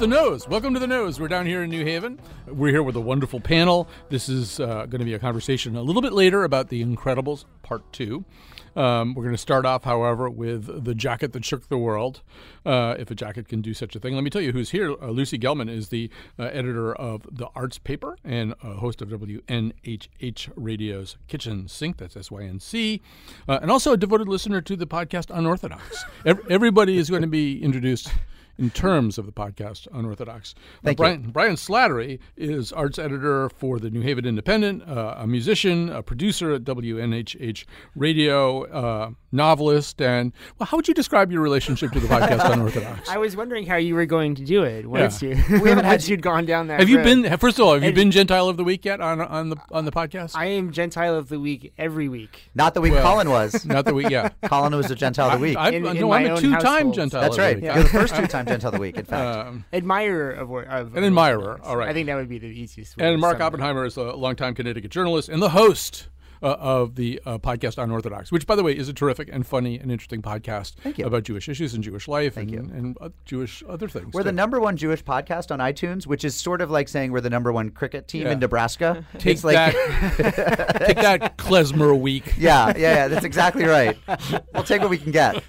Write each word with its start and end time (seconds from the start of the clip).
The 0.00 0.06
nose. 0.06 0.48
Welcome 0.48 0.72
to 0.72 0.80
the 0.80 0.86
nose. 0.86 1.20
We're 1.20 1.28
down 1.28 1.44
here 1.44 1.62
in 1.62 1.68
New 1.68 1.84
Haven. 1.84 2.18
We're 2.46 2.70
here 2.70 2.82
with 2.82 2.96
a 2.96 3.00
wonderful 3.02 3.38
panel. 3.38 3.86
This 4.08 4.30
is 4.30 4.58
uh, 4.58 4.86
going 4.86 5.00
to 5.00 5.04
be 5.04 5.12
a 5.12 5.18
conversation 5.18 5.76
a 5.76 5.82
little 5.82 6.00
bit 6.00 6.14
later 6.14 6.42
about 6.42 6.70
The 6.70 6.82
Incredibles 6.82 7.44
Part 7.62 7.82
Two. 7.92 8.24
Um, 8.74 9.12
we're 9.12 9.24
going 9.24 9.34
to 9.34 9.38
start 9.38 9.66
off, 9.66 9.84
however, 9.84 10.30
with 10.30 10.84
the 10.86 10.94
jacket 10.94 11.34
that 11.34 11.44
shook 11.44 11.68
the 11.68 11.76
world. 11.76 12.22
Uh, 12.64 12.94
if 12.98 13.10
a 13.10 13.14
jacket 13.14 13.46
can 13.46 13.60
do 13.60 13.74
such 13.74 13.94
a 13.94 14.00
thing, 14.00 14.14
let 14.14 14.24
me 14.24 14.30
tell 14.30 14.40
you 14.40 14.52
who's 14.52 14.70
here. 14.70 14.90
Uh, 15.02 15.10
Lucy 15.10 15.38
Gellman 15.38 15.68
is 15.68 15.90
the 15.90 16.08
uh, 16.38 16.44
editor 16.44 16.94
of 16.94 17.26
the 17.30 17.48
Arts 17.54 17.76
Paper 17.76 18.16
and 18.24 18.54
host 18.62 19.02
of 19.02 19.10
WNHH 19.10 20.50
Radio's 20.56 21.18
Kitchen 21.28 21.68
Sync. 21.68 21.98
That's 21.98 22.16
S 22.16 22.30
Y 22.30 22.44
N 22.44 22.58
C, 22.58 23.02
uh, 23.46 23.58
and 23.60 23.70
also 23.70 23.92
a 23.92 23.98
devoted 23.98 24.28
listener 24.28 24.62
to 24.62 24.76
the 24.76 24.86
podcast 24.86 25.26
Unorthodox. 25.28 26.06
everybody 26.24 26.96
is 26.96 27.10
going 27.10 27.20
to 27.20 27.28
be 27.28 27.62
introduced 27.62 28.10
in 28.60 28.70
terms 28.70 29.16
of 29.16 29.24
the 29.24 29.32
podcast 29.32 29.88
Unorthodox. 29.90 30.54
Thank 30.84 30.98
Brian, 30.98 31.24
you. 31.24 31.30
Brian 31.30 31.54
Slattery 31.54 32.20
is 32.36 32.72
arts 32.72 32.98
editor 32.98 33.48
for 33.48 33.78
the 33.78 33.90
New 33.90 34.02
Haven 34.02 34.26
Independent, 34.26 34.86
uh, 34.86 35.14
a 35.16 35.26
musician, 35.26 35.88
a 35.88 36.02
producer 36.02 36.52
at 36.52 36.64
WNHH 36.64 37.64
Radio, 37.96 38.66
uh, 38.66 39.10
novelist, 39.32 40.00
and 40.00 40.32
well, 40.58 40.66
how 40.66 40.76
would 40.76 40.88
you 40.88 40.94
describe 40.94 41.30
your 41.32 41.40
relationship 41.42 41.92
to 41.92 42.00
the 42.00 42.08
podcast 42.08 42.52
Unorthodox? 42.52 43.08
I 43.10 43.18
was 43.18 43.36
wondering 43.36 43.66
how 43.66 43.76
you 43.76 43.94
were 43.94 44.06
going 44.06 44.34
to 44.36 44.44
do 44.44 44.62
it 44.64 44.86
once 44.86 45.22
Yeah. 45.22 45.34
you 45.48 45.60
We 45.62 45.68
haven't 45.68 45.84
had- 45.86 46.06
you'd 46.08 46.22
gone 46.22 46.46
down 46.46 46.66
that. 46.68 46.80
have 46.80 46.88
you 46.88 46.98
been? 46.98 47.36
First 47.38 47.58
of 47.58 47.66
all, 47.66 47.74
have 47.74 47.84
you 47.84 47.92
been 47.92 48.10
Gentile 48.10 48.48
of 48.48 48.56
the 48.56 48.64
Week 48.64 48.84
yet 48.84 49.00
on 49.00 49.20
on 49.20 49.50
the 49.50 49.56
on 49.70 49.84
the 49.84 49.92
podcast? 49.92 50.32
I 50.36 50.46
am 50.46 50.72
Gentile 50.72 51.14
of 51.14 51.28
the 51.28 51.38
week 51.38 51.72
every 51.78 52.08
week. 52.08 52.50
Not 52.54 52.74
the 52.74 52.80
week 52.80 52.92
Well, 52.92 53.02
Colin 53.02 53.30
was. 53.30 53.64
Not 53.70 53.84
the 53.84 53.94
week, 53.94 54.10
yeah. 54.10 54.30
Colin 54.44 54.74
was 54.74 54.90
a 54.90 54.94
Gentile 54.94 55.30
of 55.30 55.40
the 55.40 55.42
week. 55.42 55.56
I, 55.56 55.70
In- 55.70 55.86
in 55.86 56.00
no, 56.00 56.08
my 56.08 56.24
I'm 56.24 56.32
a 56.36 56.40
two-time 56.40 56.62
household. 56.62 56.94
Gentile. 56.94 57.20
That's 57.22 57.32
of 57.32 57.36
the 57.36 57.42
right. 57.42 57.56
week. 57.56 57.64
You're 57.64 57.82
the 57.82 57.88
first 57.88 58.14
two-time 58.16 58.46
Gentile 58.46 58.68
of 58.68 58.74
the 58.74 58.80
week, 58.80 58.96
in 58.96 59.04
fact. 59.04 59.48
Um, 59.48 59.64
Admirer 59.72 60.32
of, 60.32 60.48
wor- 60.48 60.62
of 60.64 60.96
An 60.96 61.04
admirer, 61.04 61.60
all 61.62 61.76
right. 61.76 61.88
I 61.88 61.92
think 61.92 62.06
that 62.06 62.16
would 62.16 62.28
be 62.28 62.38
the 62.38 62.46
easiest. 62.48 62.96
way 62.96 63.10
and 63.12 63.20
Mark 63.20 63.34
sum 63.34 63.40
it 63.42 63.44
up. 63.44 63.52
Oppenheimer 63.52 63.84
is 63.84 63.96
a 63.96 64.02
longtime 64.14 64.54
Connecticut 64.54 64.90
journalist 64.90 65.28
and 65.28 65.40
the 65.42 65.50
host 65.50 66.08
uh, 66.42 66.56
of 66.58 66.94
the 66.94 67.20
uh, 67.26 67.38
podcast 67.38 67.82
Unorthodox, 67.82 68.32
which, 68.32 68.46
by 68.46 68.56
the 68.56 68.62
way, 68.62 68.76
is 68.76 68.88
a 68.88 68.92
terrific 68.92 69.28
and 69.32 69.46
funny 69.46 69.78
and 69.78 69.90
interesting 69.92 70.22
podcast 70.22 70.74
Thank 70.82 70.98
you. 70.98 71.06
about 71.06 71.24
Jewish 71.24 71.48
issues 71.48 71.74
and 71.74 71.84
Jewish 71.84 72.08
life 72.08 72.34
Thank 72.34 72.52
and, 72.52 72.68
you. 72.70 72.74
and 72.76 72.96
uh, 73.00 73.08
Jewish 73.24 73.62
other 73.68 73.88
things. 73.88 74.12
We're 74.14 74.22
the 74.22 74.32
number 74.32 74.58
one 74.60 74.76
Jewish 74.76 75.04
podcast 75.04 75.50
on 75.50 75.58
iTunes, 75.58 76.06
which 76.06 76.24
is 76.24 76.34
sort 76.34 76.60
of 76.60 76.70
like 76.70 76.88
saying 76.88 77.12
we're 77.12 77.20
the 77.20 77.30
number 77.30 77.52
one 77.52 77.70
cricket 77.70 78.08
team 78.08 78.22
Yeah. 78.22 78.32
in 78.32 78.38
Nebraska. 78.40 79.04
Take 79.18 79.34
it's 79.34 79.44
like, 79.44 79.54
that, 79.56 80.82
take 80.86 80.96
that, 80.96 81.36
klezmer 81.36 81.98
week. 81.98 82.34
yeah, 82.38 82.68
yeah, 82.68 82.76
yeah, 82.76 83.08
that's 83.08 83.24
exactly 83.24 83.64
right. 83.64 83.96
We'll 84.54 84.64
take 84.64 84.80
what 84.80 84.90
we 84.90 84.98
can 84.98 85.12
get. 85.12 85.42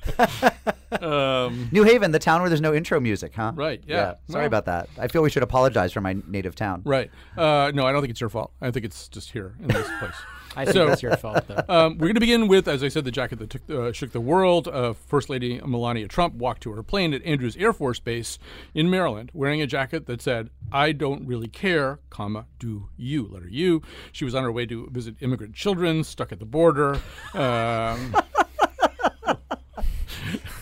Um, 1.01 1.69
New 1.71 1.83
Haven, 1.83 2.11
the 2.11 2.19
town 2.19 2.41
where 2.41 2.49
there's 2.49 2.61
no 2.61 2.73
intro 2.73 2.99
music, 2.99 3.33
huh? 3.35 3.53
Right, 3.55 3.81
yeah. 3.87 4.15
Sorry 4.29 4.41
Well- 4.41 4.47
about 4.47 4.65
that. 4.65 4.89
I 4.99 5.07
feel 5.07 5.21
we 5.21 5.29
should 5.29 5.43
apologize 5.43 5.93
for 5.93 6.01
my 6.01 6.17
native 6.27 6.55
town. 6.55 6.81
right. 6.85 7.09
Uh, 7.37 7.71
no, 7.73 7.85
I 7.85 7.91
don't 7.91 8.01
think 8.01 8.11
it's 8.11 8.21
your 8.21 8.29
fault. 8.29 8.51
I 8.61 8.71
think 8.71 8.85
it's 8.85 9.07
just 9.07 9.31
here 9.31 9.55
in 9.61 9.67
this 9.69 9.87
place. 9.99 10.15
I 10.55 10.65
think 10.65 10.73
So- 10.75 10.87
that's 10.87 11.01
your 11.01 11.15
fault, 11.17 11.47
though. 11.47 11.63
Um, 11.69 11.93
we're 11.97 12.07
going 12.07 12.15
to 12.15 12.19
begin 12.19 12.47
with, 12.47 12.67
as 12.67 12.83
I 12.83 12.89
said, 12.89 13.05
the 13.05 13.11
jacket 13.11 13.39
that 13.39 13.49
took, 13.49 13.69
uh, 13.69 13.91
shook 13.93 14.11
the 14.11 14.19
world. 14.19 14.67
Uh, 14.67 14.93
First 14.93 15.29
Lady 15.29 15.61
Melania 15.65 16.07
Trump 16.07 16.33
walked 16.35 16.61
to 16.63 16.71
her 16.73 16.83
plane 16.83 17.13
at 17.13 17.23
Andrews 17.23 17.55
Air 17.57 17.71
Force 17.71 17.99
Base 17.99 18.37
in 18.73 18.89
Maryland, 18.89 19.31
wearing 19.33 19.61
a 19.61 19.67
jacket 19.67 20.07
that 20.07 20.21
said, 20.21 20.49
"I 20.71 20.91
don't 20.91 21.25
really 21.25 21.47
care, 21.47 21.99
comma, 22.09 22.47
do 22.59 22.89
you?" 22.97 23.27
Letter 23.31 23.47
U. 23.49 23.81
She 24.11 24.25
was 24.25 24.35
on 24.35 24.43
her 24.43 24.51
way 24.51 24.65
to 24.65 24.89
visit 24.91 25.15
immigrant 25.21 25.55
children 25.55 26.03
stuck 26.03 26.31
at 26.33 26.39
the 26.39 26.45
border. 26.45 26.99
Um, 27.33 28.13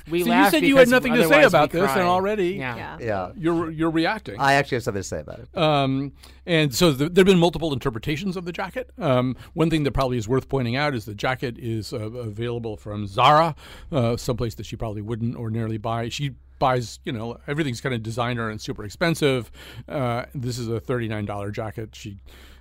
We 0.10 0.24
so 0.24 0.34
you 0.34 0.50
said 0.50 0.64
you 0.64 0.78
had 0.78 0.90
nothing 0.90 1.14
to 1.14 1.28
say 1.28 1.44
about 1.44 1.72
this, 1.72 1.90
and 1.92 2.02
already 2.02 2.50
yeah. 2.56 2.76
Yeah. 2.76 2.98
Yeah. 3.00 3.32
you're 3.36 3.70
you're 3.72 3.92
reacting. 3.92 4.40
I 4.40 4.54
actually 4.54 4.78
have 4.78 4.84
something 4.84 5.02
to 5.02 5.08
say 5.08 5.20
about 5.20 5.40
it. 5.40 5.58
Um, 5.58 6.14
and 6.46 6.74
so 6.74 6.94
th- 6.94 7.12
there 7.14 7.22
have 7.22 7.28
been 7.28 7.40
multiple 7.40 7.74
interpretations 7.74 8.36
of 8.36 8.46
the 8.46 8.52
jacket. 8.52 8.90
Um, 8.98 9.36
one 9.54 9.70
thing 9.70 9.84
that 9.84 9.92
probably 9.92 10.18
is 10.18 10.28
worth 10.28 10.50
pointing 10.50 10.76
out 10.76 10.96
is 10.96 11.06
the 11.06 11.14
jacket 11.16 11.58
is 11.58 11.94
uh, 11.94 11.98
available 12.12 12.76
from 12.78 13.08
Zara, 13.08 13.56
uh, 13.92 14.18
someplace 14.18 14.56
that 14.56 14.66
she 14.66 14.76
probably 14.76 15.02
wouldn't 15.02 15.36
ordinarily 15.36 15.78
buy. 15.78 16.10
She 16.10 16.36
buys, 16.60 17.00
you 17.06 17.12
know, 17.12 17.38
everything's 17.48 17.82
kind 17.82 17.96
of 17.96 18.04
designer 18.04 18.50
and 18.50 18.60
super 18.60 18.84
expensive. 18.84 19.50
Uh, 19.88 20.26
this 20.36 20.60
is 20.60 20.68
a 20.68 20.80
$39 20.82 21.52
jacket. 21.54 21.96
She, 21.96 22.18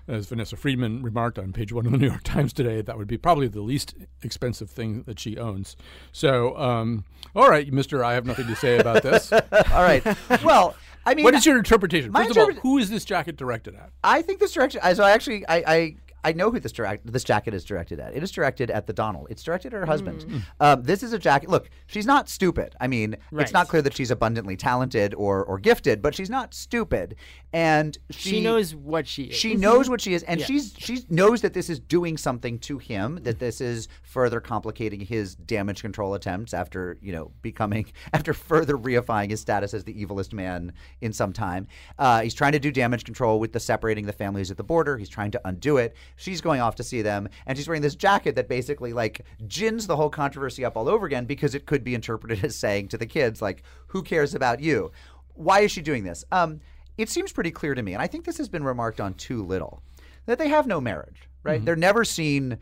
as 0.08 0.26
Vanessa 0.26 0.56
Friedman 0.56 1.02
remarked 1.02 1.38
on 1.38 1.52
page 1.52 1.72
one 1.72 1.86
of 1.86 1.92
the 1.92 1.98
New 1.98 2.08
York 2.08 2.22
Times 2.24 2.52
today, 2.52 2.80
that 2.80 2.96
would 2.98 3.08
be 3.08 3.18
probably 3.18 3.46
the 3.48 3.60
least 3.60 3.94
expensive 4.22 4.70
thing 4.70 5.02
that 5.02 5.20
she 5.20 5.36
owns. 5.38 5.76
So, 6.12 6.56
um, 6.56 7.04
all 7.34 7.48
right, 7.48 7.70
Mister, 7.72 8.02
I 8.04 8.14
have 8.14 8.26
nothing 8.26 8.46
to 8.46 8.56
say 8.56 8.78
about 8.78 9.02
this. 9.02 9.32
All 9.32 9.82
right. 9.82 10.04
Well, 10.42 10.74
I 11.04 11.14
mean, 11.14 11.24
what 11.24 11.34
is 11.34 11.46
your 11.46 11.58
interpretation? 11.58 12.12
First 12.12 12.30
of 12.30 12.38
all, 12.38 12.52
who 12.52 12.78
is 12.78 12.90
this 12.90 13.04
jacket 13.04 13.36
directed 13.36 13.74
at? 13.74 13.90
I 14.02 14.22
think 14.22 14.40
this 14.40 14.52
direction. 14.52 14.80
So 14.94 15.04
I 15.04 15.12
actually, 15.12 15.46
I, 15.46 15.56
I, 15.66 15.96
I 16.24 16.32
know 16.32 16.50
who 16.50 16.60
this 16.60 16.72
direct 16.72 17.10
this 17.10 17.24
jacket 17.24 17.54
is 17.54 17.64
directed 17.64 18.00
at. 18.00 18.14
It 18.14 18.22
is 18.22 18.30
directed 18.30 18.70
at 18.70 18.86
the 18.86 18.92
Donald. 18.92 19.28
It's 19.30 19.42
directed 19.42 19.72
at 19.74 19.80
her 19.80 19.86
husband. 19.86 20.24
Mm. 20.24 20.42
Um, 20.60 20.82
this 20.82 21.02
is 21.02 21.12
a 21.12 21.18
jacket. 21.18 21.48
Look, 21.48 21.70
she's 21.86 22.06
not 22.06 22.28
stupid. 22.28 22.74
I 22.80 22.86
mean, 22.86 23.16
it's 23.32 23.52
not 23.52 23.68
clear 23.68 23.82
that 23.82 23.94
she's 23.96 24.10
abundantly 24.10 24.56
talented 24.56 25.14
or 25.14 25.44
or 25.44 25.58
gifted, 25.58 26.02
but 26.02 26.14
she's 26.14 26.30
not 26.30 26.54
stupid. 26.54 27.14
And 27.52 27.96
she, 28.10 28.30
She 28.30 28.40
knows 28.40 28.74
what 28.74 29.06
she 29.06 29.24
is. 29.24 29.36
She 29.36 29.54
knows 29.54 29.88
what 29.88 30.00
she 30.00 30.12
is, 30.14 30.22
and 30.24 30.40
Yeah. 30.40 30.46
she's 30.46 30.74
she 30.76 31.04
knows 31.08 31.40
that 31.40 31.54
this 31.54 31.70
is 31.70 31.78
doing 31.80 32.16
something 32.16 32.58
to 32.60 32.78
him. 32.78 33.20
That 33.22 33.38
this 33.38 33.60
is 33.60 33.88
further 34.02 34.40
complicating 34.40 35.00
his 35.00 35.34
damage 35.34 35.80
control 35.80 36.14
attempts 36.14 36.52
after 36.52 36.98
you 37.00 37.12
know 37.12 37.30
becoming 37.42 37.86
after 38.12 38.34
further 38.34 38.76
reifying 38.76 39.30
his 39.30 39.40
status 39.40 39.72
as 39.72 39.84
the 39.84 39.94
evilest 39.94 40.32
man 40.32 40.72
in 41.00 41.12
some 41.12 41.32
time. 41.32 41.66
Uh, 41.98 42.20
he's 42.22 42.34
trying 42.34 42.52
to 42.52 42.58
do 42.58 42.70
damage 42.70 43.04
control 43.04 43.40
with 43.40 43.52
the 43.52 43.60
separating 43.60 44.04
the 44.06 44.12
families 44.12 44.50
at 44.50 44.56
the 44.56 44.64
border. 44.64 44.98
He's 44.98 45.08
trying 45.08 45.30
to 45.32 45.40
undo 45.44 45.76
it. 45.78 45.94
She's 46.18 46.40
going 46.40 46.60
off 46.60 46.74
to 46.74 46.82
see 46.82 47.00
them, 47.00 47.28
and 47.46 47.56
she's 47.56 47.68
wearing 47.68 47.80
this 47.80 47.94
jacket 47.94 48.34
that 48.34 48.48
basically 48.48 48.92
like 48.92 49.24
gins 49.46 49.86
the 49.86 49.96
whole 49.96 50.10
controversy 50.10 50.64
up 50.64 50.76
all 50.76 50.88
over 50.88 51.06
again 51.06 51.24
because 51.24 51.54
it 51.54 51.64
could 51.64 51.84
be 51.84 51.94
interpreted 51.94 52.44
as 52.44 52.56
saying 52.56 52.88
to 52.88 52.98
the 52.98 53.06
kids 53.06 53.40
like, 53.40 53.62
"Who 53.88 54.02
cares 54.02 54.34
about 54.34 54.60
you?" 54.60 54.90
Why 55.34 55.60
is 55.60 55.70
she 55.70 55.80
doing 55.80 56.02
this? 56.02 56.24
Um, 56.32 56.60
it 56.96 57.08
seems 57.08 57.32
pretty 57.32 57.52
clear 57.52 57.76
to 57.76 57.82
me, 57.82 57.92
and 57.92 58.02
I 58.02 58.08
think 58.08 58.24
this 58.24 58.38
has 58.38 58.48
been 58.48 58.64
remarked 58.64 59.00
on 59.00 59.14
too 59.14 59.44
little, 59.44 59.80
that 60.26 60.38
they 60.38 60.48
have 60.48 60.66
no 60.66 60.80
marriage, 60.80 61.28
right? 61.44 61.64
They're 61.64 61.76
never 61.76 62.04
seen 62.04 62.58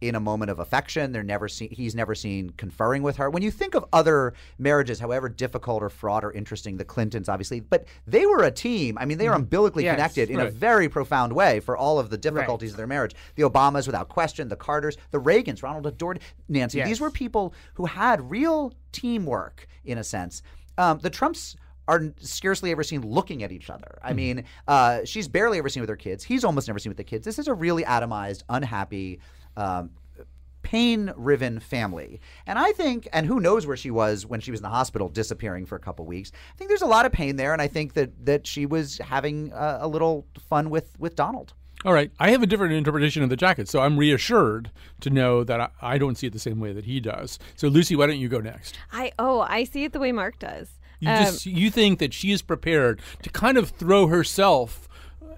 in 0.00 0.14
a 0.14 0.20
moment 0.20 0.50
of 0.50 0.58
affection. 0.58 1.12
They're 1.12 1.22
never 1.22 1.48
seen. 1.48 1.70
He's 1.70 1.94
never 1.94 2.14
seen 2.14 2.50
conferring 2.56 3.02
with 3.02 3.16
her. 3.16 3.28
When 3.30 3.42
you 3.42 3.50
think 3.50 3.74
of 3.74 3.84
other 3.92 4.34
marriages, 4.58 4.98
however 4.98 5.28
difficult 5.28 5.82
or 5.82 5.90
fraught 5.90 6.24
or 6.24 6.32
interesting, 6.32 6.76
the 6.76 6.84
Clintons 6.84 7.28
obviously, 7.28 7.60
but 7.60 7.86
they 8.06 8.26
were 8.26 8.42
a 8.42 8.50
team. 8.50 8.96
I 8.98 9.04
mean, 9.04 9.18
they 9.18 9.28
are 9.28 9.34
umbilically 9.34 9.84
Yes, 9.84 9.94
connected 9.94 10.30
in 10.30 10.40
a 10.40 10.50
very 10.50 10.88
profound 10.88 11.32
way 11.32 11.60
for 11.60 11.76
all 11.76 11.98
of 11.98 12.10
the 12.10 12.18
difficulties 12.18 12.70
of 12.72 12.76
their 12.76 12.86
marriage. 12.86 13.14
The 13.34 13.42
Obamas, 13.42 13.86
without 13.86 14.08
question, 14.08 14.48
the 14.48 14.56
Carters, 14.56 14.96
the 15.10 15.20
Reagans, 15.20 15.62
Ronald 15.62 15.86
adored 15.86 16.20
Nancy. 16.48 16.78
Yes. 16.78 16.88
These 16.88 17.00
were 17.00 17.10
people 17.10 17.54
who 17.74 17.86
had 17.86 18.30
real 18.30 18.72
teamwork 18.92 19.66
in 19.84 19.98
a 19.98 20.04
sense. 20.04 20.42
Um, 20.78 20.98
the 20.98 21.10
Trumps 21.10 21.56
are 21.88 22.12
scarcely 22.20 22.70
ever 22.70 22.84
seen 22.84 23.02
looking 23.02 23.42
at 23.42 23.50
each 23.50 23.68
other. 23.68 23.98
I 24.02 24.12
mean, 24.12 24.44
uh, 24.68 25.04
she's 25.04 25.26
barely 25.26 25.58
ever 25.58 25.68
seen 25.68 25.80
with 25.80 25.90
her 25.90 25.96
kids. 25.96 26.22
He's 26.22 26.44
almost 26.44 26.68
never 26.68 26.78
seen 26.78 26.90
with 26.90 26.96
the 26.96 27.04
kids. 27.04 27.24
This 27.24 27.38
is 27.38 27.48
a 27.48 27.54
really 27.54 27.82
atomized, 27.82 28.44
unhappy, 28.48 29.18
um, 29.60 29.90
pain 30.62 31.12
riven 31.16 31.58
family. 31.60 32.20
And 32.46 32.58
I 32.58 32.72
think, 32.72 33.08
and 33.12 33.26
who 33.26 33.40
knows 33.40 33.66
where 33.66 33.76
she 33.76 33.90
was 33.90 34.26
when 34.26 34.40
she 34.40 34.50
was 34.50 34.60
in 34.60 34.64
the 34.64 34.68
hospital 34.68 35.08
disappearing 35.08 35.66
for 35.66 35.76
a 35.76 35.80
couple 35.80 36.04
weeks. 36.06 36.32
I 36.54 36.56
think 36.56 36.68
there's 36.68 36.82
a 36.82 36.86
lot 36.86 37.06
of 37.06 37.12
pain 37.12 37.36
there. 37.36 37.52
And 37.52 37.62
I 37.62 37.68
think 37.68 37.94
that, 37.94 38.10
that 38.26 38.46
she 38.46 38.66
was 38.66 38.98
having 38.98 39.52
uh, 39.52 39.78
a 39.80 39.88
little 39.88 40.26
fun 40.48 40.70
with, 40.70 40.98
with 40.98 41.16
Donald. 41.16 41.54
All 41.84 41.94
right. 41.94 42.10
I 42.18 42.30
have 42.30 42.42
a 42.42 42.46
different 42.46 42.74
interpretation 42.74 43.22
of 43.22 43.30
the 43.30 43.36
jacket, 43.36 43.68
so 43.68 43.80
I'm 43.80 43.96
reassured 43.98 44.70
to 45.00 45.08
know 45.08 45.44
that 45.44 45.60
I, 45.60 45.68
I 45.80 45.98
don't 45.98 46.16
see 46.18 46.26
it 46.26 46.32
the 46.34 46.38
same 46.38 46.60
way 46.60 46.72
that 46.74 46.84
he 46.84 47.00
does. 47.00 47.38
So, 47.56 47.68
Lucy, 47.68 47.96
why 47.96 48.06
don't 48.06 48.18
you 48.18 48.28
go 48.28 48.40
next? 48.40 48.78
I 48.92 49.12
oh, 49.18 49.40
I 49.40 49.64
see 49.64 49.84
it 49.84 49.92
the 49.92 49.98
way 49.98 50.12
Mark 50.12 50.38
does. 50.38 50.68
You 51.00 51.08
Um, 51.08 51.24
just 51.24 51.46
you 51.46 51.70
think 51.70 51.98
that 51.98 52.12
she 52.12 52.32
is 52.32 52.42
prepared 52.42 53.00
to 53.22 53.30
kind 53.30 53.56
of 53.56 53.70
throw 53.70 54.08
herself 54.08 54.88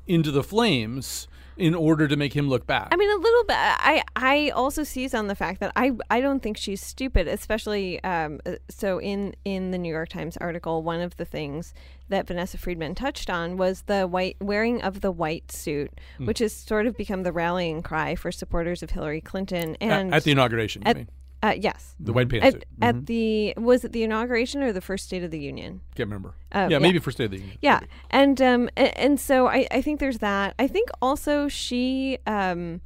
into 0.09 0.33
the 0.33 0.43
flames 0.43 1.29
in 1.56 1.75
order 1.75 2.08
to 2.08 2.16
make 2.16 2.32
him 2.34 2.49
look 2.49 2.66
bad. 2.66 2.88
I 2.93 2.96
mean, 2.96 3.10
a 3.10 3.16
little 3.20 3.44
bit. 3.44 3.56
I 3.58 4.02
I 4.16 4.50
also 4.50 4.82
seize 4.84 5.14
on 5.14 5.26
the 5.28 5.34
fact 5.34 5.60
that 5.60 5.72
I 5.76 5.93
I 6.10 6.20
don't 6.20 6.40
think 6.43 6.56
she's 6.56 6.81
stupid, 6.82 7.28
especially 7.28 8.02
um. 8.04 8.40
uh, 8.46 8.52
So 8.70 8.99
in 9.00 9.34
in 9.44 9.70
the 9.70 9.78
New 9.78 9.90
York 9.93 10.08
Times 10.08 10.37
article, 10.38 10.82
one 10.82 11.00
of 11.00 11.16
the 11.16 11.25
things 11.25 11.75
that 12.08 12.26
Vanessa 12.26 12.58
Friedman 12.58 12.94
touched 12.94 13.31
on 13.31 13.56
was 13.56 13.82
the 13.82 14.06
white 14.06 14.37
wearing 14.40 14.82
of 14.82 15.00
the 15.00 15.10
white 15.10 15.50
suit, 15.52 15.90
Hmm. 16.19 16.26
which 16.26 16.38
has 16.40 16.52
sort 16.52 16.87
of 16.87 16.96
become 16.96 17.22
the 17.22 17.32
rallying 17.32 17.82
cry 17.82 18.14
for 18.14 18.31
supporters 18.32 18.82
of 18.82 18.90
Hillary 18.90 19.20
Clinton. 19.20 19.76
And 19.81 20.12
at, 20.14 20.25
the 20.25 20.31
inauguration, 20.32 20.82
you 20.82 20.90
at- 20.90 20.96
mean 20.96 21.08
uh, 21.43 21.55
yes, 21.59 21.97
the 21.99 22.12
white 22.12 22.33
at, 22.35 22.55
pantsuit? 22.55 22.62
at 22.81 23.06
the 23.06 23.55
was 23.56 23.85
it 23.85 23.93
the 23.93 24.05
inauguration 24.05 24.62
or 24.62 24.73
the 24.73 24.81
first 24.81 25.06
State 25.06 25.25
of 25.25 25.31
the 25.31 25.41
Union? 25.41 25.81
Can't 25.97 26.09
remember. 26.09 26.35
Uh, 26.53 26.69
yeah, 26.71 26.77
yeah. 26.77 26.79
maybe 26.79 26.99
first 27.00 27.17
State 27.17 27.27
of 27.27 27.31
the 27.33 27.39
Union. 27.39 27.59
Yeah, 27.61 27.81
and 28.11 28.41
um, 28.41 28.71
and, 28.77 28.97
and 28.97 29.21
so 29.21 29.49
I, 29.49 29.67
I 29.71 29.83
think 29.83 29.99
there's 29.99 30.19
that. 30.19 30.55
I 30.59 30.69
think 30.69 30.89
also 31.00 31.49
she, 31.49 32.19
um, 32.29 32.81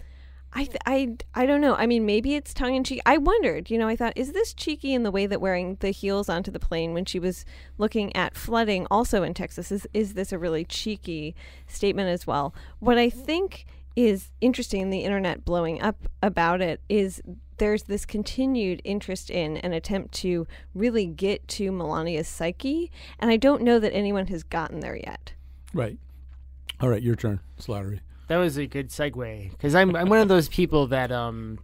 I, 0.54 0.64
th- 0.64 0.78
I, 0.86 1.16
I 1.34 1.44
don't 1.44 1.60
know. 1.60 1.74
I 1.74 1.86
mean, 1.86 2.06
maybe 2.06 2.34
it's 2.34 2.54
tongue 2.54 2.74
in 2.74 2.82
cheek. 2.82 3.02
I 3.04 3.18
wondered, 3.18 3.70
you 3.70 3.76
know, 3.76 3.88
I 3.88 3.96
thought, 3.96 4.14
is 4.16 4.32
this 4.32 4.54
cheeky 4.54 4.94
in 4.94 5.02
the 5.02 5.10
way 5.10 5.26
that 5.26 5.40
wearing 5.40 5.76
the 5.80 5.90
heels 5.90 6.30
onto 6.30 6.50
the 6.50 6.58
plane 6.58 6.94
when 6.94 7.04
she 7.04 7.18
was 7.18 7.44
looking 7.76 8.16
at 8.16 8.34
flooding, 8.34 8.86
also 8.90 9.22
in 9.22 9.34
Texas, 9.34 9.70
is 9.70 9.86
is 9.92 10.14
this 10.14 10.32
a 10.32 10.38
really 10.38 10.64
cheeky 10.64 11.34
statement 11.66 12.08
as 12.08 12.26
well? 12.26 12.54
What 12.78 12.96
I 12.96 13.10
think 13.10 13.66
is 13.96 14.30
interesting 14.40 14.90
the 14.90 15.04
internet 15.04 15.44
blowing 15.44 15.82
up 15.82 16.08
about 16.22 16.60
it 16.62 16.80
is 16.88 17.22
there's 17.58 17.84
this 17.84 18.04
continued 18.04 18.80
interest 18.84 19.30
in 19.30 19.56
an 19.58 19.72
attempt 19.72 20.14
to 20.14 20.46
really 20.74 21.06
get 21.06 21.46
to 21.48 21.70
Melania's 21.70 22.28
psyche, 22.28 22.90
and 23.18 23.30
I 23.30 23.36
don't 23.36 23.62
know 23.62 23.78
that 23.78 23.94
anyone 23.94 24.26
has 24.28 24.42
gotten 24.42 24.80
there 24.80 24.96
yet. 24.96 25.32
Right. 25.72 25.98
All 26.80 26.88
right, 26.88 27.02
your 27.02 27.16
turn, 27.16 27.40
Slattery. 27.60 28.00
That 28.28 28.36
was 28.36 28.56
a 28.56 28.66
good 28.66 28.90
segue 28.90 29.50
because 29.50 29.74
I'm 29.74 29.94
I'm 29.94 30.08
one 30.08 30.18
of 30.18 30.28
those 30.28 30.48
people 30.48 30.88
that 30.88 31.12
um 31.12 31.58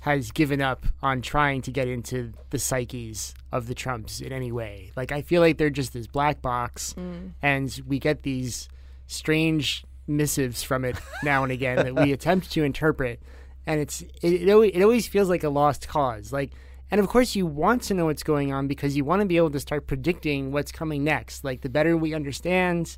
has 0.00 0.30
given 0.30 0.60
up 0.60 0.86
on 1.02 1.20
trying 1.20 1.60
to 1.62 1.70
get 1.70 1.88
into 1.88 2.32
the 2.50 2.58
psyches 2.58 3.34
of 3.52 3.66
the 3.66 3.74
Trumps 3.74 4.20
in 4.20 4.32
any 4.32 4.52
way. 4.52 4.92
Like 4.96 5.12
I 5.12 5.22
feel 5.22 5.40
like 5.40 5.58
they're 5.58 5.70
just 5.70 5.92
this 5.92 6.06
black 6.06 6.42
box, 6.42 6.94
and 7.42 7.80
we 7.86 7.98
get 7.98 8.22
these 8.22 8.68
strange 9.06 9.84
missives 10.06 10.62
from 10.62 10.84
it 10.84 10.96
now 11.22 11.42
and 11.42 11.52
again 11.52 11.76
that 11.76 11.94
we 11.94 12.12
attempt 12.12 12.50
to 12.52 12.64
interpret, 12.64 13.20
and 13.68 13.80
it's 13.80 14.02
it 14.22 14.42
it 14.42 14.50
always, 14.50 14.72
it 14.74 14.82
always 14.82 15.06
feels 15.06 15.28
like 15.28 15.44
a 15.44 15.50
lost 15.50 15.86
cause. 15.86 16.32
Like. 16.32 16.50
And 16.90 17.02
of 17.02 17.06
course, 17.06 17.36
you 17.36 17.44
want 17.44 17.82
to 17.82 17.92
know 17.92 18.06
what's 18.06 18.22
going 18.22 18.50
on 18.50 18.66
because 18.66 18.96
you 18.96 19.04
want 19.04 19.20
to 19.20 19.26
be 19.26 19.36
able 19.36 19.50
to 19.50 19.60
start 19.60 19.86
predicting 19.86 20.52
what's 20.52 20.72
coming 20.72 21.04
next. 21.04 21.44
Like, 21.44 21.60
the 21.60 21.68
better 21.68 21.98
we 21.98 22.14
understand 22.14 22.96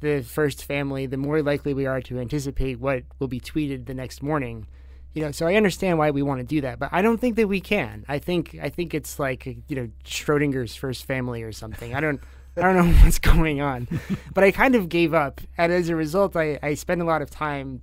the 0.00 0.22
first 0.22 0.64
family, 0.64 1.06
the 1.06 1.16
more 1.16 1.42
likely 1.42 1.74
we 1.74 1.86
are 1.86 2.00
to 2.02 2.18
anticipate 2.18 2.78
what 2.80 3.04
will 3.18 3.28
be 3.28 3.40
tweeted 3.40 3.86
the 3.86 3.94
next 3.94 4.22
morning. 4.22 4.66
You 5.14 5.22
know, 5.22 5.30
so 5.32 5.46
I 5.46 5.54
understand 5.54 5.98
why 5.98 6.10
we 6.10 6.22
want 6.22 6.40
to 6.40 6.46
do 6.46 6.60
that, 6.60 6.78
but 6.78 6.90
I 6.92 7.02
don't 7.02 7.18
think 7.18 7.36
that 7.36 7.48
we 7.48 7.60
can. 7.60 8.04
I 8.08 8.18
think 8.18 8.56
I 8.60 8.68
think 8.68 8.94
it's 8.94 9.18
like 9.18 9.46
you 9.46 9.76
know 9.76 9.88
Schrodinger's 10.04 10.76
first 10.76 11.04
family 11.04 11.42
or 11.42 11.50
something. 11.50 11.94
I 11.94 12.00
don't 12.00 12.20
I 12.56 12.60
don't 12.60 12.76
know 12.76 12.92
what's 13.04 13.18
going 13.18 13.60
on, 13.60 13.88
but 14.34 14.44
I 14.44 14.50
kind 14.50 14.74
of 14.74 14.88
gave 14.88 15.14
up, 15.14 15.40
and 15.56 15.72
as 15.72 15.88
a 15.88 15.96
result, 15.96 16.36
I, 16.36 16.58
I 16.62 16.74
spend 16.74 17.02
a 17.02 17.04
lot 17.04 17.22
of 17.22 17.30
time 17.30 17.80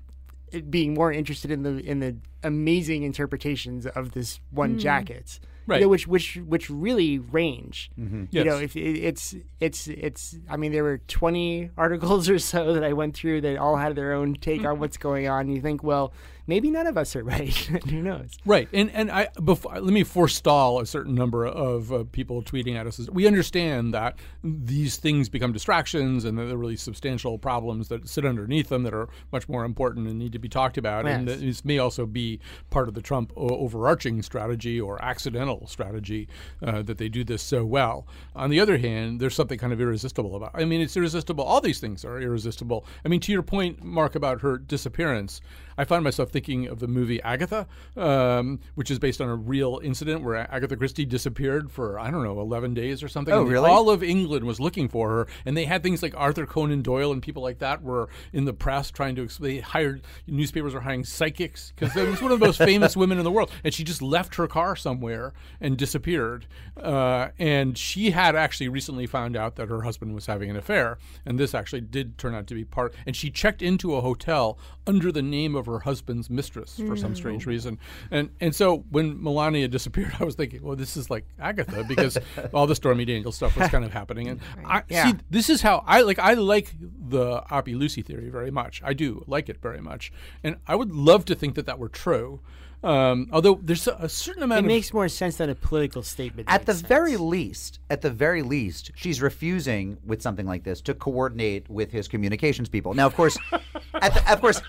being 0.61 0.93
more 0.93 1.11
interested 1.11 1.51
in 1.51 1.63
the 1.63 1.77
in 1.79 1.99
the 1.99 2.15
amazing 2.43 3.03
interpretations 3.03 3.85
of 3.85 4.11
this 4.11 4.39
one 4.51 4.73
hmm. 4.73 4.77
jacket. 4.77 5.39
Right. 5.67 5.79
You 5.79 5.85
know, 5.85 5.89
which 5.89 6.07
which 6.07 6.35
which 6.45 6.69
really 6.69 7.17
range. 7.17 7.89
Mm-hmm. 7.99 8.25
You 8.29 8.43
Yes. 8.43 8.45
know, 8.45 8.57
if 8.59 8.75
it, 8.75 8.99
it's 8.99 9.35
it's 9.59 9.87
it's. 9.87 10.37
I 10.47 10.57
mean, 10.57 10.71
there 10.71 10.83
were 10.83 10.99
twenty 11.07 11.71
articles 11.77 12.29
or 12.29 12.37
so 12.37 12.73
that 12.73 12.83
I 12.83 12.93
went 12.93 13.15
through 13.15 13.41
that 13.41 13.57
all 13.57 13.75
had 13.75 13.95
their 13.95 14.13
own 14.13 14.35
take 14.35 14.59
on 14.59 14.65
mm-hmm. 14.65 14.81
what's 14.81 14.97
going 14.97 15.27
on. 15.27 15.47
You 15.49 15.61
think, 15.61 15.83
well, 15.83 16.13
maybe 16.47 16.69
none 16.71 16.87
of 16.87 16.97
us 16.97 17.15
are 17.15 17.23
right. 17.35 17.53
Who 17.53 18.01
knows? 18.01 18.31
Right, 18.45 18.67
and 18.73 18.91
and 18.91 19.11
I 19.11 19.29
before 19.43 19.73
let 19.79 19.93
me 19.93 20.03
forestall 20.03 20.79
a 20.79 20.85
certain 20.85 21.15
number 21.15 21.45
of 21.45 21.91
uh, 21.91 22.03
people 22.11 22.41
tweeting 22.43 22.75
at 22.75 22.87
us. 22.87 23.09
We 23.11 23.27
understand 23.27 23.93
that 23.93 24.17
these 24.43 24.97
things 24.97 25.29
become 25.29 25.51
distractions, 25.51 26.25
and 26.25 26.37
that 26.37 26.45
there 26.45 26.55
are 26.55 26.57
really 26.57 26.75
substantial 26.75 27.37
problems 27.37 27.87
that 27.89 28.07
sit 28.07 28.25
underneath 28.25 28.69
them 28.69 28.83
that 28.83 28.93
are 28.93 29.09
much 29.31 29.47
more 29.49 29.65
important 29.65 30.07
and 30.07 30.17
need 30.19 30.31
to 30.33 30.39
be 30.39 30.49
talked 30.49 30.77
about. 30.77 31.05
And 31.05 31.27
Yes. 31.27 31.37
that 31.39 31.45
this 31.45 31.65
may 31.65 31.77
also 31.79 32.05
be 32.05 32.39
part 32.69 32.87
of 32.87 32.93
the 32.93 33.01
Trump 33.01 33.31
o- 33.35 33.47
overarching 33.57 34.21
strategy 34.21 34.79
or 34.81 35.01
accidental 35.03 35.65
strategy 35.67 36.27
uh, 36.61 36.81
that 36.83 36.97
they 36.97 37.09
do 37.09 37.23
this 37.23 37.41
so 37.41 37.65
well. 37.65 38.05
On 38.35 38.49
the 38.49 38.59
other 38.59 38.77
hand, 38.77 39.19
there's 39.19 39.35
something 39.35 39.57
kind 39.57 39.73
of 39.73 39.81
irresistible 39.81 40.35
about. 40.35 40.51
I 40.53 40.65
mean, 40.65 40.81
it's 40.81 40.95
irresistible. 40.97 41.43
All 41.43 41.61
these 41.61 41.79
things 41.79 42.03
are 42.05 42.19
irresistible. 42.21 42.85
I 43.03 43.07
mean, 43.07 43.19
to 43.21 43.31
your 43.31 43.41
point, 43.43 43.83
Mark, 43.83 44.15
about 44.15 44.41
her 44.41 44.57
disappearance. 44.57 45.41
I 45.77 45.83
find 45.85 46.03
myself 46.03 46.29
thinking 46.29 46.67
of 46.67 46.79
the 46.79 46.87
movie 46.87 47.21
Agatha, 47.21 47.67
um, 47.97 48.59
which 48.75 48.89
is 48.91 48.99
based 48.99 49.21
on 49.21 49.29
a 49.29 49.35
real 49.35 49.79
incident 49.83 50.23
where 50.23 50.35
Agatha 50.53 50.75
Christie 50.75 51.05
disappeared 51.05 51.71
for 51.71 51.99
I 51.99 52.11
don't 52.11 52.23
know 52.23 52.39
11 52.39 52.73
days 52.73 53.03
or 53.03 53.07
something. 53.07 53.33
Oh, 53.33 53.41
and 53.41 53.49
really? 53.49 53.69
All 53.69 53.89
of 53.89 54.03
England 54.03 54.45
was 54.45 54.59
looking 54.59 54.87
for 54.87 55.09
her, 55.09 55.27
and 55.45 55.55
they 55.57 55.65
had 55.65 55.83
things 55.83 56.01
like 56.01 56.13
Arthur 56.15 56.45
Conan 56.45 56.81
Doyle 56.81 57.11
and 57.11 57.21
people 57.21 57.43
like 57.43 57.59
that 57.59 57.81
were 57.81 58.09
in 58.33 58.45
the 58.45 58.53
press 58.53 58.91
trying 58.91 59.15
to. 59.15 59.23
ex- 59.23 59.37
They 59.37 59.59
hired 59.59 60.01
newspapers 60.27 60.73
were 60.73 60.81
hiring 60.81 61.03
psychics 61.03 61.73
because 61.75 61.95
it 61.95 62.07
was 62.07 62.21
one 62.21 62.31
of 62.31 62.39
the 62.39 62.45
most 62.45 62.57
famous 62.57 62.95
women 62.97 63.17
in 63.17 63.23
the 63.23 63.31
world, 63.31 63.51
and 63.63 63.73
she 63.73 63.83
just 63.83 64.01
left 64.01 64.35
her 64.35 64.47
car 64.47 64.75
somewhere 64.75 65.33
and 65.59 65.77
disappeared. 65.77 66.45
Uh, 66.77 67.29
and 67.39 67.77
she 67.77 68.11
had 68.11 68.35
actually 68.35 68.69
recently 68.69 69.07
found 69.07 69.35
out 69.35 69.55
that 69.55 69.69
her 69.69 69.81
husband 69.83 70.13
was 70.13 70.25
having 70.25 70.49
an 70.49 70.55
affair, 70.55 70.97
and 71.25 71.39
this 71.39 71.53
actually 71.53 71.81
did 71.81 72.17
turn 72.17 72.33
out 72.35 72.47
to 72.47 72.53
be 72.55 72.63
part. 72.63 72.93
And 73.05 73.15
she 73.15 73.29
checked 73.29 73.61
into 73.61 73.95
a 73.95 74.01
hotel 74.01 74.57
under 74.87 75.11
the 75.11 75.21
name 75.21 75.55
of 75.55 75.64
her 75.65 75.79
husband's 75.79 76.29
mistress 76.29 76.79
for 76.87 76.95
some 76.95 77.15
strange 77.15 77.43
hmm. 77.43 77.49
reason. 77.49 77.79
And 78.11 78.29
and 78.39 78.55
so 78.55 78.85
when 78.89 79.21
Melania 79.21 79.67
disappeared, 79.77 80.13
I 80.19 80.23
was 80.23 80.35
thinking, 80.35 80.61
well, 80.61 80.75
this 80.75 80.97
is 80.97 81.09
like 81.09 81.25
Agatha 81.39 81.83
because 81.83 82.17
all 82.53 82.67
the 82.67 82.75
Stormy 82.75 83.05
Daniels 83.05 83.35
stuff 83.35 83.57
was 83.57 83.69
kind 83.69 83.85
of 83.85 83.93
happening. 83.93 84.27
And 84.27 84.39
I 84.65 84.83
Yeah. 84.87 85.11
see 85.11 85.17
this 85.29 85.49
is 85.49 85.61
how 85.61 85.83
I 85.85 86.01
like 86.01 86.19
I 86.19 86.33
like 86.33 86.75
the 86.79 87.41
Oppie 87.51 87.77
Lucy 87.77 88.01
theory 88.01 88.29
very 88.29 88.51
much. 88.51 88.81
I 88.83 88.93
do 88.93 89.23
like 89.27 89.49
it 89.49 89.61
very 89.61 89.81
much, 89.81 90.11
and 90.43 90.57
I 90.67 90.75
would 90.75 90.91
love 90.91 91.25
to 91.25 91.35
think 91.35 91.55
that 91.55 91.65
that 91.65 91.79
were 91.79 91.89
true. 91.89 92.41
Um, 92.83 93.29
although 93.31 93.59
there's 93.61 93.87
a, 93.87 93.93
a 93.99 94.09
certain 94.09 94.43
It 94.43 94.45
amount 94.45 94.59
of 94.59 94.65
It 94.65 94.67
makes 94.67 94.93
more 94.93 95.07
sense 95.09 95.37
than 95.37 95.49
a 95.49 95.55
political 95.55 96.03
statement. 96.03 96.49
At 96.49 96.65
the 96.65 96.73
makes 96.73 96.81
very 96.81 97.17
least, 97.17 97.79
at 97.89 98.01
the 98.01 98.11
very 98.11 98.41
least, 98.41 98.91
she's 98.95 99.21
refusing 99.21 99.97
with 100.05 100.21
something 100.21 100.45
like 100.45 100.63
this 100.63 100.81
to 100.81 100.93
coordinate 100.93 101.69
with 101.69 101.91
his 101.91 102.07
communications 102.07 102.69
people. 102.69 102.93
Now, 102.93 103.07
of 103.07 103.15
course, 103.15 103.37
at 103.95 104.13
the, 104.13 104.31
of 104.31 104.41
course, 104.41 104.61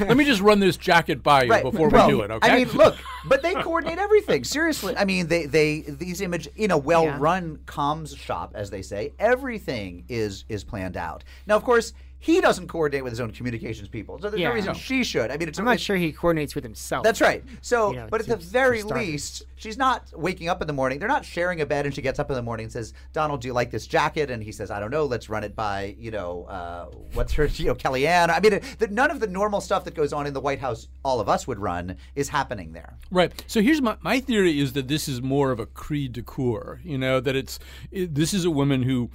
let 0.00 0.16
me 0.16 0.24
just 0.24 0.40
run 0.40 0.58
this 0.60 0.76
jacket 0.76 1.22
by 1.22 1.44
you 1.44 1.50
right, 1.50 1.62
before 1.62 1.88
well, 1.88 2.06
we 2.06 2.12
do 2.12 2.20
it. 2.22 2.30
Okay. 2.30 2.50
I 2.50 2.56
mean, 2.56 2.68
look, 2.72 2.96
but 3.26 3.42
they 3.42 3.54
coordinate 3.54 3.98
everything. 3.98 4.44
Seriously, 4.44 4.96
I 4.96 5.04
mean, 5.04 5.28
they 5.28 5.46
they 5.46 5.82
these 5.82 6.20
image 6.20 6.48
in 6.56 6.70
a 6.70 6.78
well-run 6.78 7.58
comms 7.66 8.16
shop, 8.16 8.52
as 8.54 8.70
they 8.70 8.82
say, 8.82 9.12
everything 9.18 10.04
is 10.08 10.44
is 10.48 10.64
planned 10.64 10.96
out. 10.96 11.24
Now, 11.46 11.56
of 11.56 11.64
course. 11.64 11.92
He 12.18 12.40
doesn't 12.40 12.68
coordinate 12.68 13.04
with 13.04 13.12
his 13.12 13.20
own 13.20 13.30
communications 13.30 13.88
people, 13.88 14.18
so 14.18 14.30
there's 14.30 14.40
Yeah. 14.40 14.48
no 14.48 14.54
reason 14.54 14.72
No. 14.72 14.78
she 14.78 15.04
should. 15.04 15.30
I 15.30 15.36
mean, 15.36 15.48
it's 15.48 15.58
I'm 15.58 15.64
not 15.64 15.78
sure 15.78 15.96
he 15.96 16.12
coordinates 16.12 16.54
with 16.54 16.64
himself. 16.64 17.04
That's 17.04 17.20
right. 17.20 17.44
So, 17.60 17.90
You 17.90 17.96
know, 17.98 18.08
but 18.10 18.20
at 18.20 18.26
the 18.26 18.36
very 18.36 18.82
least, 18.82 19.44
she's 19.56 19.76
not 19.76 20.10
waking 20.14 20.48
up 20.48 20.60
in 20.60 20.66
the 20.66 20.72
morning. 20.72 20.98
They're 20.98 21.08
not 21.08 21.24
sharing 21.24 21.60
a 21.60 21.66
bed, 21.66 21.84
and 21.86 21.94
she 21.94 22.02
gets 22.02 22.18
up 22.18 22.30
in 22.30 22.34
the 22.36 22.42
morning 22.42 22.64
and 22.64 22.72
says, 22.72 22.94
"Donald, 23.12 23.42
do 23.42 23.48
you 23.48 23.52
like 23.54 23.70
this 23.70 23.86
jacket?" 23.86 24.30
And 24.30 24.42
he 24.42 24.50
says, 24.50 24.70
"I 24.70 24.80
don't 24.80 24.90
know. 24.90 25.04
Let's 25.04 25.28
run 25.28 25.44
it 25.44 25.54
by 25.54 25.94
you 25.98 26.10
know 26.10 26.44
uh, 26.48 26.86
what's 27.14 27.34
her 27.34 27.44
you 27.54 27.66
know 27.66 27.74
Kellyanne." 27.74 28.30
I 28.30 28.40
mean, 28.40 28.54
it, 28.54 28.64
the, 28.78 28.88
none 28.88 29.10
of 29.10 29.20
the 29.20 29.26
normal 29.28 29.60
stuff 29.60 29.84
that 29.84 29.94
goes 29.94 30.12
on 30.12 30.26
in 30.26 30.32
the 30.32 30.40
White 30.40 30.58
House, 30.60 30.88
all 31.04 31.20
of 31.20 31.28
us 31.28 31.46
would 31.46 31.58
run, 31.58 31.96
is 32.14 32.30
happening 32.30 32.72
there. 32.72 32.94
Right. 33.10 33.44
So 33.46 33.60
here's 33.60 33.82
my 33.82 33.96
my 34.00 34.20
theory 34.20 34.58
is 34.58 34.72
that 34.72 34.88
this 34.88 35.06
is 35.06 35.20
more 35.22 35.50
of 35.50 35.60
a 35.60 35.66
cri 35.66 36.08
de 36.08 36.22
coeur. 36.22 36.80
You 36.82 36.98
know 36.98 37.20
that 37.20 37.36
it's 37.36 37.58
it, 37.92 38.14
this 38.14 38.32
is 38.32 38.44
a 38.46 38.50
woman 38.50 38.82
who. 38.84 39.10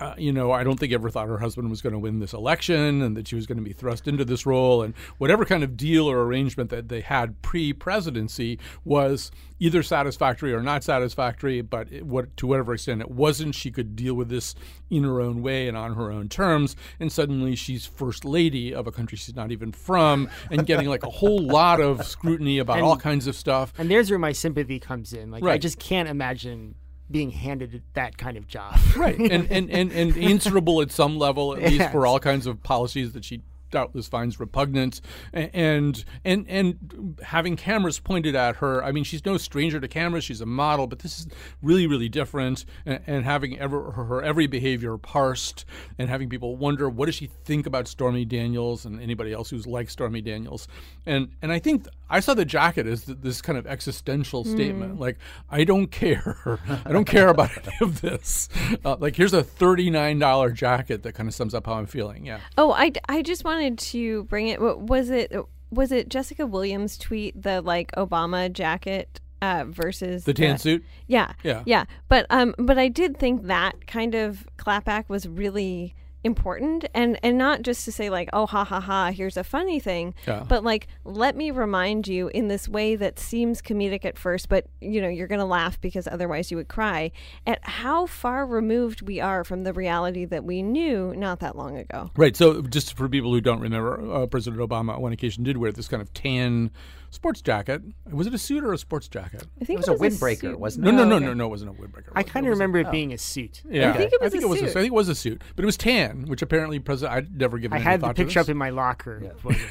Uh, 0.00 0.14
you 0.16 0.32
know, 0.32 0.52
I 0.52 0.62
don't 0.62 0.78
think 0.78 0.92
ever 0.92 1.10
thought 1.10 1.26
her 1.26 1.38
husband 1.38 1.70
was 1.70 1.82
going 1.82 1.92
to 1.92 1.98
win 1.98 2.20
this 2.20 2.32
election 2.32 3.02
and 3.02 3.16
that 3.16 3.26
she 3.26 3.34
was 3.34 3.46
going 3.46 3.58
to 3.58 3.64
be 3.64 3.72
thrust 3.72 4.06
into 4.06 4.24
this 4.24 4.46
role. 4.46 4.82
And 4.82 4.94
whatever 5.18 5.44
kind 5.44 5.64
of 5.64 5.76
deal 5.76 6.08
or 6.08 6.22
arrangement 6.22 6.70
that 6.70 6.88
they 6.88 7.00
had 7.00 7.42
pre 7.42 7.72
presidency 7.72 8.60
was 8.84 9.32
either 9.58 9.82
satisfactory 9.82 10.52
or 10.52 10.62
not 10.62 10.84
satisfactory, 10.84 11.60
but 11.62 11.90
it, 11.92 12.06
what, 12.06 12.36
to 12.36 12.46
whatever 12.46 12.74
extent 12.74 13.00
it 13.00 13.10
wasn't, 13.10 13.54
she 13.54 13.72
could 13.72 13.96
deal 13.96 14.14
with 14.14 14.28
this 14.28 14.54
in 14.88 15.02
her 15.02 15.20
own 15.20 15.42
way 15.42 15.66
and 15.66 15.76
on 15.76 15.94
her 15.94 16.12
own 16.12 16.28
terms. 16.28 16.76
And 17.00 17.10
suddenly 17.10 17.56
she's 17.56 17.84
first 17.84 18.24
lady 18.24 18.72
of 18.72 18.86
a 18.86 18.92
country 18.92 19.18
she's 19.18 19.34
not 19.34 19.50
even 19.50 19.72
from 19.72 20.30
and 20.50 20.64
getting 20.64 20.88
like 20.88 21.02
a 21.02 21.10
whole 21.10 21.40
lot 21.44 21.80
of 21.80 22.06
scrutiny 22.06 22.58
about 22.58 22.80
all 22.80 22.96
kinds 22.96 23.26
of 23.26 23.34
stuff. 23.34 23.72
And 23.78 23.90
there's 23.90 24.10
where 24.10 24.18
my 24.18 24.32
sympathy 24.32 24.78
comes 24.78 25.12
in. 25.12 25.30
Like 25.30 25.42
I 25.42 25.58
just 25.58 25.78
can't 25.78 26.08
imagine 26.08 26.76
being 27.10 27.30
handed 27.30 27.82
that 27.94 28.18
kind 28.18 28.36
of 28.36 28.46
job. 28.46 28.78
right 28.96 29.18
and, 29.18 29.50
and, 29.50 29.70
and, 29.70 29.92
and 29.92 30.16
answerable 30.18 30.82
at 30.82 30.90
some 30.90 31.18
level 31.18 31.54
at 31.54 31.62
least 31.62 31.74
Yes. 31.74 31.92
for 31.92 32.06
all 32.06 32.18
kinds 32.20 32.46
of 32.46 32.62
policies 32.62 33.12
that 33.12 33.24
she 33.24 33.40
doubtless 33.70 34.08
finds 34.08 34.40
repugnant, 34.40 35.00
and 35.32 36.04
and 36.24 36.46
and 36.48 37.18
having 37.22 37.56
cameras 37.56 37.98
pointed 37.98 38.34
at 38.34 38.56
her. 38.56 38.84
I 38.84 38.92
mean, 38.92 39.04
she's 39.04 39.24
no 39.24 39.36
stranger 39.36 39.80
to 39.80 39.88
cameras. 39.88 40.24
She's 40.24 40.40
a 40.40 40.46
model, 40.46 40.86
but 40.86 41.00
this 41.00 41.20
is 41.20 41.28
really 41.62 41.86
really 41.86 42.08
different. 42.08 42.64
And, 42.86 43.00
and 43.06 43.24
having 43.24 43.58
ever 43.58 43.90
her, 43.92 44.04
her 44.04 44.22
every 44.22 44.46
behavior 44.46 44.96
parsed, 44.98 45.64
and 45.98 46.08
having 46.08 46.28
people 46.28 46.56
wonder 46.56 46.88
what 46.88 47.06
does 47.06 47.14
she 47.14 47.26
think 47.44 47.66
about 47.66 47.88
Stormy 47.88 48.24
Daniels 48.24 48.84
and 48.84 49.00
anybody 49.00 49.32
else 49.32 49.50
who's 49.50 49.66
like 49.66 49.90
Stormy 49.90 50.20
Daniels, 50.20 50.68
and 51.06 51.28
and 51.42 51.52
I 51.52 51.58
think 51.58 51.86
I 52.10 52.20
saw 52.20 52.34
the 52.34 52.44
jacket 52.44 52.86
as 52.86 53.04
this 53.04 53.42
kind 53.42 53.58
of 53.58 53.66
existential 53.66 54.44
statement, 54.44 54.98
like 54.98 55.18
I 55.50 55.64
don't 55.64 55.88
care, 55.88 56.58
I 56.84 56.92
don't 56.92 57.04
care 57.04 57.28
about 57.28 57.50
any 57.66 57.76
of 57.80 58.00
this. 58.00 58.48
Uh, 58.84 58.96
like 58.98 59.16
here's 59.16 59.34
a 59.34 59.42
thirty 59.42 59.90
nine 59.90 60.18
dollar 60.18 60.50
jacket 60.50 61.02
that 61.02 61.14
kind 61.14 61.28
of 61.28 61.34
sums 61.34 61.54
up 61.54 61.66
how 61.66 61.74
I'm 61.74 61.86
feeling. 61.86 62.26
Yeah. 62.26 62.40
Oh, 62.56 62.72
I, 62.72 62.92
I 63.08 63.22
just 63.22 63.44
wanted 63.58 63.78
to 63.78 64.24
bring 64.24 64.48
it. 64.48 64.60
wa- 64.60 64.74
Was 64.74 65.10
it 65.10 65.32
was 65.70 65.92
it 65.92 66.08
Jessica 66.08 66.46
Williams' 66.46 66.96
tweet 66.96 67.40
the 67.42 67.60
like 67.60 67.92
Obama 67.92 68.50
jacket 68.52 69.20
uh, 69.42 69.64
versus 69.68 70.24
The 70.24 70.34
tan 70.34 70.58
suit? 70.58 70.84
Yeah, 71.06 71.32
Yeah. 71.42 71.62
yeah. 71.66 71.84
But 72.08 72.26
um, 72.30 72.54
but 72.58 72.78
I 72.78 72.88
did 72.88 73.18
think 73.18 73.44
that 73.46 73.86
kind 73.86 74.14
of 74.14 74.46
clapback 74.58 75.08
was 75.08 75.28
really 75.28 75.94
important 76.28 76.84
and 76.94 77.18
and 77.22 77.36
not 77.38 77.62
just 77.62 77.84
to 77.86 77.90
say 77.90 78.10
like 78.10 78.28
oh 78.34 78.46
ha 78.46 78.62
ha 78.64 78.78
ha 78.80 79.10
here's 79.10 79.36
a 79.36 79.42
funny 79.42 79.80
thing 79.80 80.14
Yeah. 80.26 80.44
but 80.46 80.62
like 80.62 80.86
let 81.04 81.34
me 81.34 81.50
remind 81.50 82.06
you 82.06 82.28
in 82.28 82.48
this 82.48 82.68
way 82.68 82.94
that 82.96 83.18
seems 83.18 83.62
comedic 83.62 84.04
at 84.04 84.18
first 84.18 84.48
but 84.48 84.66
you 84.80 85.00
know 85.00 85.08
you're 85.08 85.26
going 85.26 85.38
to 85.40 85.44
laugh 85.46 85.80
because 85.80 86.06
otherwise 86.06 86.50
you 86.50 86.56
would 86.58 86.68
cry 86.68 87.10
at 87.46 87.58
how 87.66 88.04
far 88.06 88.46
removed 88.46 89.00
we 89.02 89.18
are 89.20 89.42
from 89.42 89.64
the 89.64 89.72
reality 89.72 90.24
that 90.26 90.44
we 90.44 90.62
knew 90.62 91.14
not 91.16 91.40
that 91.40 91.56
long 91.56 91.76
ago 91.76 92.10
Right. 92.16 92.36
So, 92.36 92.60
just 92.62 92.96
for 92.96 93.08
people 93.08 93.32
who 93.32 93.40
don't 93.40 93.60
remember, 93.60 94.12
uh, 94.12 94.26
President 94.26 94.60
Obama 94.60 94.94
on 94.94 95.00
one 95.02 95.12
occasion 95.12 95.42
did 95.44 95.56
wear 95.56 95.72
this 95.72 95.88
kind 95.88 96.02
of 96.02 96.12
tan 96.12 96.70
sports 97.10 97.40
jacket. 97.42 97.82
Was 98.10 98.26
it 98.26 98.34
a 98.34 98.38
suit 98.38 98.62
or 98.64 98.72
a 98.72 98.78
sports 98.78 99.08
jacket? 99.08 99.46
I 99.60 99.64
think 99.64 99.80
It 99.80 99.88
was 99.88 100.00
a 100.00 100.02
windbreaker, 100.02 100.56
wasn't 100.56 100.86
it? 100.86 100.92
no, 100.92 101.04
no, 101.04 101.16
okay. 101.16 101.24
no, 101.26 101.34
no. 101.34 101.46
It 101.46 101.48
wasn't 101.48 101.70
a 101.70 101.74
windbreaker. 101.74 102.12
I 102.14 102.22
kind 102.22 102.46
of 102.46 102.50
was 102.50 102.58
a- 102.58 102.62
remember 102.62 102.78
it 102.80 102.90
being 102.90 103.12
a 103.12 103.18
suit. 103.18 103.62
Oh. 103.64 103.68
Yeah, 103.70 103.90
I 103.92 103.96
think 103.96 104.12
it 104.12 104.20
was 104.20 104.26
I 104.26 104.30
think 104.30 104.42
a 104.42 104.46
it 104.46 104.48
was. 104.50 104.58
suit. 104.60 104.68
I 104.68 104.72
think 104.72 104.86
it 104.86 104.92
was 104.94 105.08
a 105.08 105.14
suit, 105.14 105.42
but 105.56 105.62
it 105.62 105.66
was 105.66 105.76
tan, 105.76 106.26
which 106.26 106.42
apparently 106.42 106.78
President. 106.78 107.16
I'd 107.16 107.36
never 107.38 107.58
given. 107.58 107.76
I 107.76 107.80
any 107.80 107.84
had 107.90 108.00
the 108.00 108.06
thought 108.08 108.16
picture 108.16 108.40
up 108.40 108.48
in 108.48 108.56
my 108.56 108.70
locker. 108.70 109.18
when 109.42 109.56
it 109.56 109.64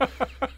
was- 0.00 0.10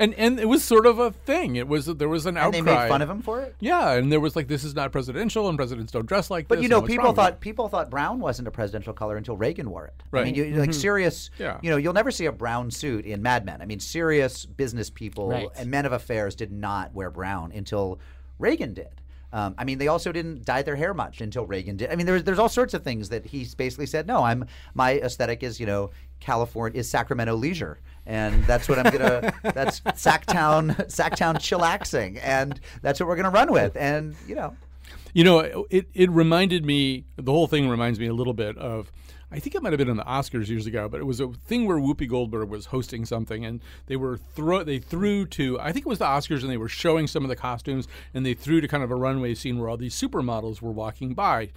and 0.00 0.14
and 0.14 0.38
it 0.40 0.48
was 0.48 0.62
sort 0.64 0.86
of 0.86 0.98
a 0.98 1.10
thing. 1.10 1.56
It 1.56 1.68
was 1.68 1.86
there 1.86 2.08
was 2.08 2.26
an 2.26 2.36
And 2.36 2.46
outcry. 2.46 2.60
they 2.60 2.62
made 2.62 2.88
fun 2.88 3.02
of 3.02 3.10
him 3.10 3.22
for 3.22 3.40
it. 3.40 3.54
Yeah, 3.60 3.92
and 3.92 4.10
there 4.12 4.20
was 4.20 4.36
like 4.36 4.48
this 4.48 4.64
is 4.64 4.74
not 4.74 4.92
presidential, 4.92 5.48
and 5.48 5.56
presidents 5.58 5.92
don't 5.92 6.06
dress 6.06 6.30
like 6.30 6.48
But 6.48 6.56
this. 6.56 6.60
But 6.60 6.62
you 6.64 6.68
know, 6.68 6.82
people 6.82 7.12
thought 7.12 7.40
people 7.40 7.68
thought 7.68 7.90
brown 7.90 8.20
wasn't 8.20 8.48
a 8.48 8.50
presidential 8.50 8.92
color 8.92 9.16
until 9.16 9.36
Reagan 9.36 9.70
wore 9.70 9.86
it. 9.86 9.94
I 10.12 10.24
mean, 10.24 10.34
you, 10.34 10.44
like 10.56 10.72
serious. 10.74 11.30
Yeah. 11.38 11.58
You 11.62 11.70
know, 11.70 11.76
you'll 11.76 11.92
never 11.92 12.10
see 12.10 12.26
a 12.26 12.32
brown 12.32 12.70
suit 12.70 13.04
in 13.06 13.22
Mad 13.22 13.44
Men. 13.44 13.60
I 13.62 13.66
mean, 13.66 13.80
serious 13.80 14.46
business 14.46 14.90
people 14.90 15.28
Right. 15.30 15.48
and 15.56 15.70
men 15.70 15.86
of 15.86 15.92
affairs 15.92 16.34
did 16.34 16.52
not 16.52 16.94
wear 16.94 17.10
brown 17.10 17.52
until 17.52 17.98
Reagan 18.38 18.74
did. 18.74 18.88
Um, 19.32 19.54
I 19.58 19.64
mean, 19.64 19.78
they 19.78 19.88
also 19.88 20.12
didn't 20.12 20.44
dye 20.44 20.62
their 20.62 20.76
hair 20.76 20.94
much 20.94 21.20
until 21.20 21.44
Reagan 21.46 21.76
did. 21.76 21.90
I 21.90 21.96
mean, 21.96 22.06
there's 22.06 22.22
there's 22.24 22.38
all 22.38 22.48
sorts 22.48 22.74
of 22.74 22.82
things 22.84 23.08
that 23.10 23.26
he 23.26 23.46
basically 23.56 23.86
said. 23.86 24.06
No, 24.06 24.22
I'm 24.22 24.46
my 24.74 24.98
aesthetic 25.00 25.42
is 25.42 25.58
you 25.60 25.66
know 25.66 25.90
California 26.20 26.78
is 26.78 26.88
Sacramento 26.88 27.34
leisure, 27.34 27.78
and 28.06 28.44
that's 28.44 28.68
what 28.68 28.78
I'm 28.78 28.92
gonna. 28.92 29.32
that's 29.42 29.80
Sacktown 29.80 30.74
Sacktown 30.86 31.36
chillaxing, 31.36 32.20
and 32.22 32.60
that's 32.82 33.00
what 33.00 33.08
we're 33.08 33.16
gonna 33.16 33.30
run 33.30 33.52
with. 33.52 33.76
And 33.76 34.14
you 34.26 34.34
know, 34.34 34.56
You 35.12 35.24
know, 35.24 35.66
it, 35.70 35.88
it 35.94 36.10
reminded 36.10 36.64
me, 36.64 37.04
the 37.16 37.32
whole 37.32 37.46
thing 37.46 37.68
reminds 37.68 37.98
me 37.98 38.06
a 38.06 38.12
little 38.12 38.34
bit 38.34 38.56
of, 38.58 38.92
I 39.32 39.38
think 39.38 39.54
it 39.54 39.62
might 39.62 39.72
have 39.72 39.78
been 39.78 39.88
in 39.88 39.96
the 39.96 40.04
Oscars 40.04 40.48
years 40.48 40.66
ago, 40.66 40.88
but 40.90 41.00
it 41.00 41.04
was 41.04 41.20
a 41.20 41.28
thing 41.28 41.66
where 41.66 41.78
Whoopi 41.78 42.06
Goldberg 42.08 42.50
was 42.50 42.66
hosting 42.66 43.06
something 43.06 43.44
and 43.44 43.60
they 43.86 43.96
were 43.96 44.18
throw 44.18 44.62
they 44.62 44.78
threw 44.78 45.24
to, 45.28 45.58
I 45.58 45.72
think 45.72 45.86
it 45.86 45.88
was 45.88 45.98
the 45.98 46.04
Oscars 46.04 46.42
and 46.42 46.50
they 46.50 46.58
were 46.58 46.68
showing 46.68 47.06
some 47.06 47.24
of 47.24 47.30
the 47.30 47.36
costumes 47.36 47.88
and 48.12 48.26
they 48.26 48.34
threw 48.34 48.60
to 48.60 48.68
kind 48.68 48.84
of 48.84 48.90
a 48.90 48.94
runway 48.94 49.34
scene 49.34 49.58
where 49.58 49.68
all 49.70 49.78
these 49.78 49.94
supermodels 50.00 50.60
were 50.60 50.70
walking 50.70 51.14
by. 51.14 51.50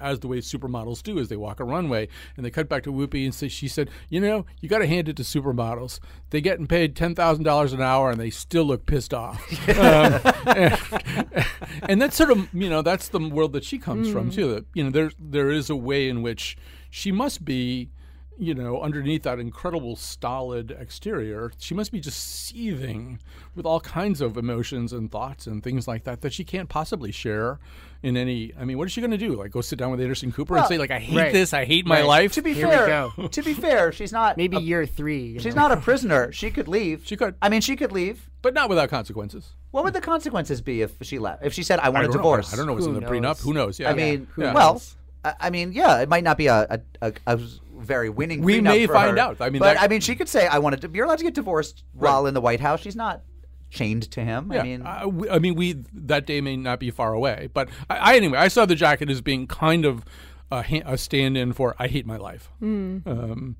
As 0.00 0.20
the 0.20 0.28
way 0.28 0.38
supermodels 0.38 1.02
do 1.02 1.18
as 1.18 1.28
they 1.28 1.36
walk 1.36 1.60
a 1.60 1.64
runway, 1.64 2.08
and 2.36 2.44
they 2.44 2.50
cut 2.50 2.68
back 2.68 2.82
to 2.84 2.92
Whoopi 2.92 3.24
and 3.24 3.34
say, 3.34 3.48
she 3.48 3.68
said, 3.68 3.90
"You 4.08 4.20
know, 4.20 4.46
you 4.60 4.68
got 4.68 4.78
to 4.78 4.86
hand 4.86 5.08
it 5.08 5.16
to 5.16 5.22
supermodels. 5.22 6.00
They're 6.30 6.40
getting 6.40 6.66
paid 6.66 6.96
ten 6.96 7.14
thousand 7.14 7.44
dollars 7.44 7.72
an 7.72 7.80
hour, 7.80 8.10
and 8.10 8.20
they 8.20 8.30
still 8.30 8.64
look 8.64 8.86
pissed 8.86 9.14
off." 9.14 9.40
um, 9.78 10.20
and, 10.46 11.46
and 11.88 12.02
that's 12.02 12.16
sort 12.16 12.30
of 12.30 12.52
you 12.52 12.68
know 12.68 12.82
that's 12.82 13.08
the 13.08 13.20
world 13.20 13.52
that 13.52 13.64
she 13.64 13.78
comes 13.78 14.10
from 14.10 14.30
too. 14.30 14.54
That 14.54 14.66
you 14.74 14.84
know 14.84 14.90
there 14.90 15.10
there 15.18 15.50
is 15.50 15.70
a 15.70 15.76
way 15.76 16.08
in 16.08 16.22
which 16.22 16.56
she 16.90 17.12
must 17.12 17.44
be 17.44 17.90
you 18.38 18.54
know 18.54 18.80
underneath 18.80 19.22
that 19.24 19.38
incredible 19.40 19.96
stolid 19.96 20.70
exterior 20.70 21.50
she 21.58 21.74
must 21.74 21.90
be 21.90 21.98
just 22.00 22.20
seething 22.46 23.18
with 23.54 23.66
all 23.66 23.80
kinds 23.80 24.20
of 24.20 24.36
emotions 24.36 24.92
and 24.92 25.10
thoughts 25.10 25.46
and 25.46 25.62
things 25.62 25.88
like 25.88 26.04
that 26.04 26.20
that 26.20 26.32
she 26.32 26.44
can't 26.44 26.68
possibly 26.68 27.10
share 27.10 27.58
in 28.02 28.16
any 28.16 28.52
i 28.58 28.64
mean 28.64 28.78
what 28.78 28.86
is 28.86 28.92
she 28.92 29.00
going 29.00 29.10
to 29.10 29.18
do 29.18 29.34
like 29.34 29.50
go 29.50 29.60
sit 29.60 29.76
down 29.78 29.90
with 29.90 30.00
anderson 30.00 30.30
cooper 30.30 30.56
and 30.56 30.66
say 30.66 30.78
like 30.78 30.90
i 30.92 30.98
hate 31.00 31.16
right. 31.16 31.32
this 31.32 31.52
i 31.52 31.64
hate 31.64 31.84
my 31.84 31.96
Right. 31.98 32.06
life 32.06 32.32
to 32.34 32.42
be 32.42 32.54
Here 32.54 32.68
we 32.68 32.74
fair, 32.74 32.86
go. 32.86 33.28
to 33.32 33.42
be 33.42 33.54
fair, 33.54 33.90
she's 33.92 34.12
not 34.12 34.36
Maybe 34.36 34.56
a- 34.56 34.60
year 34.60 34.86
three. 34.86 35.22
you 35.34 35.40
She's 35.40 35.56
know. 35.56 35.62
not 35.68 35.72
a 35.78 35.80
prisoner. 35.80 36.30
She 36.30 36.50
could 36.52 36.68
leave. 36.68 37.02
She 37.04 37.16
could. 37.16 37.34
I 37.42 37.48
mean, 37.48 37.60
she 37.60 37.74
could 37.74 37.90
leave. 37.90 38.30
but 38.40 38.54
not 38.54 38.68
without 38.68 38.88
consequences 38.88 39.50
What 39.72 39.82
would 39.84 39.94
the 39.94 40.00
consequences 40.00 40.60
be 40.60 40.82
if 40.82 40.92
she 41.02 41.18
left? 41.18 41.44
If 41.44 41.52
she 41.54 41.64
said, 41.64 41.80
"I 41.80 41.88
want 41.88 41.98
I 41.98 42.00
a 42.00 42.02
don't 42.04 42.12
know. 42.12 42.18
divorce"? 42.18 42.52
i 42.52 42.56
don't 42.56 42.66
know 42.66 42.74
what's 42.74 42.86
Who 42.86 42.94
in 42.94 43.00
the 43.00 43.06
prenup 43.06 43.22
knows? 43.22 43.40
who 43.40 43.52
knows 43.52 43.80
yeah 43.80 43.90
I 43.90 43.94
mean, 43.94 44.28
Yeah. 44.36 44.54
well, 44.54 44.80
I, 45.24 45.34
I 45.40 45.50
mean, 45.50 45.72
yeah, 45.72 45.98
it 46.02 46.08
might 46.08 46.22
not 46.22 46.36
be 46.38 46.46
a 46.46 46.66
a, 46.70 46.80
a, 47.02 47.12
a 47.26 47.40
very 47.78 48.08
winning. 48.10 48.42
We 48.42 48.60
may 48.60 48.86
for 48.86 48.92
find 48.94 49.16
her, 49.16 49.22
out. 49.22 49.40
I 49.40 49.50
mean, 49.50 49.60
but 49.60 49.74
that- 49.74 49.82
I 49.82 49.88
mean, 49.88 50.00
she 50.00 50.14
could 50.14 50.28
say, 50.28 50.46
"I 50.46 50.58
wanted 50.58 50.80
to." 50.82 50.90
You're 50.92 51.06
allowed 51.06 51.18
to 51.18 51.24
get 51.24 51.34
divorced 51.34 51.84
while 51.92 52.26
in 52.26 52.34
the 52.34 52.40
White 52.40 52.60
House. 52.60 52.80
She's 52.80 52.96
not 52.96 53.22
chained 53.70 54.10
to 54.12 54.24
him. 54.24 54.50
Yeah, 54.52 54.60
I 54.60 54.62
mean, 54.62 54.82
I, 54.82 55.06
we- 55.06 55.30
I 55.30 55.38
mean, 55.38 55.54
we 55.54 55.84
that 55.94 56.26
day 56.26 56.40
may 56.40 56.56
not 56.56 56.80
be 56.80 56.90
far 56.90 57.12
away, 57.12 57.48
but 57.52 57.68
I, 57.90 57.96
I 57.96 58.16
anyway, 58.16 58.38
I 58.38 58.48
saw 58.48 58.64
the 58.66 58.74
jacket 58.74 59.10
as 59.10 59.20
being 59.20 59.46
kind 59.46 59.84
of 59.84 60.04
a, 60.50 60.64
a 60.86 60.96
stand-in 60.98 61.52
for 61.52 61.74
"I 61.78 61.88
hate 61.88 62.06
my 62.06 62.16
life." 62.16 62.50
Um, 62.62 63.56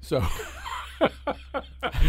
so, 0.00 0.20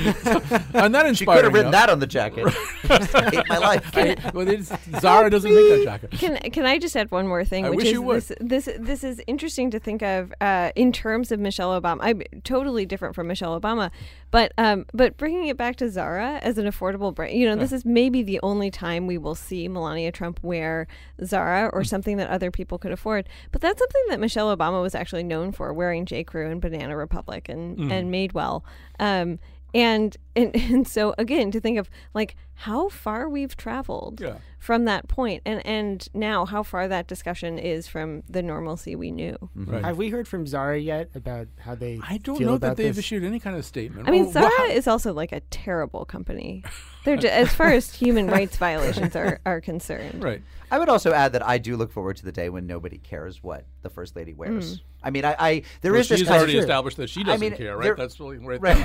and 0.74 0.94
that 0.96 1.06
inspired. 1.06 1.18
she 1.18 1.26
could 1.26 1.44
have 1.44 1.54
written 1.54 1.68
up. 1.68 1.72
that 1.74 1.90
on 1.90 2.00
the 2.00 2.08
jacket. 2.08 2.46
I 2.90 3.30
hate 3.32 3.50
my 3.50 3.58
life. 3.58 3.90
I- 3.96 4.32
well, 4.34 4.48
it's, 4.48 4.72
Zara 5.00 5.30
doesn't 5.30 5.54
make 5.54 5.70
that 5.70 5.84
jacket. 5.84 6.12
Can 6.12 6.38
can 6.52 6.66
I 6.66 6.78
just 6.78 6.96
add 6.96 7.12
one 7.12 7.28
more 7.28 7.44
thing? 7.46 7.66
I 7.66 7.70
which 7.70 7.78
wish 7.78 7.88
is 7.88 7.94
you 7.94 8.02
would. 8.02 8.24
This, 8.24 8.32
this 8.40 8.70
this 8.80 9.04
is 9.04 9.22
interesting 9.28 9.72
to 9.72 9.80
think 9.80 10.02
of 10.02 10.34
uh, 10.42 10.72
in 10.76 10.92
terms 10.92 11.32
of 11.32 11.40
Michelle 11.40 11.80
Obama. 11.80 11.98
I'm 12.02 12.22
totally 12.44 12.86
different 12.86 13.16
from 13.16 13.28
Michelle 13.28 13.60
Obama, 13.60 13.92
but 14.34 14.52
um, 14.58 14.86
but 14.94 15.16
bringing 15.16 15.48
it 15.48 15.58
back 15.58 15.76
to 15.78 15.90
Zara 15.90 16.40
as 16.42 16.58
an 16.58 16.66
affordable 16.66 17.14
brand. 17.14 17.38
You 17.38 17.48
know, 17.48 17.56
this 17.56 17.72
is 17.72 17.86
maybe 17.86 18.24
the 18.24 18.40
only 18.42 18.72
time 18.72 19.06
we 19.06 19.20
will 19.20 19.36
see 19.36 19.68
Melania 19.68 20.12
Trump 20.12 20.40
wear 20.42 20.88
Zara 21.24 21.70
Mm. 21.70 21.74
or 21.74 21.84
something 21.84 22.18
that 22.18 22.30
other 22.30 22.50
people 22.50 22.78
could 22.80 22.92
afford. 22.92 23.30
But 23.52 23.62
that's 23.62 23.78
something 23.80 24.02
that 24.10 24.20
Michelle 24.20 24.56
Obama 24.58 24.82
was 24.82 24.96
actually 24.96 25.24
known 25.24 25.52
for, 25.52 25.72
wearing 25.72 26.06
J. 26.08 26.24
Crew 26.24 26.50
and 26.50 26.60
Banana 26.60 26.98
Republic 26.98 27.48
and 27.48 27.78
Mm. 27.78 27.92
and 27.92 28.12
Madewell. 28.14 28.64
Um, 29.00 29.38
and, 29.76 30.18
and 30.36 30.56
and 30.72 30.88
so 30.88 31.14
again 31.18 31.52
to 31.52 31.60
think 31.60 31.78
of 31.78 31.90
like 32.14 32.36
how 32.56 32.88
far 32.88 33.28
we've 33.28 33.58
traveled 33.58 34.22
Yeah. 34.22 34.38
from 34.60 34.86
that 34.86 35.08
point 35.08 35.42
and 35.46 35.66
and 35.66 36.08
now 36.14 36.46
how 36.46 36.62
far 36.64 36.88
that 36.88 37.08
discussion 37.08 37.58
is 37.58 37.88
from 37.88 38.22
the 38.30 38.44
normalcy 38.44 38.96
we 38.96 39.12
knew 39.12 39.34
mm-hmm. 39.58 39.72
Right. 39.72 39.84
Have 39.84 39.98
we 39.98 40.10
heard 40.10 40.28
from 40.28 40.46
Zara 40.46 40.78
yet 40.78 41.10
about 41.16 41.48
how 41.60 41.74
they? 41.76 42.00
I 42.08 42.18
don't 42.20 42.38
feel 42.38 42.48
know 42.52 42.58
that 42.60 42.78
they've 42.78 42.96
this? 42.96 43.06
issued 43.06 43.24
any 43.24 43.40
kind 43.40 43.56
of 43.58 43.66
statement. 43.66 44.08
i 44.08 44.12
mean 44.12 44.26
Oh, 44.28 44.32
zara 44.32 44.50
wow. 44.60 44.66
is 44.66 44.88
also 44.88 45.14
like 45.14 45.32
a 45.32 45.40
terrible 45.52 46.06
company 46.06 46.64
they're 47.06 47.18
ju- 47.18 47.28
as 47.28 47.52
far 47.54 47.72
as 47.72 47.94
human 47.94 48.28
rights 48.28 48.58
violations 48.58 49.16
are 49.16 49.40
are 49.46 49.60
concerned 49.62 50.24
right. 50.24 50.42
I 50.72 50.80
would 50.80 50.90
also 50.90 51.14
add 51.14 51.34
that 51.34 51.46
I 51.48 51.60
do 51.60 51.78
look 51.78 51.92
forward 51.92 52.16
to 52.18 52.26
the 52.26 52.32
day 52.32 52.50
when 52.50 52.66
nobody 52.66 52.98
cares 52.98 53.44
what 53.44 53.68
the 53.84 53.92
first 53.92 54.16
lady 54.16 54.34
wears. 54.34 54.78
Mm. 54.78 54.82
I 55.04 55.10
mean, 55.12 55.24
I, 55.24 55.36
I 55.38 55.62
there 55.82 55.92
Well, 55.92 56.02
is 56.02 56.10
this 56.10 56.18
she's 56.18 56.28
kind 56.28 56.40
already 56.40 56.58
established 56.58 56.98
that 56.98 57.12
she 57.12 57.24
doesn't 57.24 57.40
mean, 57.42 57.56
care, 57.56 57.78
right? 57.78 57.84
there- 57.84 57.96
That's 57.96 58.20
really 58.20 58.40
right. 58.40 58.60
Right. 58.60 58.76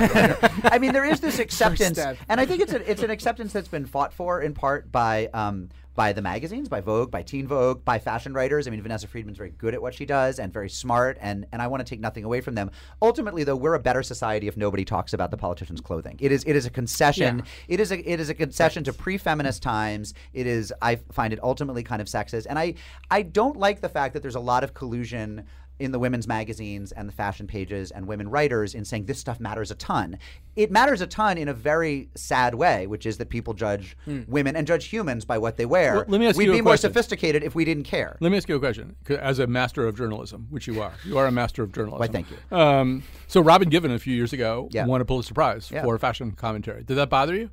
I 0.70 0.78
mean, 0.78 0.92
there 0.92 1.06
is 1.06 1.20
this 1.20 1.37
acceptance, 1.38 1.98
and 1.98 2.40
I 2.40 2.46
think 2.46 2.62
it's 2.62 2.72
a, 2.72 2.90
it's 2.90 3.02
an 3.02 3.10
acceptance 3.10 3.52
that's 3.52 3.68
been 3.68 3.86
fought 3.86 4.12
for 4.12 4.40
in 4.40 4.54
part 4.54 4.90
by 4.90 5.28
um, 5.34 5.68
by 5.98 6.12
the 6.12 6.22
magazines, 6.22 6.68
by 6.68 6.80
Vogue, 6.80 7.10
by 7.10 7.22
Teen 7.22 7.48
Vogue, 7.48 7.84
by 7.84 7.98
fashion 7.98 8.32
writers. 8.32 8.68
I 8.68 8.70
mean, 8.70 8.80
Vanessa 8.80 9.08
Friedman's 9.08 9.36
very 9.36 9.50
good 9.50 9.74
at 9.74 9.82
what 9.82 9.92
she 9.92 10.06
does 10.06 10.38
and 10.38 10.52
very 10.52 10.70
smart, 10.70 11.18
and 11.20 11.44
and 11.50 11.60
I 11.60 11.66
want 11.66 11.84
to 11.84 11.90
take 11.90 11.98
nothing 11.98 12.22
away 12.22 12.40
from 12.40 12.54
them. 12.54 12.70
Ultimately, 13.02 13.42
though, 13.42 13.56
we're 13.56 13.74
a 13.74 13.80
better 13.80 14.04
society 14.04 14.46
if 14.46 14.56
nobody 14.56 14.84
talks 14.84 15.12
about 15.12 15.32
the 15.32 15.36
politicians' 15.36 15.80
clothing. 15.80 16.16
It 16.20 16.30
is 16.30 16.44
it 16.46 16.54
is 16.54 16.66
a 16.66 16.70
concession. 16.70 17.42
It 17.66 17.80
is 17.80 17.90
a 17.90 17.98
it 17.98 18.20
is 18.20 18.28
a 18.28 18.34
concession 18.34 18.84
to 18.84 18.92
pre-feminist 18.92 19.60
times. 19.60 20.14
It 20.32 20.46
is 20.46 20.72
I 20.80 21.00
find 21.10 21.32
it 21.32 21.40
ultimately 21.42 21.82
kind 21.82 22.00
of 22.00 22.06
sexist, 22.06 22.46
and 22.48 22.60
I 22.60 22.74
I 23.10 23.22
don't 23.22 23.56
like 23.56 23.80
the 23.80 23.88
fact 23.88 24.14
that 24.14 24.22
there's 24.22 24.36
a 24.36 24.40
lot 24.40 24.62
of 24.62 24.74
collusion 24.74 25.46
in 25.78 25.92
the 25.92 25.98
women's 25.98 26.26
magazines 26.26 26.92
and 26.92 27.08
the 27.08 27.12
fashion 27.12 27.46
pages 27.46 27.90
and 27.90 28.06
women 28.06 28.28
writers 28.28 28.74
in 28.74 28.84
saying 28.84 29.06
this 29.06 29.18
stuff 29.18 29.38
matters 29.40 29.70
a 29.70 29.74
ton. 29.74 30.18
It 30.56 30.70
matters 30.72 31.00
a 31.00 31.06
ton 31.06 31.38
in 31.38 31.48
a 31.48 31.54
very 31.54 32.08
sad 32.16 32.54
way, 32.54 32.86
which 32.86 33.06
is 33.06 33.18
that 33.18 33.28
people 33.28 33.54
judge 33.54 33.96
women 34.26 34.56
and 34.56 34.66
judge 34.66 34.86
humans 34.86 35.24
by 35.24 35.38
what 35.38 35.56
they 35.56 35.66
wear. 35.66 35.94
Well, 35.96 36.04
let 36.08 36.20
me 36.20 36.26
ask 36.26 36.36
We'd 36.36 36.46
you 36.46 36.52
a 36.52 36.54
be 36.56 36.60
more 36.62 36.72
question. 36.72 36.90
sophisticated 36.90 37.42
if 37.44 37.54
we 37.54 37.64
didn't 37.64 37.84
care. 37.84 38.16
Let 38.20 38.30
me 38.30 38.36
ask 38.36 38.48
you 38.48 38.56
a 38.56 38.60
question, 38.60 38.96
As 39.08 39.38
a 39.38 39.46
master 39.46 39.86
of 39.86 39.96
journalism, 39.96 40.46
which 40.50 40.66
you 40.66 40.80
are, 40.82 40.92
you 41.04 41.16
are 41.18 41.26
a 41.26 41.32
master 41.32 41.62
of 41.62 41.72
journalism. 41.72 42.00
Why, 42.00 42.08
thank 42.08 42.26
you. 42.30 42.56
Um, 42.56 43.02
so 43.28 43.40
Robin 43.40 43.70
Givhan 43.70 43.94
a 43.94 43.98
few 43.98 44.14
years 44.14 44.32
ago 44.32 44.68
Yeah. 44.72 44.86
won 44.86 45.00
a 45.00 45.04
Pulitzer 45.04 45.34
Prize 45.34 45.70
Yeah. 45.70 45.82
for 45.84 45.96
fashion 45.98 46.32
commentary. 46.32 46.82
Did 46.82 46.94
that 46.96 47.08
bother 47.10 47.34
you? 47.36 47.50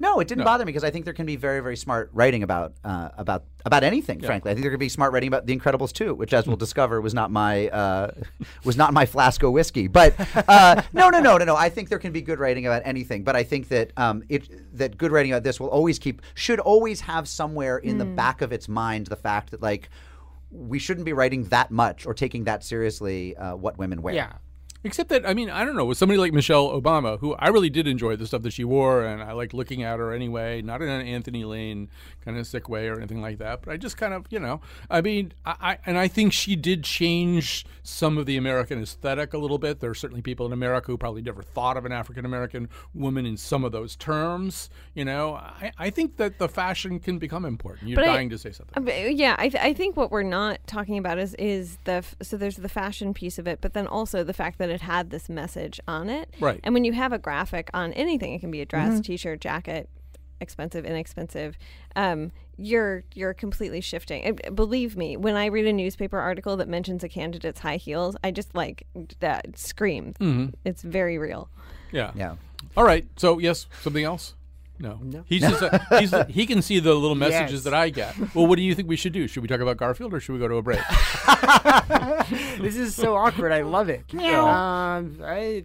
No, 0.00 0.18
it 0.18 0.28
didn't 0.28 0.44
bother 0.44 0.64
me 0.64 0.70
because 0.70 0.82
I 0.82 0.90
think 0.90 1.04
there 1.04 1.12
can 1.12 1.26
be 1.26 1.36
very, 1.36 1.60
very 1.60 1.76
smart 1.76 2.08
writing 2.14 2.42
about 2.42 2.72
uh, 2.82 3.10
about 3.18 3.44
about 3.66 3.84
anything. 3.84 4.18
Frankly, 4.20 4.50
I 4.50 4.54
think 4.54 4.64
there 4.64 4.70
could 4.70 4.80
be 4.80 4.88
smart 4.88 5.12
writing 5.12 5.28
about 5.28 5.44
The 5.44 5.54
Incredibles 5.56 5.92
too, 5.92 6.14
which, 6.14 6.32
as 6.32 6.46
we'll 6.46 6.56
discover, 6.56 7.02
was 7.02 7.12
not 7.12 7.30
my 7.30 7.68
uh, 7.68 8.10
was 8.64 8.78
not 8.78 8.94
my 8.94 9.04
flask 9.04 9.42
of 9.42 9.52
whiskey. 9.52 9.88
But 9.88 10.14
uh, 10.48 10.80
no, 10.94 11.10
no, 11.10 11.20
no, 11.20 11.36
no, 11.36 11.44
no. 11.44 11.54
I 11.54 11.68
think 11.68 11.90
there 11.90 11.98
can 11.98 12.12
be 12.12 12.22
good 12.22 12.38
writing 12.38 12.66
about 12.66 12.80
anything. 12.86 13.24
But 13.24 13.36
I 13.36 13.42
think 13.42 13.68
that 13.68 13.92
um, 13.98 14.22
it 14.30 14.48
that 14.78 14.96
good 14.96 15.12
writing 15.12 15.32
about 15.32 15.42
this 15.42 15.60
will 15.60 15.68
always 15.68 15.98
keep 15.98 16.22
should 16.34 16.60
always 16.60 17.02
have 17.02 17.28
somewhere 17.28 17.76
in 17.76 17.98
the 17.98 18.06
back 18.06 18.40
of 18.40 18.52
its 18.52 18.68
mind 18.68 19.06
the 19.08 19.16
fact 19.16 19.50
that 19.50 19.60
like 19.60 19.90
we 20.50 20.78
shouldn't 20.78 21.04
be 21.04 21.12
writing 21.12 21.44
that 21.44 21.70
much 21.70 22.06
or 22.06 22.14
taking 22.14 22.44
that 22.44 22.64
seriously 22.64 23.36
uh, 23.36 23.54
what 23.54 23.76
women 23.78 24.00
wear. 24.00 24.14
Yeah. 24.14 24.32
Except 24.82 25.10
that, 25.10 25.28
I 25.28 25.34
mean, 25.34 25.50
I 25.50 25.64
don't 25.64 25.76
know, 25.76 25.84
with 25.84 25.98
somebody 25.98 26.18
like 26.18 26.32
Michelle 26.32 26.70
Obama, 26.70 27.18
who 27.20 27.34
I 27.34 27.48
really 27.48 27.68
did 27.68 27.86
enjoy 27.86 28.16
the 28.16 28.26
stuff 28.26 28.40
that 28.42 28.52
she 28.54 28.64
wore, 28.64 29.04
and 29.04 29.22
I 29.22 29.32
liked 29.32 29.52
looking 29.52 29.82
at 29.82 29.98
her 29.98 30.12
anyway, 30.14 30.62
not 30.62 30.80
in 30.80 30.88
an 30.88 31.06
Anthony 31.06 31.44
Lane 31.44 31.90
kind 32.24 32.38
of 32.38 32.46
sick 32.46 32.66
way 32.68 32.88
or 32.88 32.96
anything 32.96 33.20
like 33.20 33.36
that, 33.38 33.60
but 33.62 33.72
I 33.72 33.76
just 33.76 33.98
kind 33.98 34.14
of, 34.14 34.24
you 34.30 34.38
know, 34.40 34.62
I 34.88 35.02
mean, 35.02 35.32
I, 35.44 35.54
I 35.60 35.78
and 35.84 35.98
I 35.98 36.08
think 36.08 36.32
she 36.32 36.56
did 36.56 36.82
change 36.84 37.66
some 37.82 38.16
of 38.16 38.24
the 38.24 38.38
American 38.38 38.80
aesthetic 38.82 39.34
a 39.34 39.38
little 39.38 39.58
bit. 39.58 39.80
There 39.80 39.90
are 39.90 39.94
certainly 39.94 40.22
people 40.22 40.46
in 40.46 40.52
America 40.52 40.86
who 40.92 40.96
probably 40.96 41.20
never 41.22 41.42
thought 41.42 41.76
of 41.76 41.84
an 41.84 41.92
African 41.92 42.24
American 42.24 42.68
woman 42.94 43.26
in 43.26 43.36
some 43.36 43.64
of 43.64 43.72
those 43.72 43.96
terms. 43.96 44.70
You 44.94 45.04
know, 45.04 45.34
I, 45.34 45.72
I 45.78 45.90
think 45.90 46.16
that 46.16 46.38
the 46.38 46.48
fashion 46.48 47.00
can 47.00 47.18
become 47.18 47.44
important. 47.44 47.88
You're 47.90 47.96
But 47.96 48.04
I- 48.08 48.14
dying 48.14 48.30
to 48.30 48.38
say 48.38 48.52
something. 48.52 48.86
Yeah, 49.18 49.36
I, 49.38 49.48
th- 49.50 49.62
I 49.62 49.74
think 49.74 49.96
what 49.98 50.10
we're 50.10 50.22
not 50.22 50.58
talking 50.66 50.96
about 50.96 51.18
is 51.18 51.34
is 51.34 51.76
the 51.84 51.92
f- 51.92 52.14
so 52.22 52.38
there's 52.38 52.56
the 52.56 52.68
fashion 52.68 53.12
piece 53.12 53.38
of 53.38 53.46
it, 53.46 53.60
but 53.60 53.74
then 53.74 53.86
also 53.86 54.24
the 54.24 54.32
fact 54.32 54.56
that 54.58 54.69
it 54.70 54.80
had 54.82 55.10
this 55.10 55.28
message 55.28 55.80
on 55.86 56.08
it. 56.08 56.34
Right. 56.40 56.60
And 56.62 56.74
when 56.74 56.84
you 56.84 56.92
have 56.92 57.12
a 57.12 57.18
graphic 57.18 57.70
on 57.74 57.92
anything, 57.94 58.32
it 58.32 58.40
can 58.40 58.50
be 58.50 58.60
a 58.60 58.66
dress, 58.66 58.92
mm-hmm. 58.94 59.00
t-shirt, 59.00 59.40
jacket, 59.40 59.88
expensive, 60.40 60.84
inexpensive. 60.84 61.56
Um, 61.96 62.32
you're 62.56 63.04
you're 63.14 63.34
completely 63.34 63.80
shifting. 63.80 64.22
And 64.22 64.40
uh, 64.46 64.50
believe 64.50 64.96
me, 64.96 65.16
when 65.16 65.36
I 65.36 65.46
read 65.46 65.66
a 65.66 65.72
newspaper 65.72 66.18
article 66.18 66.56
that 66.58 66.68
mentions 66.68 67.02
a 67.02 67.08
candidate's 67.08 67.60
high 67.60 67.76
heels, 67.76 68.16
I 68.22 68.30
just 68.30 68.54
like 68.54 68.86
that 69.20 69.58
scream. 69.58 70.14
Mm-hmm. 70.20 70.54
It's 70.64 70.82
very 70.82 71.18
real. 71.18 71.48
yeah. 71.92 72.12
Yeah. 72.14 72.36
All 72.76 72.84
right. 72.84 73.06
So 73.16 73.38
yes, 73.38 73.66
something 73.82 74.04
else. 74.04 74.34
No. 74.82 74.98
He's 75.26 75.42
just 75.42 75.60
a, 75.62 75.86
he's 76.00 76.14
he 76.28 76.46
can 76.46 76.62
see 76.62 76.80
the 76.80 76.94
little 76.94 77.14
messages 77.14 77.52
Yes. 77.52 77.64
that 77.64 77.74
I 77.74 77.90
get. 77.90 78.16
Well, 78.34 78.46
what 78.46 78.56
do 78.56 78.62
you 78.62 78.74
think 78.74 78.88
we 78.88 78.96
should 78.96 79.12
do? 79.12 79.28
Should 79.28 79.42
we 79.42 79.48
talk 79.48 79.60
about 79.60 79.76
Garfield 79.76 80.14
or 80.14 80.20
should 80.20 80.32
we 80.32 80.38
go 80.38 80.48
to 80.48 80.56
a 80.56 80.62
break? 80.62 80.80
This 82.60 82.76
is 82.76 82.94
so 82.94 83.16
awkward. 83.16 83.52
I 83.52 83.62
love 83.62 83.88
it. 83.88 84.04
Um, 84.14 85.18
I, 85.24 85.64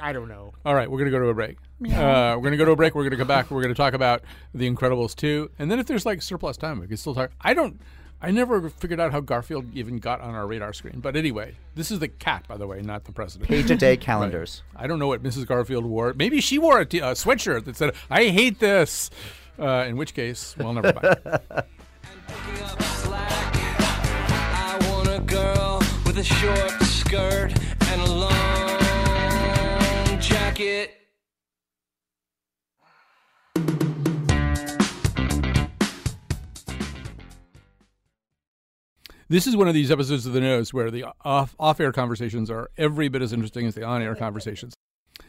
I 0.00 0.12
don't 0.12 0.28
know. 0.28 0.52
All 0.64 0.74
right, 0.74 0.90
we're 0.90 0.98
gonna 0.98 1.10
go 1.10 1.18
to 1.18 1.26
a 1.28 1.34
break. 1.34 1.58
Uh, 1.84 2.36
we're 2.36 2.42
gonna 2.42 2.56
go 2.56 2.64
to 2.64 2.72
a 2.72 2.76
break. 2.76 2.94
We're 2.94 3.04
gonna 3.04 3.16
come 3.16 3.26
back. 3.28 3.50
We're 3.50 3.62
gonna 3.62 3.74
talk 3.74 3.94
about 3.94 4.22
The 4.54 4.70
Incredibles 4.70 5.14
2, 5.16 5.50
and 5.58 5.70
then 5.70 5.78
if 5.78 5.86
there's 5.86 6.06
like 6.06 6.22
surplus 6.22 6.56
time, 6.56 6.80
we 6.80 6.86
can 6.86 6.96
still 6.96 7.14
talk. 7.14 7.30
I 7.40 7.54
don't. 7.54 7.80
I 8.24 8.30
never 8.30 8.70
figured 8.70 9.00
out 9.00 9.12
how 9.12 9.20
Garfield 9.20 9.66
even 9.74 9.98
got 9.98 10.22
on 10.22 10.34
our 10.34 10.46
radar 10.46 10.72
screen. 10.72 11.00
But 11.00 11.14
anyway, 11.14 11.56
this 11.74 11.90
is 11.90 11.98
the 11.98 12.08
cat, 12.08 12.46
by 12.48 12.56
the 12.56 12.66
way, 12.66 12.80
not 12.80 13.04
the 13.04 13.12
president. 13.12 13.50
Page 13.50 13.70
a 13.70 13.76
day 13.76 13.96
calendars. 13.98 14.62
I 14.74 14.86
don't 14.86 14.98
know 14.98 15.08
what 15.08 15.22
Mrs. 15.22 15.46
Garfield 15.46 15.84
wore. 15.84 16.14
Maybe 16.14 16.40
she 16.40 16.58
wore 16.58 16.80
a, 16.80 16.86
t- 16.86 17.00
a 17.00 17.12
sweatshirt 17.12 17.66
that 17.66 17.76
said, 17.76 17.94
"I 18.08 18.28
hate 18.28 18.60
this." 18.60 19.10
Uh, 19.58 19.84
in 19.86 19.98
which 19.98 20.14
case, 20.14 20.56
well, 20.58 20.72
never 20.72 20.94
mind. 20.94 21.16
picking 21.22 22.64
up 22.64 22.82
slack. 22.82 23.54
I 23.78 24.78
want 24.88 25.08
a 25.08 25.20
girl 25.26 25.80
with 26.06 26.16
a 26.16 26.24
short 26.24 26.70
skirt 26.82 27.52
and 27.88 28.00
a 28.00 28.10
long 28.10 28.30
jacket. 30.18 31.03
This 39.28 39.46
is 39.46 39.56
one 39.56 39.68
of 39.68 39.74
these 39.74 39.90
episodes 39.90 40.26
of 40.26 40.34
the 40.34 40.40
Nose 40.40 40.74
where 40.74 40.90
the 40.90 41.06
off 41.24 41.54
off 41.58 41.80
air 41.80 41.92
conversations 41.92 42.50
are 42.50 42.70
every 42.76 43.08
bit 43.08 43.22
as 43.22 43.32
interesting 43.32 43.66
as 43.66 43.74
the 43.74 43.82
on 43.82 44.02
air 44.02 44.14
conversations. 44.14 44.74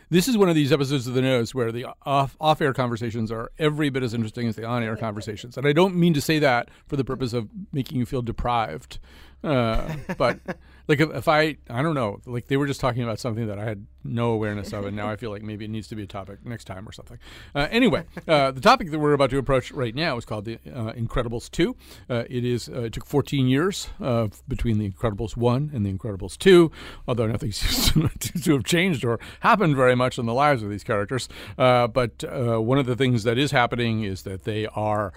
This 0.10 0.28
is 0.28 0.38
one 0.38 0.50
of 0.50 0.56
these 0.56 0.74
episodes 0.74 1.08
of 1.08 1.14
the 1.14 1.22
Nose 1.22 1.56
where 1.56 1.72
the 1.72 1.88
off 2.06 2.36
off 2.42 2.60
air 2.62 2.74
conversations 2.74 3.32
are 3.32 3.52
every 3.58 3.90
bit 3.90 4.04
as 4.04 4.14
interesting 4.14 4.48
as 4.48 4.58
the 4.58 4.66
on 4.66 4.84
air 4.84 4.98
conversations, 4.98 5.58
and 5.58 5.66
I 5.66 5.72
don't 5.72 5.96
mean 5.96 6.14
to 6.14 6.22
say 6.22 6.40
that 6.40 6.70
for 6.88 6.98
the 6.98 7.05
purpose 7.05 7.31
of 7.31 7.50
making 7.72 7.98
you 7.98 8.05
feel 8.05 8.22
deprived, 8.22 9.00
uh, 9.46 9.96
but 10.18 10.40
like 10.88 11.00
if, 11.00 11.10
if 11.12 11.28
I 11.28 11.58
I 11.70 11.82
don't 11.82 11.96
know, 11.96 12.20
like 12.26 12.48
they 12.48 12.58
were 12.58 12.68
just 12.68 12.80
talking 12.80 13.04
about 13.04 13.20
something 13.20 13.48
that 13.48 13.60
I 13.60 13.64
had 13.64 13.86
no 14.06 14.32
awareness 14.32 14.72
of, 14.72 14.86
and 14.86 14.96
now 14.96 15.10
I 15.10 15.16
feel 15.16 15.32
like 15.32 15.42
maybe 15.42 15.66
it 15.66 15.70
needs 15.70 15.88
to 15.88 15.96
be 15.96 16.04
a 16.04 16.08
topic 16.08 16.46
next 16.46 16.66
time 16.66 16.88
or 16.88 16.92
something. 16.92 17.18
Uh, 17.54 17.68
anyway, 17.72 18.04
uh, 18.28 18.52
the 18.52 18.62
topic 18.62 18.92
that 18.92 19.00
we're 19.00 19.14
about 19.14 19.32
to 19.32 19.38
approach 19.38 19.72
right 19.72 19.96
now 19.96 20.18
is 20.18 20.26
called 20.26 20.46
the 20.46 20.60
uh, 20.68 20.94
Incredibles 20.94 21.50
two. 21.50 21.76
Uh, 22.10 22.24
it 22.30 22.46
is 22.46 22.70
uh, 22.70 22.84
it 22.84 22.94
took 22.94 23.06
14 23.06 23.48
years 23.48 23.90
uh, 24.02 24.28
between 24.48 24.78
the 24.78 24.90
Incredibles 24.90 25.36
one 25.36 25.72
and 25.74 25.86
the 25.86 25.92
Incredibles 25.92 26.38
two, 26.38 26.72
although 27.08 27.28
nothing 27.28 27.52
seems 27.54 27.92
to, 27.92 28.42
to 28.42 28.54
have 28.54 28.64
changed 28.64 29.04
or 29.04 29.20
happened 29.40 29.76
very 29.76 29.96
much 29.96 30.18
in 30.18 30.26
the 30.26 30.34
lives 30.34 30.62
of 30.64 30.70
these 30.70 30.84
characters. 30.84 31.28
But 31.58 32.24
one 32.24 32.78
of 32.78 32.86
the 32.86 32.96
things 32.96 33.24
that 33.24 33.38
is 33.38 33.52
happening 33.52 34.04
is 34.04 34.24
that 34.24 34.44
they 34.44 34.68
are 34.68 35.14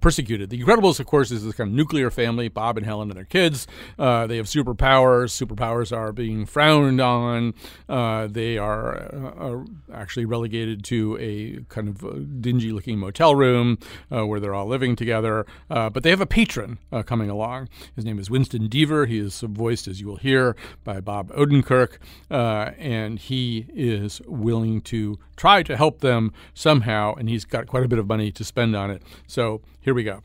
persecuted. 0.00 0.50
The 0.50 0.62
Incredibles, 0.62 0.98
of 0.98 1.06
course, 1.06 1.30
is 1.30 1.44
this 1.44 1.54
kind 1.54 1.68
of 1.70 1.74
nuclear 1.74 2.10
family: 2.10 2.48
Bob 2.48 2.76
and 2.76 2.86
Helen 2.86 3.10
and 3.10 3.16
their 3.16 3.24
kids. 3.24 3.66
They 3.96 4.36
have 4.36 4.46
superpowers. 4.46 5.11
Superpowers 5.26 5.96
are 5.96 6.12
being 6.12 6.46
frowned 6.46 7.00
on. 7.00 7.54
Uh, 7.88 8.26
they 8.26 8.58
are 8.58 8.96
uh, 8.96 9.54
uh, 9.54 9.64
actually 9.92 10.24
relegated 10.24 10.84
to 10.84 11.16
a 11.20 11.64
kind 11.68 11.88
of 11.88 12.04
uh, 12.04 12.10
dingy-looking 12.40 12.98
motel 12.98 13.34
room 13.34 13.78
uh, 14.10 14.26
where 14.26 14.40
they're 14.40 14.54
all 14.54 14.66
living 14.66 14.96
together. 14.96 15.46
Uh, 15.70 15.88
but 15.90 16.02
they 16.02 16.10
have 16.10 16.20
a 16.20 16.26
patron 16.26 16.78
uh, 16.90 17.02
coming 17.02 17.30
along. 17.30 17.68
His 17.94 18.04
name 18.04 18.18
is 18.18 18.30
Winston 18.30 18.68
Deavor. 18.68 19.06
He 19.06 19.18
is 19.18 19.40
voiced, 19.40 19.86
as 19.88 20.00
you 20.00 20.06
will 20.06 20.16
hear, 20.16 20.56
by 20.84 21.00
Bob 21.00 21.30
Odenkirk, 21.32 21.98
and 22.30 23.18
he 23.18 23.66
is 23.74 24.20
willing 24.26 24.80
to 24.82 25.18
try 25.36 25.62
to 25.62 25.76
help 25.76 26.00
them 26.00 26.32
somehow. 26.54 27.14
And 27.14 27.28
he's 27.28 27.44
got 27.44 27.66
quite 27.66 27.84
a 27.84 27.88
bit 27.88 27.98
of 27.98 28.06
money 28.06 28.32
to 28.32 28.44
spend 28.44 28.74
on 28.74 28.90
it. 28.90 29.02
So 29.26 29.60
here 29.80 29.94
we 29.94 30.04
go. 30.04 30.22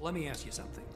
Let 0.00 0.14
me 0.14 0.28
ask 0.28 0.46
you 0.46 0.52
something. 0.52 0.87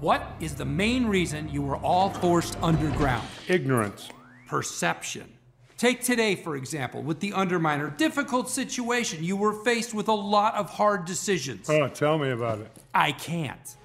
What 0.00 0.26
is 0.40 0.54
the 0.54 0.64
main 0.64 1.04
reason 1.04 1.50
you 1.50 1.60
were 1.60 1.76
all 1.76 2.08
forced 2.08 2.56
underground? 2.62 3.28
Ignorance. 3.48 4.08
Perception. 4.48 5.30
Take 5.76 6.02
today, 6.02 6.36
for 6.36 6.56
example, 6.56 7.02
with 7.02 7.20
the 7.20 7.32
Underminer. 7.32 7.94
Difficult 7.98 8.48
situation. 8.48 9.22
You 9.22 9.36
were 9.36 9.62
faced 9.62 9.92
with 9.92 10.08
a 10.08 10.14
lot 10.14 10.54
of 10.54 10.70
hard 10.70 11.04
decisions. 11.04 11.68
Oh, 11.68 11.86
tell 11.88 12.16
me 12.16 12.30
about 12.30 12.60
it. 12.60 12.70
I 12.94 13.12
can't. 13.12 13.76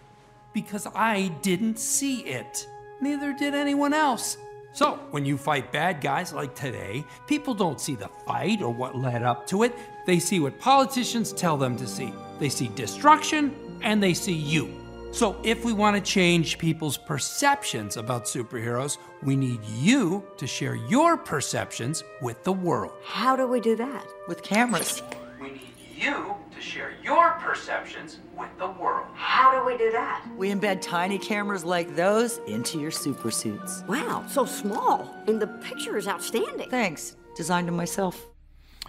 Because 0.53 0.87
I 0.95 1.33
didn't 1.41 1.79
see 1.79 2.21
it. 2.21 2.65
Neither 3.01 3.33
did 3.33 3.53
anyone 3.53 3.93
else. 3.93 4.37
So, 4.71 4.99
when 5.11 5.25
you 5.25 5.37
fight 5.37 5.73
bad 5.73 5.99
guys 5.99 6.31
like 6.31 6.55
today, 6.55 7.03
people 7.27 7.53
don't 7.53 7.79
see 7.79 7.95
the 7.95 8.09
fight 8.25 8.61
or 8.61 8.73
what 8.73 8.97
led 8.97 9.23
up 9.23 9.47
to 9.47 9.63
it. 9.63 9.73
They 10.05 10.19
see 10.19 10.39
what 10.39 10.61
politicians 10.61 11.33
tell 11.33 11.57
them 11.57 11.75
to 11.75 11.85
see. 11.85 12.13
They 12.39 12.47
see 12.47 12.69
destruction 12.69 13.53
and 13.81 14.01
they 14.01 14.13
see 14.13 14.33
you. 14.33 14.84
So, 15.15 15.39
if 15.43 15.63
we 15.63 15.71
want 15.71 15.95
to 15.95 16.01
change 16.01 16.57
people's 16.57 16.97
perceptions 16.97 17.95
about 17.95 18.25
superheroes, 18.25 18.97
we 19.23 19.37
need 19.37 19.63
you 19.63 20.25
to 20.35 20.45
share 20.45 20.75
your 20.75 21.15
perceptions 21.15 22.03
with 22.21 22.43
the 22.43 22.51
world. 22.51 22.91
How 23.05 23.37
do 23.37 23.47
we 23.47 23.61
do 23.61 23.77
that? 23.77 24.05
with 24.27 24.43
cameras. 24.43 25.01
We 25.39 25.51
need 25.51 25.61
you 25.95 26.35
to 26.53 26.61
share 26.61 26.93
your 27.03 27.31
perceptions 27.39 28.19
with 28.37 28.49
the 28.57 28.67
world. 28.67 29.07
How 29.13 29.57
do 29.57 29.65
we 29.65 29.77
do 29.77 29.91
that? 29.91 30.25
We 30.37 30.49
embed 30.49 30.81
tiny 30.81 31.17
cameras 31.17 31.63
like 31.63 31.95
those 31.95 32.39
into 32.47 32.79
your 32.79 32.91
super 32.91 33.31
suits. 33.31 33.83
Wow, 33.87 34.25
so 34.27 34.45
small. 34.45 35.13
And 35.27 35.41
the 35.41 35.47
picture 35.47 35.97
is 35.97 36.07
outstanding. 36.07 36.69
Thanks. 36.69 37.15
Designed 37.35 37.67
them 37.67 37.75
myself. 37.75 38.27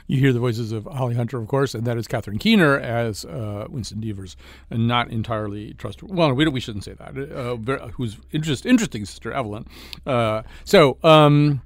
You 0.06 0.18
hear 0.20 0.32
the 0.32 0.38
voices 0.40 0.72
of 0.72 0.84
Holly 0.86 1.14
Hunter, 1.14 1.38
of 1.38 1.48
course, 1.48 1.74
and 1.74 1.84
that 1.86 1.96
is 1.98 2.06
Catherine 2.06 2.38
Keener 2.38 2.78
as 2.78 3.24
uh, 3.24 3.66
Winston 3.68 4.00
Deavor's, 4.00 4.36
and 4.70 4.86
not 4.86 5.10
entirely 5.10 5.74
trustworthy. 5.74 6.14
Well, 6.14 6.32
we, 6.32 6.46
we 6.48 6.60
shouldn't 6.60 6.84
say 6.84 6.94
that. 6.94 7.16
Uh, 7.32 7.88
who's 7.88 8.16
interest, 8.32 8.66
interesting 8.66 9.04
sister 9.04 9.32
Evelyn. 9.32 9.66
Uh, 10.06 10.42
so 10.64 10.98
um, 11.02 11.60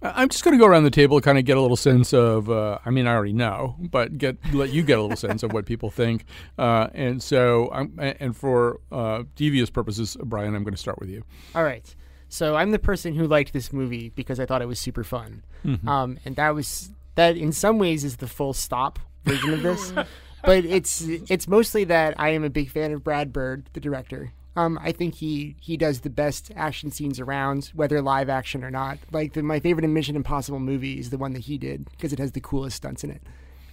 I'm 0.00 0.28
just 0.30 0.42
going 0.42 0.56
to 0.56 0.58
go 0.58 0.66
around 0.66 0.84
the 0.84 0.90
table, 0.90 1.20
kind 1.20 1.38
of 1.38 1.44
get 1.44 1.56
a 1.56 1.60
little 1.60 1.76
sense 1.76 2.12
of. 2.12 2.50
Uh, 2.50 2.78
I 2.84 2.90
mean, 2.90 3.06
I 3.06 3.14
already 3.14 3.32
know, 3.34 3.76
but 3.78 4.16
get 4.18 4.36
let 4.52 4.70
you 4.72 4.82
get 4.82 4.98
a 4.98 5.02
little 5.02 5.16
sense 5.16 5.42
of 5.42 5.52
what 5.52 5.66
people 5.66 5.90
think. 5.90 6.24
Uh, 6.58 6.88
and 6.94 7.22
so, 7.22 7.70
I'm, 7.72 7.98
and 7.98 8.36
for 8.36 8.80
uh, 8.90 9.24
devious 9.36 9.70
purposes, 9.70 10.16
Brian, 10.24 10.54
I'm 10.54 10.64
going 10.64 10.74
to 10.74 10.80
start 10.80 10.98
with 10.98 11.08
you. 11.10 11.24
All 11.54 11.62
right. 11.64 11.94
So 12.28 12.56
I'm 12.56 12.70
the 12.70 12.78
person 12.78 13.14
who 13.14 13.26
liked 13.26 13.52
this 13.52 13.72
movie 13.74 14.08
because 14.08 14.40
I 14.40 14.46
thought 14.46 14.62
it 14.62 14.66
was 14.66 14.80
super 14.80 15.04
fun. 15.04 15.44
Mhm. 15.66 15.86
Um, 15.86 16.18
and 16.24 16.34
that 16.36 16.54
was 16.54 16.90
that 17.14 17.36
in 17.36 17.52
some 17.52 17.78
ways 17.78 18.04
is 18.04 18.16
the 18.18 18.26
full 18.28 18.52
stop 18.52 18.98
version 19.24 19.52
of 19.54 19.62
this. 19.62 19.92
but 20.44 20.64
it's 20.64 21.02
it's 21.02 21.46
mostly 21.48 21.84
that 21.84 22.14
I 22.18 22.30
am 22.30 22.44
a 22.44 22.50
big 22.50 22.70
fan 22.70 22.92
of 22.92 23.04
Brad 23.04 23.32
Bird, 23.32 23.68
the 23.72 23.80
director. 23.80 24.32
Um, 24.54 24.78
I 24.82 24.92
think 24.92 25.14
he 25.14 25.56
he 25.60 25.76
does 25.78 26.00
the 26.00 26.10
best 26.10 26.50
action 26.56 26.90
scenes 26.90 27.18
around, 27.20 27.70
whether 27.74 28.02
live 28.02 28.28
action 28.28 28.62
or 28.62 28.70
not. 28.70 28.98
Like 29.10 29.32
the, 29.32 29.42
my 29.42 29.60
favorite 29.60 29.86
Mission 29.88 30.14
Impossible 30.16 30.58
movie 30.60 30.98
is 30.98 31.10
the 31.10 31.16
one 31.18 31.32
that 31.32 31.40
he 31.44 31.56
did 31.58 31.86
because 31.92 32.12
it 32.12 32.18
has 32.18 32.32
the 32.32 32.40
coolest 32.40 32.76
stunts 32.76 33.02
in 33.02 33.10
it, 33.10 33.22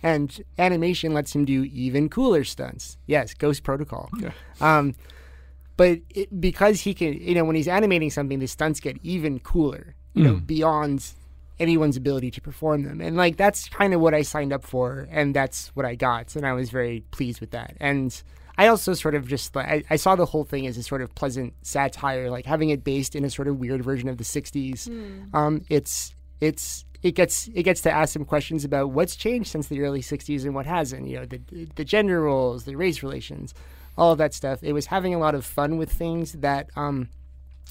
and 0.04 0.42
animation 0.58 1.14
lets 1.14 1.36
him 1.36 1.44
do 1.44 1.66
even 1.66 2.08
cooler 2.08 2.46
stunts. 2.46 2.98
Yes, 3.08 3.34
Ghost 3.34 3.64
Protocol. 3.64 4.10
Yeah. 4.20 4.32
Um, 4.62 4.96
but 5.76 6.00
it, 6.10 6.40
because 6.42 6.82
he 6.82 6.94
can, 6.94 7.14
you 7.14 7.36
know, 7.36 7.44
when 7.46 7.56
he's 7.56 7.68
animating 7.68 8.10
something, 8.10 8.40
the 8.40 8.48
stunts 8.48 8.80
get 8.80 8.98
even 9.04 9.40
cooler, 9.40 9.96
you 10.14 10.24
know, 10.24 10.36
Mm. 10.36 10.48
beyond 10.48 11.12
anyone's 11.60 11.98
ability 11.98 12.32
to 12.32 12.42
perform 12.42 12.84
them. 12.84 13.02
And 13.02 13.18
like 13.18 13.38
that's 13.38 13.70
kind 13.70 13.94
of 13.94 14.02
what 14.02 14.14
I 14.14 14.22
signed 14.22 14.54
up 14.54 14.64
for, 14.64 15.08
and 15.12 15.36
that's 15.36 15.70
what 15.76 15.86
I 15.86 15.96
got, 15.96 16.36
and 16.36 16.46
I 16.46 16.54
was 16.54 16.70
very 16.70 17.02
pleased 17.12 17.42
with 17.42 17.52
that. 17.52 17.76
And 17.80 18.22
I 18.58 18.68
also 18.68 18.94
sort 18.94 19.16
of 19.16 19.28
just 19.28 19.56
like 19.56 19.68
I, 19.68 19.84
I 19.90 19.96
saw 19.96 20.16
the 20.16 20.26
whole 20.26 20.44
thing 20.44 20.68
as 20.68 20.78
a 20.78 20.84
sort 20.84 21.02
of 21.02 21.16
pleasant 21.16 21.54
satire, 21.62 22.30
like 22.30 22.46
having 22.46 22.70
it 22.70 22.84
based 22.84 23.16
in 23.16 23.24
a 23.24 23.30
sort 23.30 23.48
of 23.48 23.58
weird 23.58 23.84
version 23.84 24.10
of 24.10 24.18
the 24.18 24.24
'60s. 24.24 24.88
Um, 25.34 25.64
it's 25.70 26.14
it's 26.42 26.86
it 27.02 27.12
gets 27.16 27.48
it 27.54 27.64
gets 27.64 27.82
to 27.82 27.92
ask 27.92 28.14
some 28.14 28.26
questions 28.26 28.66
about 28.66 28.92
what's 28.92 29.16
changed 29.16 29.50
since 29.50 29.68
the 29.68 29.82
early 29.82 30.02
'60s 30.02 30.44
and 30.44 30.54
what 30.54 30.66
hasn't. 30.66 31.08
You 31.08 31.20
know, 31.20 31.26
the 31.26 31.70
the 31.76 31.86
gender 31.86 32.22
roles, 32.22 32.66
the 32.66 32.76
race 32.76 33.02
relations, 33.02 33.54
all 33.98 34.12
of 34.12 34.18
that 34.18 34.34
stuff. 34.34 34.60
It 34.62 34.74
was 34.74 34.88
having 34.88 35.14
a 35.14 35.20
lot 35.20 35.36
of 35.36 35.46
fun 35.46 35.78
with 35.78 35.92
things 35.92 36.34
that 36.34 36.70
um, 36.76 37.10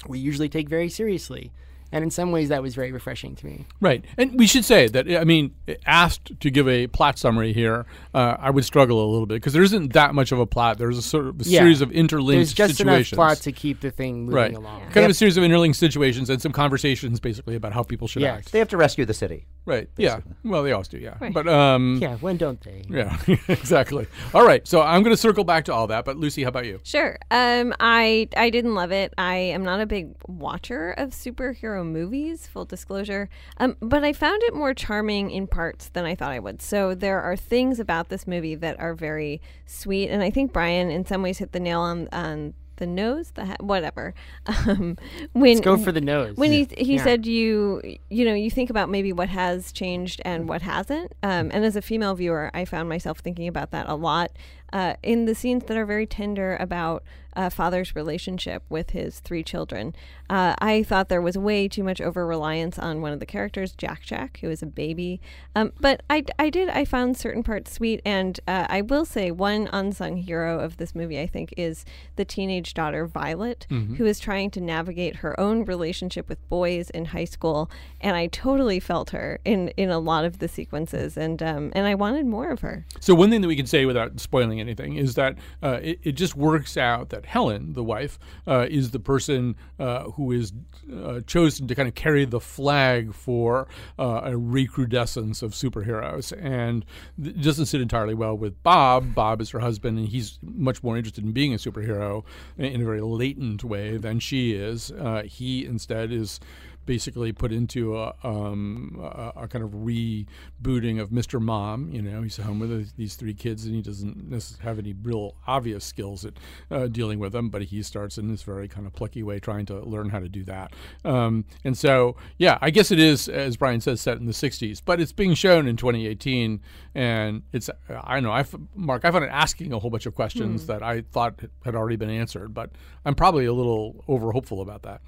we 0.07 0.17
usually 0.17 0.49
take 0.49 0.69
very 0.69 0.89
seriously, 0.89 1.51
and 1.91 2.03
in 2.03 2.11
some 2.11 2.31
ways 2.31 2.49
that 2.49 2.61
was 2.61 2.75
very 2.75 2.91
refreshing 2.91 3.35
to 3.37 3.45
me. 3.45 3.65
Right, 3.81 4.03
and 4.17 4.37
we 4.37 4.47
should 4.47 4.65
say 4.65 4.87
that 4.87 5.09
I 5.09 5.23
mean, 5.23 5.53
asked 5.85 6.31
to 6.39 6.49
give 6.49 6.67
a 6.67 6.87
plot 6.87 7.17
summary 7.19 7.53
here, 7.53 7.85
uh, 8.13 8.37
I 8.39 8.49
would 8.49 8.65
struggle 8.65 9.03
a 9.03 9.09
little 9.09 9.25
bit 9.25 9.35
because 9.35 9.53
there 9.53 9.63
isn't 9.63 9.93
that 9.93 10.13
much 10.15 10.31
of 10.31 10.39
a 10.39 10.45
plot. 10.45 10.77
There's 10.77 10.97
a 10.97 11.01
sort 11.01 11.27
of 11.27 11.41
a 11.41 11.43
Yeah. 11.43 11.59
series 11.61 11.81
of 11.81 11.91
interlinked 11.91 12.37
There's 12.37 12.53
just 12.53 12.77
situations. 12.77 13.13
enough 13.13 13.27
plot 13.27 13.37
to 13.43 13.51
keep 13.51 13.81
the 13.81 13.91
thing 13.91 14.21
moving 14.25 14.33
right. 14.35 14.53
along. 14.55 14.81
Kind 14.91 15.05
of 15.05 15.11
a 15.11 15.13
series 15.13 15.37
of 15.37 15.43
interlinked 15.43 15.77
situations 15.77 16.29
and 16.29 16.41
some 16.41 16.51
conversations, 16.51 17.19
basically 17.19 17.55
about 17.55 17.73
how 17.73 17.83
people 17.83 18.07
should 18.07 18.21
Yes. 18.21 18.37
act. 18.39 18.51
They 18.51 18.59
have 18.59 18.69
to 18.69 18.77
rescue 18.77 19.05
the 19.05 19.13
city. 19.13 19.45
Right. 19.65 19.87
Yeah. 19.97 20.21
Well, 20.43 20.63
they 20.63 20.71
always 20.71 20.87
do. 20.87 20.97
Yeah. 20.97 21.15
Right. 21.19 21.33
But 21.33 21.47
um. 21.47 21.99
Yeah, 22.01 22.15
when 22.17 22.37
don't 22.37 22.59
they? 22.61 22.83
Yeah. 22.89 23.17
exactly. 23.47 24.07
All 24.33 24.45
right. 24.45 24.67
So 24.67 24.81
I'm 24.81 25.03
going 25.03 25.13
to 25.15 25.21
circle 25.21 25.43
back 25.43 25.65
to 25.65 25.73
all 25.73 25.87
that. 25.87 26.05
But 26.05 26.17
Lucy, 26.17 26.43
how 26.43 26.49
about 26.49 26.65
you? 26.65 26.79
Sure. 26.83 27.17
Um, 27.29 27.73
I 27.79 28.29
I 28.35 28.49
didn't 28.49 28.73
love 28.75 28.91
it. 28.91 29.13
I 29.17 29.35
am 29.35 29.63
not 29.63 29.79
a 29.79 29.85
big 29.85 30.09
watcher 30.27 30.91
of 30.97 31.11
superhero 31.11 31.78
movies. 31.83 32.47
Full 32.47 32.65
disclosure. 32.65 33.29
Um, 33.57 33.75
but 33.81 34.03
I 34.03 34.13
found 34.13 34.41
it 34.43 34.53
more 34.53 34.73
charming 34.73 35.31
in 35.31 35.47
parts 35.47 35.89
than 35.89 36.05
I 36.05 36.15
thought 36.15 36.31
I 36.31 36.39
would. 36.39 36.61
So 36.61 36.93
there 36.95 37.21
are 37.21 37.35
things 37.35 37.79
about 37.79 38.09
this 38.09 38.27
movie 38.27 38.55
that 38.55 38.79
are 38.79 38.93
very 38.93 39.41
sweet, 39.65 40.09
and 40.09 40.21
I 40.23 40.29
think 40.29 40.53
Brian, 40.53 40.89
in 40.89 41.05
some 41.05 41.21
ways, 41.21 41.37
hit 41.39 41.51
the 41.51 41.59
nail 41.59 41.79
on 41.81 42.07
on 42.11 42.53
the 42.77 42.87
nose. 42.87 43.31
The 43.35 43.45
ha- 43.45 43.55
whatever. 43.59 44.13
Um, 44.67 44.97
when 45.33 45.53
Let's 45.55 45.59
go 45.61 45.77
for 45.77 45.91
the 45.91 46.01
nose. 46.01 46.35
When 46.37 46.51
he 46.51 46.67
he 46.77 46.95
Yeah. 46.95 47.03
said 47.03 47.25
you 47.25 47.81
you 48.09 48.25
know 48.25 48.33
you 48.33 48.49
think 48.49 48.69
about 48.69 48.89
maybe 48.89 49.11
what 49.13 49.29
has 49.29 49.71
changed 49.71 50.21
and 50.25 50.47
what 50.49 50.61
hasn't. 50.61 51.13
Um, 51.23 51.49
and 51.53 51.63
as 51.65 51.75
a 51.75 51.81
female 51.81 52.15
viewer, 52.15 52.49
I 52.53 52.65
found 52.65 52.89
myself 52.89 53.19
thinking 53.19 53.47
about 53.47 53.71
that 53.71 53.87
a 53.89 53.95
lot 53.95 54.31
uh, 54.73 54.93
in 55.03 55.25
the 55.25 55.35
scenes 55.35 55.65
that 55.65 55.77
are 55.77 55.85
very 55.85 56.05
tender 56.07 56.55
about 56.59 57.03
a 57.33 57.49
father's 57.49 57.95
relationship 57.95 58.63
with 58.69 58.89
his 58.91 59.19
three 59.19 59.43
children. 59.43 59.93
Uh, 60.29 60.53
I 60.59 60.83
thought 60.83 61.09
there 61.09 61.21
was 61.21 61.37
way 61.37 61.67
too 61.67 61.83
much 61.83 61.99
over 61.99 62.25
reliance 62.25 62.77
on 62.77 63.01
one 63.01 63.11
of 63.13 63.19
the 63.19 63.25
characters, 63.25 63.71
Jack 63.73 64.03
Jack, 64.03 64.39
who 64.41 64.49
is 64.49 64.61
a 64.61 64.65
baby. 64.67 65.19
Um, 65.55 65.73
but 65.79 66.03
I, 66.09 66.23
I 66.37 66.49
did, 66.49 66.69
I 66.69 66.85
found 66.85 67.17
certain 67.17 67.41
parts 67.43 67.71
sweet. 67.73 68.01
And 68.05 68.39
uh, 68.47 68.67
I 68.69 68.81
will 68.81 69.05
say, 69.05 69.31
one 69.31 69.69
unsung 69.73 70.17
hero 70.17 70.59
of 70.59 70.77
this 70.77 70.93
movie, 70.93 71.19
I 71.19 71.27
think, 71.27 71.53
is 71.57 71.83
the 72.15 72.25
teenage 72.25 72.73
daughter, 72.73 73.07
Violet, 73.07 73.65
Mhm. 73.69 73.97
who 73.97 74.05
is 74.05 74.19
trying 74.19 74.51
to 74.51 74.61
navigate 74.61 75.17
her 75.17 75.39
own 75.39 75.65
relationship 75.65 76.29
with 76.29 76.47
boys 76.49 76.89
in 76.91 77.05
high 77.05 77.25
school. 77.25 77.69
And 78.01 78.15
I 78.15 78.27
totally 78.27 78.79
felt 78.79 79.09
her 79.11 79.39
in, 79.45 79.69
in 79.69 79.89
a 79.89 79.99
lot 79.99 80.25
of 80.25 80.39
the 80.39 80.47
sequences. 80.47 81.17
And, 81.17 81.41
um, 81.41 81.71
and 81.73 81.87
I 81.87 81.95
wanted 81.95 82.25
more 82.25 82.51
of 82.51 82.59
her. 82.61 82.85
So 82.99 83.15
one 83.15 83.29
thing 83.29 83.41
that 83.41 83.47
we 83.47 83.55
can 83.55 83.65
say 83.65 83.85
without 83.85 84.19
spoiling 84.19 84.59
anything 84.59 84.95
is 84.95 85.15
that 85.15 85.35
uh, 85.63 85.79
it, 85.81 85.99
it 86.03 86.11
just 86.13 86.35
works 86.35 86.77
out 86.77 87.09
that 87.09 87.25
Helen, 87.25 87.73
the 87.73 87.83
wife, 87.83 88.19
uh, 88.47 88.67
is 88.69 88.91
the 88.91 88.99
person 88.99 89.55
uh, 89.79 90.03
who 90.19 90.33
is 90.33 90.51
uh, 90.93 91.21
chosen 91.25 91.65
to 91.65 91.73
kind 91.73 91.87
of 91.87 91.95
carry 91.95 92.25
the 92.25 92.41
flag 92.41 93.13
for 93.13 93.69
uh, 93.97 94.19
a 94.25 94.35
recrudescence 94.35 95.41
of 95.41 95.53
superheroes, 95.53 96.33
and 96.37 96.85
it 97.23 97.41
doesn't 97.41 97.67
sit 97.67 97.79
entirely 97.79 98.13
well 98.13 98.37
with 98.37 98.61
Bob. 98.61 99.15
Bob 99.15 99.39
is 99.39 99.51
her 99.51 99.59
husband, 99.59 99.97
and 99.97 100.09
he's 100.09 100.37
much 100.43 100.83
more 100.83 100.97
interested 100.97 101.23
in 101.23 101.31
being 101.31 101.53
a 101.53 101.57
superhero 101.57 102.25
in 102.57 102.81
a 102.81 102.83
very 102.83 102.99
latent 102.99 103.63
way 103.63 103.95
than 103.95 104.19
she 104.19 104.51
is. 104.51 104.91
Uh, 104.91 105.23
he 105.25 105.63
instead 105.65 106.11
is 106.11 106.41
basically 106.89 107.31
put 107.31 107.51
into 107.51 107.95
a, 107.95 108.15
um, 108.23 108.99
a, 108.99 109.43
a 109.43 109.47
kind 109.47 109.63
of 109.63 109.69
rebooting 109.73 110.99
of 110.99 111.11
Mr. 111.11 111.39
Mom. 111.39 111.87
You 111.91 112.01
know, 112.01 112.23
he's 112.23 112.37
home 112.37 112.57
with 112.59 112.95
these- 112.97 113.13
three 113.13 113.35
kids, 113.35 113.63
and 113.65 113.75
he 113.75 113.81
doesn't 113.83 114.27
necessarily 114.27 114.63
have 114.67 114.79
any 114.79 114.93
real 115.03 115.35
obvious 115.45 115.85
skills 115.85 116.25
at 116.25 116.33
uh, 116.71 116.87
dealing 116.87 117.19
with 117.19 117.31
them. 117.31 117.49
But 117.49 117.61
he 117.65 117.83
starts 117.83 118.17
in 118.17 118.27
this 118.27 118.41
very 118.41 118.67
kind 118.67 118.87
of 118.87 118.93
plucky 118.93 119.21
way, 119.21 119.37
trying 119.37 119.67
to 119.67 119.79
learn 119.81 120.09
how 120.09 120.17
to 120.19 120.27
do 120.27 120.43
that. 120.45 120.73
Um, 121.05 121.45
and 121.63 121.77
so, 121.77 122.15
yeah, 122.39 122.57
I 122.59 122.71
guess 122.71 122.89
it 122.89 122.99
is, 122.99 123.29
as 123.29 123.55
Brian 123.55 123.81
says, 123.81 124.01
set 124.01 124.17
in 124.17 124.25
the 124.25 124.33
'60s, 124.33 124.81
but 124.83 124.99
it's 124.99 125.11
being 125.11 125.35
shown 125.35 125.67
in 125.67 125.77
2018, 125.77 126.59
and 126.95 127.43
it's 127.53 127.69
I 127.87 128.15
don't 128.15 128.23
know, 128.23 128.31
I 128.31 128.43
Mark, 128.73 129.05
I 129.05 129.11
found 129.11 129.25
it 129.25 129.29
asking 129.31 129.73
a 129.73 129.77
whole 129.79 129.91
bunch 129.91 130.07
of 130.07 130.15
questions 130.15 130.61
Hmm. 130.63 130.67
that 130.67 130.81
I 130.81 131.01
thought 131.01 131.39
had 131.63 131.75
already 131.75 131.97
been 131.97 132.09
answered, 132.09 132.51
but 132.55 132.71
I'm 133.05 133.13
probably 133.13 133.45
a 133.45 133.53
little 133.53 134.03
over 134.07 134.31
hopeful 134.31 134.61
about 134.61 134.81
that. 134.83 135.01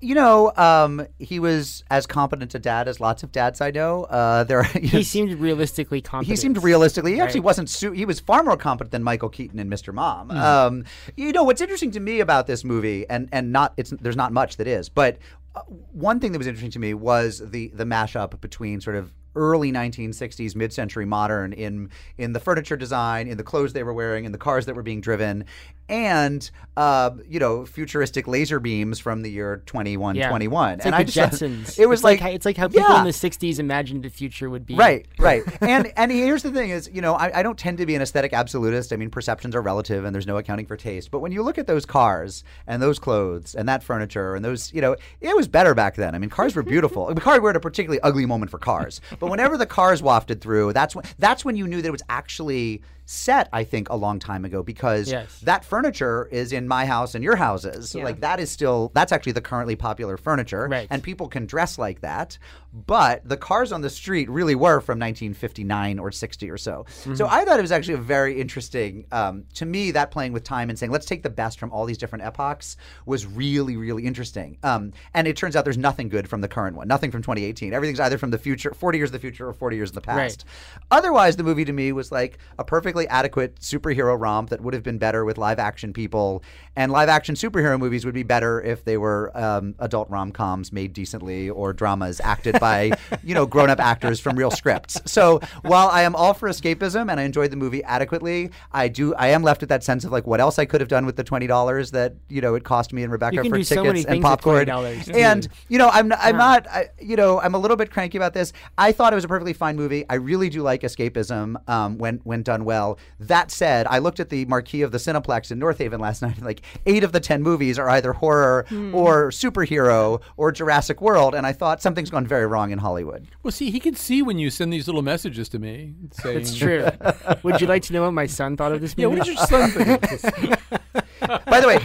You 0.00 0.14
know, 0.14 0.52
um, 0.56 1.06
he 1.18 1.40
was 1.40 1.82
as 1.90 2.06
competent 2.06 2.54
a 2.54 2.58
dad 2.58 2.86
as 2.88 3.00
lots 3.00 3.22
of 3.22 3.32
dads 3.32 3.60
I 3.60 3.70
know. 3.70 4.04
Uh, 4.04 4.44
there, 4.44 4.64
you 4.74 4.80
know, 4.82 4.88
He 4.88 5.02
seemed 5.02 5.32
realistically 5.40 6.00
competent. 6.00 6.30
He 6.30 6.36
seemed 6.36 6.62
realistically. 6.62 7.14
He 7.14 7.20
actually 7.20 7.40
wasn't. 7.40 7.68
Su- 7.68 7.92
he 7.92 8.04
was 8.04 8.20
far 8.20 8.42
more 8.44 8.56
competent 8.56 8.92
than 8.92 9.02
Michael 9.02 9.28
Keaton 9.28 9.58
and 9.58 9.70
Mr. 9.70 9.92
Mom. 9.92 10.28
Mhm. 10.28 10.36
Um, 10.40 10.84
you 11.16 11.32
know 11.32 11.42
what's 11.42 11.60
interesting 11.60 11.90
to 11.92 12.00
me 12.00 12.20
about 12.20 12.46
this 12.46 12.62
movie, 12.64 13.04
and 13.10 13.28
and 13.32 13.52
not 13.52 13.74
it's 13.76 13.90
there's 14.00 14.16
not 14.16 14.32
much 14.32 14.56
that 14.58 14.66
is, 14.68 14.88
but 14.88 15.18
uh, 15.56 15.60
one 15.92 16.20
thing 16.20 16.32
that 16.32 16.38
was 16.38 16.46
interesting 16.46 16.70
to 16.72 16.78
me 16.78 16.94
was 16.94 17.42
the 17.44 17.68
the 17.74 17.84
mashup 17.84 18.40
between 18.40 18.80
sort 18.80 18.96
of 18.96 19.12
early 19.36 19.72
1960s 19.72 20.54
mid-century 20.54 21.04
modern 21.04 21.52
in 21.52 21.90
in 22.18 22.32
the 22.32 22.40
furniture 22.40 22.76
design 22.76 23.26
in 23.26 23.36
the 23.36 23.42
clothes 23.44 23.72
they 23.72 23.82
were 23.82 23.92
wearing 23.94 24.24
in 24.24 24.32
the 24.32 24.38
cars 24.38 24.66
that 24.66 24.74
were 24.74 24.82
being 24.82 25.00
driven 25.00 25.44
and 25.88 26.50
uh, 26.78 27.10
you 27.28 27.38
know 27.38 27.66
futuristic 27.66 28.26
laser 28.26 28.58
beams 28.58 28.98
from 28.98 29.20
the 29.22 29.30
year 29.30 29.62
2121 29.66 30.74
It's 30.74 30.84
and 30.86 30.92
like 30.92 31.00
I 31.00 31.04
the 31.04 31.12
just 31.12 31.42
Jetsons. 31.42 31.78
it 31.78 31.86
was 31.86 32.00
It's 32.00 32.04
like, 32.04 32.20
like 32.20 32.20
how- 32.20 32.34
it's 32.34 32.46
like 32.46 32.56
how 32.56 32.68
people 32.68 32.88
yeah. 32.88 32.98
in 33.00 33.04
the 33.04 33.10
'60s 33.10 33.58
imagined 33.58 34.02
the 34.02 34.08
future 34.08 34.48
would 34.48 34.64
be. 34.64 34.74
Right, 34.74 35.06
right. 35.18 35.42
and 35.60 35.92
and 35.96 36.10
here's 36.10 36.42
the 36.42 36.50
thing 36.50 36.70
is, 36.70 36.88
you 36.92 37.02
know, 37.02 37.14
I, 37.14 37.40
I 37.40 37.42
don't 37.42 37.58
tend 37.58 37.78
to 37.78 37.86
be 37.86 37.94
an 37.94 38.02
aesthetic 38.02 38.32
absolutist. 38.32 38.92
I 38.92 38.96
mean, 38.96 39.10
perceptions 39.10 39.54
are 39.54 39.60
relative 39.60 40.04
and 40.04 40.14
there's 40.14 40.26
no 40.26 40.38
accounting 40.38 40.66
for 40.66 40.76
taste. 40.76 41.10
But 41.10 41.20
when 41.20 41.32
you 41.32 41.42
look 41.42 41.58
at 41.58 41.66
those 41.66 41.84
cars 41.84 42.44
and 42.66 42.80
those 42.82 42.98
clothes 42.98 43.54
and 43.54 43.68
that 43.68 43.82
furniture 43.82 44.34
and 44.34 44.44
those, 44.44 44.72
you 44.72 44.80
know, 44.80 44.96
it 45.20 45.36
was 45.36 45.48
better 45.48 45.74
back 45.74 45.96
then. 45.96 46.14
I 46.14 46.18
mean, 46.18 46.30
cars 46.30 46.56
were 46.56 46.62
beautiful. 46.62 47.06
the 47.14 47.20
car 47.20 47.40
were 47.40 47.50
at 47.50 47.56
a 47.56 47.60
particularly 47.60 48.00
ugly 48.00 48.24
moment 48.26 48.50
for 48.50 48.58
cars. 48.58 49.00
But 49.24 49.30
whenever 49.30 49.56
the 49.56 49.64
cars 49.64 50.02
wafted 50.02 50.42
through, 50.42 50.74
that's 50.74 50.94
when 50.94 51.02
that's 51.18 51.46
when 51.46 51.56
you 51.56 51.66
knew 51.66 51.80
that 51.80 51.88
it 51.88 51.90
was 51.90 52.02
actually 52.10 52.82
set, 53.06 53.48
I 53.52 53.64
think, 53.64 53.88
a 53.90 53.96
long 53.96 54.18
time 54.18 54.44
ago 54.44 54.62
because 54.62 55.10
Yes. 55.10 55.38
that 55.40 55.64
furniture 55.64 56.28
is 56.32 56.52
in 56.52 56.66
my 56.66 56.86
house 56.86 57.14
and 57.14 57.22
your 57.22 57.36
houses. 57.36 57.94
Yeah. 57.94 58.04
like 58.04 58.20
that 58.20 58.40
is 58.40 58.50
still 58.50 58.90
that's 58.94 59.12
actually 59.12 59.32
the 59.32 59.40
currently 59.40 59.76
popular 59.76 60.16
furniture. 60.16 60.68
Right. 60.70 60.86
And 60.90 61.02
people 61.02 61.28
can 61.28 61.46
dress 61.46 61.78
like 61.78 62.00
that. 62.00 62.38
But 62.86 63.28
the 63.28 63.36
cars 63.36 63.70
on 63.70 63.82
the 63.82 63.90
street 63.90 64.28
really 64.28 64.56
were 64.56 64.80
from 64.80 64.98
1959 64.98 65.98
or 66.00 66.10
60 66.10 66.50
or 66.50 66.56
so. 66.58 66.84
So 66.88 67.10
Mhm. 67.10 67.28
I 67.30 67.44
thought 67.44 67.58
it 67.58 67.62
was 67.62 67.70
actually 67.70 67.94
a 67.94 67.98
very 67.98 68.40
interesting, 68.40 69.04
um, 69.12 69.44
to 69.54 69.64
me, 69.64 69.92
that 69.92 70.10
playing 70.10 70.32
with 70.32 70.42
time 70.42 70.70
and 70.70 70.78
saying, 70.78 70.90
let's 70.90 71.06
take 71.06 71.22
the 71.22 71.30
best 71.30 71.60
from 71.60 71.70
all 71.70 71.84
these 71.84 71.98
different 71.98 72.24
epochs 72.24 72.76
was 73.06 73.26
really, 73.26 73.76
really 73.76 74.04
interesting. 74.06 74.58
Um, 74.64 74.92
and 75.14 75.28
it 75.28 75.36
turns 75.36 75.54
out 75.54 75.64
there's 75.64 75.78
nothing 75.78 76.08
good 76.08 76.26
from 76.28 76.40
the 76.40 76.48
current 76.48 76.76
one, 76.76 76.88
nothing 76.88 77.12
from 77.12 77.22
2018. 77.22 77.72
Everything's 77.72 78.00
either 78.00 78.18
from 78.18 78.30
the 78.32 78.38
future, 78.38 78.72
40 78.74 78.98
years 78.98 79.10
in 79.10 79.12
the 79.14 79.18
future 79.20 79.48
or 79.48 79.52
40 79.52 79.76
years 79.76 79.90
in 79.90 79.94
the 79.94 80.00
Right. 80.08 80.30
past. 80.30 80.44
Otherwise, 80.90 81.36
the 81.36 81.44
movie 81.44 81.64
to 81.64 81.72
me 81.72 81.92
was 81.92 82.10
like 82.10 82.38
a 82.58 82.64
perfectly 82.64 82.93
perfectly 82.94 83.08
adequate 83.08 83.56
superhero 83.56 84.18
romp 84.18 84.50
that 84.50 84.60
would 84.60 84.72
have 84.72 84.84
been 84.84 84.98
better 84.98 85.24
with 85.24 85.36
live 85.36 85.58
action 85.58 85.92
people. 85.92 86.44
And 86.76 86.92
live 86.92 87.08
action 87.08 87.34
superhero 87.34 87.78
movies 87.78 88.04
would 88.04 88.14
be 88.14 88.22
better 88.22 88.62
if 88.62 88.84
they 88.84 88.96
were 88.96 89.32
um, 89.34 89.74
adult 89.80 90.08
rom 90.10 90.30
coms 90.30 90.72
made 90.72 90.92
decently 90.92 91.50
or 91.50 91.72
dramas 91.72 92.20
acted 92.22 92.60
by, 92.60 92.92
you 93.24 93.34
know, 93.34 93.46
grown 93.46 93.70
up 93.70 93.80
actors 93.80 94.20
from 94.20 94.36
real 94.36 94.50
scripts. 94.50 95.00
So 95.06 95.40
while 95.62 95.88
I 95.88 96.02
am 96.02 96.14
all 96.14 96.34
for 96.34 96.48
escapism 96.48 97.10
and 97.10 97.18
I 97.18 97.24
enjoyed 97.24 97.50
the 97.50 97.56
movie 97.56 97.82
adequately, 97.82 98.50
I 98.70 98.88
do 98.88 99.14
I 99.14 99.28
am 99.28 99.42
left 99.42 99.60
with 99.60 99.70
that 99.70 99.82
sense 99.82 100.04
of 100.04 100.12
like 100.12 100.26
what 100.26 100.40
else 100.40 100.58
I 100.58 100.64
could 100.64 100.80
have 100.80 100.88
done 100.88 101.06
with 101.06 101.16
the 101.16 101.24
twenty 101.24 101.46
dollars 101.46 101.90
that 101.92 102.14
you 102.28 102.40
know 102.40 102.54
it 102.54 102.62
cost 102.62 102.92
me 102.92 103.02
and 103.02 103.10
Rebecca 103.10 103.42
for 103.44 103.58
tickets 103.58 103.68
so 104.02 104.08
and 104.08 104.22
popcorn. 104.22 104.68
And 104.68 105.48
you 105.68 105.78
know 105.78 105.88
I'm 105.88 106.12
I'm 106.12 106.36
not 106.36 106.68
I, 106.68 106.90
you 107.00 107.16
know 107.16 107.40
I'm 107.40 107.54
a 107.54 107.58
little 107.58 107.76
bit 107.76 107.90
cranky 107.90 108.18
about 108.18 108.34
this. 108.34 108.52
I 108.78 108.92
thought 108.92 109.12
it 109.12 109.16
was 109.16 109.24
a 109.24 109.28
perfectly 109.28 109.52
fine 109.52 109.76
movie. 109.76 110.04
I 110.08 110.14
really 110.14 110.48
do 110.48 110.62
like 110.62 110.82
escapism 110.82 111.56
um, 111.68 111.98
when 111.98 112.20
when 112.24 112.42
done 112.44 112.64
well. 112.64 112.83
That 113.20 113.50
said, 113.50 113.86
I 113.88 113.98
looked 113.98 114.20
at 114.20 114.28
the 114.30 114.44
marquee 114.46 114.82
of 114.82 114.92
the 114.92 114.98
Cineplex 114.98 115.50
in 115.50 115.58
North 115.58 115.78
Haven 115.78 116.00
last 116.00 116.22
night. 116.26 116.36
and 116.36 116.44
Like 116.44 116.62
eight 116.86 117.04
of 117.04 117.12
the 117.12 117.20
ten 117.20 117.42
movies 117.42 117.78
are 117.78 117.88
either 117.88 118.12
horror 118.14 118.64
Hmm. 118.68 118.94
or 118.94 119.30
superhero 119.30 120.20
or 120.36 120.52
Jurassic 120.52 121.00
World, 121.00 121.34
and 121.34 121.46
I 121.46 121.52
thought 121.52 121.82
something's 121.82 122.10
gone 122.10 122.26
very 122.26 122.46
wrong 122.46 122.70
in 122.70 122.78
Hollywood. 122.78 123.26
Well, 123.42 123.52
see, 123.52 123.70
he 123.70 123.80
can 123.80 123.94
see 123.94 124.22
when 124.22 124.38
you 124.38 124.50
send 124.50 124.72
these 124.72 124.86
little 124.86 125.02
messages 125.02 125.48
to 125.50 125.58
me 125.58 125.94
saying, 126.12 126.38
It's 126.38 126.54
true. 126.56 126.86
Would 127.42 127.60
you 127.60 127.66
like 127.66 127.82
to 127.84 127.92
know 127.92 128.02
what 128.04 128.12
my 128.12 128.26
son 128.26 128.56
thought 128.56 128.72
of 128.72 128.80
this 128.80 128.96
movie? 128.96 129.02
Yeah, 129.02 129.08
what 129.08 129.24
did 129.24 129.34
your 129.34 129.46
son 129.46 129.70
think? 129.70 130.02
of 130.04 130.10
this? 130.10 130.22
By 131.46 131.60
the 131.60 131.66
way, 131.66 131.78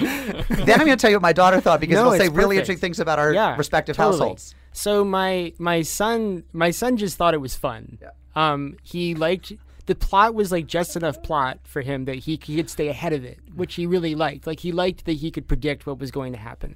then 0.66 0.80
I'm 0.80 0.86
going 0.86 0.98
to 0.98 1.02
tell 1.02 1.10
you 1.10 1.16
what 1.16 1.22
my 1.22 1.34
daughter 1.34 1.62
thought 1.62 1.80
because 1.80 1.96
No, 1.96 2.02
it'll 2.08 2.18
say 2.18 2.26
it's 2.26 2.36
really 2.36 2.56
interesting 2.58 2.78
things 2.78 3.00
about 3.00 3.20
our 3.20 3.34
yeah, 3.34 3.56
respective 3.56 3.96
totally. 3.96 4.20
households. 4.20 4.56
So 4.74 5.04
my 5.06 5.54
my 5.58 5.82
son 5.82 6.44
my 6.54 6.72
son 6.72 6.98
just 6.98 7.18
thought 7.18 7.34
it 7.34 7.42
was 7.42 7.56
fun. 7.56 7.98
Yeah. 8.02 8.10
Um, 8.36 8.78
he 8.84 9.16
liked 9.16 9.54
the 9.90 9.96
plot 9.96 10.36
was 10.36 10.52
like 10.52 10.68
just 10.68 10.96
enough 10.96 11.22
plot 11.24 11.58
for 11.64 11.82
him 11.82 12.06
that 12.06 12.16
he, 12.16 12.40
he 12.44 12.56
could 12.56 12.70
stay 12.70 12.90
ahead 12.90 13.12
of 13.12 13.26
it, 13.26 13.40
which 13.56 13.74
he 13.74 13.88
really 13.88 14.14
liked. 14.14 14.46
Like 14.46 14.60
he 14.60 14.72
liked 14.72 15.06
that 15.06 15.14
he 15.14 15.32
could 15.32 15.48
predict 15.48 15.88
what 15.88 15.98
was 15.98 16.12
going 16.12 16.32
to 16.34 16.38
happen. 16.38 16.76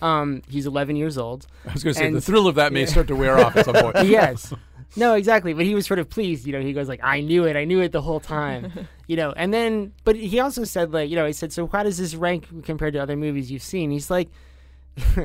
Um, 0.00 0.40
he's 0.48 0.64
11 0.64 0.96
years 0.96 1.18
old. 1.18 1.46
I 1.68 1.74
was 1.74 1.84
going 1.84 1.92
to 1.92 1.98
say 2.00 2.10
the 2.10 2.22
thrill 2.22 2.48
of 2.48 2.54
that 2.54 2.72
may 2.72 2.80
Yeah. 2.80 2.86
start 2.86 3.08
to 3.08 3.16
wear 3.16 3.38
off 3.38 3.54
at 3.54 3.66
some 3.66 3.74
point. 3.74 3.96
yes. 4.06 4.50
No, 4.96 5.12
exactly. 5.12 5.52
But 5.52 5.66
he 5.66 5.74
was 5.74 5.84
sort 5.84 5.98
of 5.98 6.08
pleased. 6.08 6.46
You 6.46 6.52
know, 6.54 6.60
he 6.62 6.72
goes 6.72 6.88
like, 6.88 7.00
"I 7.02 7.20
knew 7.20 7.44
it. 7.44 7.54
I 7.54 7.64
knew 7.64 7.80
it 7.80 7.92
the 7.92 8.00
whole 8.00 8.20
time." 8.20 8.88
you 9.08 9.16
know, 9.16 9.32
and 9.36 9.52
then, 9.52 9.92
but 10.04 10.16
he 10.16 10.40
also 10.40 10.64
said 10.64 10.92
like, 10.92 11.10
you 11.10 11.16
know, 11.16 11.26
he 11.26 11.32
said, 11.34 11.52
"So 11.52 11.66
how 11.66 11.82
does 11.82 11.98
this 11.98 12.14
rank 12.14 12.46
compared 12.64 12.94
to 12.94 13.00
other 13.00 13.16
movies 13.16 13.50
you've 13.50 13.62
seen?" 13.62 13.90
He's 13.90 14.08
like, 14.10 14.30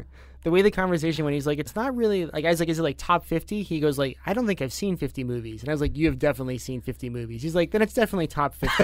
the 0.43 0.52
way 0.52 0.62
the 0.62 0.71
conversation 0.71 1.25
went, 1.25 1.34
he's 1.34 1.47
like, 1.47 1.60
"It's 1.60 1.75
not 1.75 1.95
really 1.95 2.25
like." 2.25 2.45
I 2.45 2.49
was 2.49 2.60
like, 2.60 2.69
"Is 2.69 2.80
it 2.80 2.84
like 2.84 2.97
top 2.97 3.25
50? 3.25 3.63
He 3.63 3.80
goes 3.80 3.97
like, 3.97 4.17
"I 4.25 4.34
don't 4.34 4.47
think 4.47 4.62
I've 4.62 4.73
seen 4.73 4.97
50 4.97 5.23
movies." 5.23 5.62
And 5.62 5.69
I 5.69 5.73
was 5.73 5.82
like, 5.82 5.97
"You 5.97 6.08
have 6.08 6.19
definitely 6.19 6.58
seen 6.58 6.82
50 6.82 7.10
movies." 7.10 7.41
He's 7.41 7.56
like, 7.56 7.71
"Then 7.71 7.82
it's 7.82 7.93
definitely 7.93 8.28
top 8.28 8.54
50." 8.56 8.84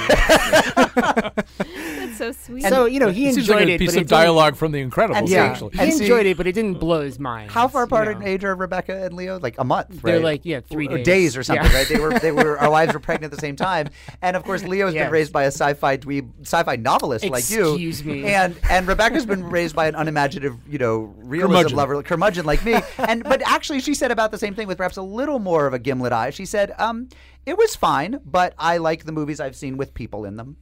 That's 2.18 2.38
so 2.38 2.54
sweet. 2.54 2.64
so 2.64 2.86
you 2.86 3.00
know, 3.00 3.10
he 3.10 3.26
it 3.28 3.30
enjoyed 3.30 3.46
seems 3.46 3.50
like 3.50 3.68
a 3.68 3.72
it. 3.74 3.80
piece 3.80 3.94
but 3.96 4.02
of 4.02 4.08
dialogue 4.08 4.56
from 4.56 4.72
The 4.72 4.84
Incredibles, 4.84 5.30
Yeah, 5.30 5.44
actually. 5.46 5.78
he 5.78 5.92
enjoyed 5.92 6.26
it, 6.26 6.38
but 6.38 6.48
it 6.48 6.54
didn't 6.54 6.76
blow 6.80 7.02
his 7.02 7.20
mind. 7.20 7.52
How 7.52 7.68
far 7.68 7.84
apart 7.84 8.08
you 8.08 8.16
in 8.16 8.24
age 8.24 8.44
are 8.44 8.56
Rebecca 8.56 9.04
and 9.06 9.14
Leo? 9.16 9.40
Like 9.40 9.56
a 9.58 9.64
month, 9.64 10.02
They're 10.02 10.20
like, 10.20 10.42
yeah, 10.46 10.60
three 10.62 10.88
or 10.88 10.98
days. 11.04 11.36
or 11.38 11.44
something, 11.44 11.66
Yeah. 11.66 11.76
right? 11.78 11.88
They 11.88 12.00
were 12.00 12.18
they 12.20 12.32
were 12.32 12.58
our 12.60 12.70
wives 12.70 12.94
were 12.94 13.00
pregnant 13.00 13.34
at 13.34 13.38
the 13.38 13.42
same 13.42 13.56
time, 13.56 13.90
and 14.22 14.36
of 14.36 14.44
course 14.44 14.64
Leo's 14.64 14.94
been 14.94 15.12
raised 15.12 15.34
by 15.34 15.44
a 15.44 15.48
sci-fi 15.52 15.98
dweeb, 15.98 16.30
sci-fi 16.42 16.76
novelist 16.78 17.26
like 17.26 17.50
you. 17.50 17.74
Excuse 17.74 18.04
me. 18.04 18.26
And 18.26 18.56
and 18.70 18.88
Rebecca's 18.88 19.26
been 19.26 19.44
raised 19.44 19.76
by 19.76 19.88
an 19.88 19.96
unimaginative, 19.96 20.56
you 20.70 20.78
know, 20.78 21.14
realism 21.18 21.52
Curmudgeon. 21.54 21.78
lover, 21.78 22.04
curmudgeon 22.04 22.46
like 22.46 22.64
me. 22.66 22.76
And 22.98 23.24
but 23.24 23.42
actually, 23.46 23.82
she 23.82 23.94
said 23.94 24.12
about 24.12 24.32
the 24.32 24.38
same 24.38 24.56
thing 24.56 24.68
with 24.68 24.78
perhaps 24.78 24.98
a 24.98 25.02
little 25.02 25.40
more 25.40 25.68
of 25.68 25.74
a 25.74 25.80
gimlet 25.80 26.12
eye. 26.14 26.30
She 26.30 26.46
said, 26.46 26.74
um, 26.78 27.10
"It 27.46 27.58
was 27.58 27.76
fine, 27.76 28.20
but 28.26 28.54
I 28.58 28.78
like 28.78 29.06
the 29.06 29.12
movies 29.12 29.40
I've 29.40 29.56
seen 29.56 29.78
with 29.78 29.94
people 29.94 30.26
in 30.26 30.36
them." 30.38 30.58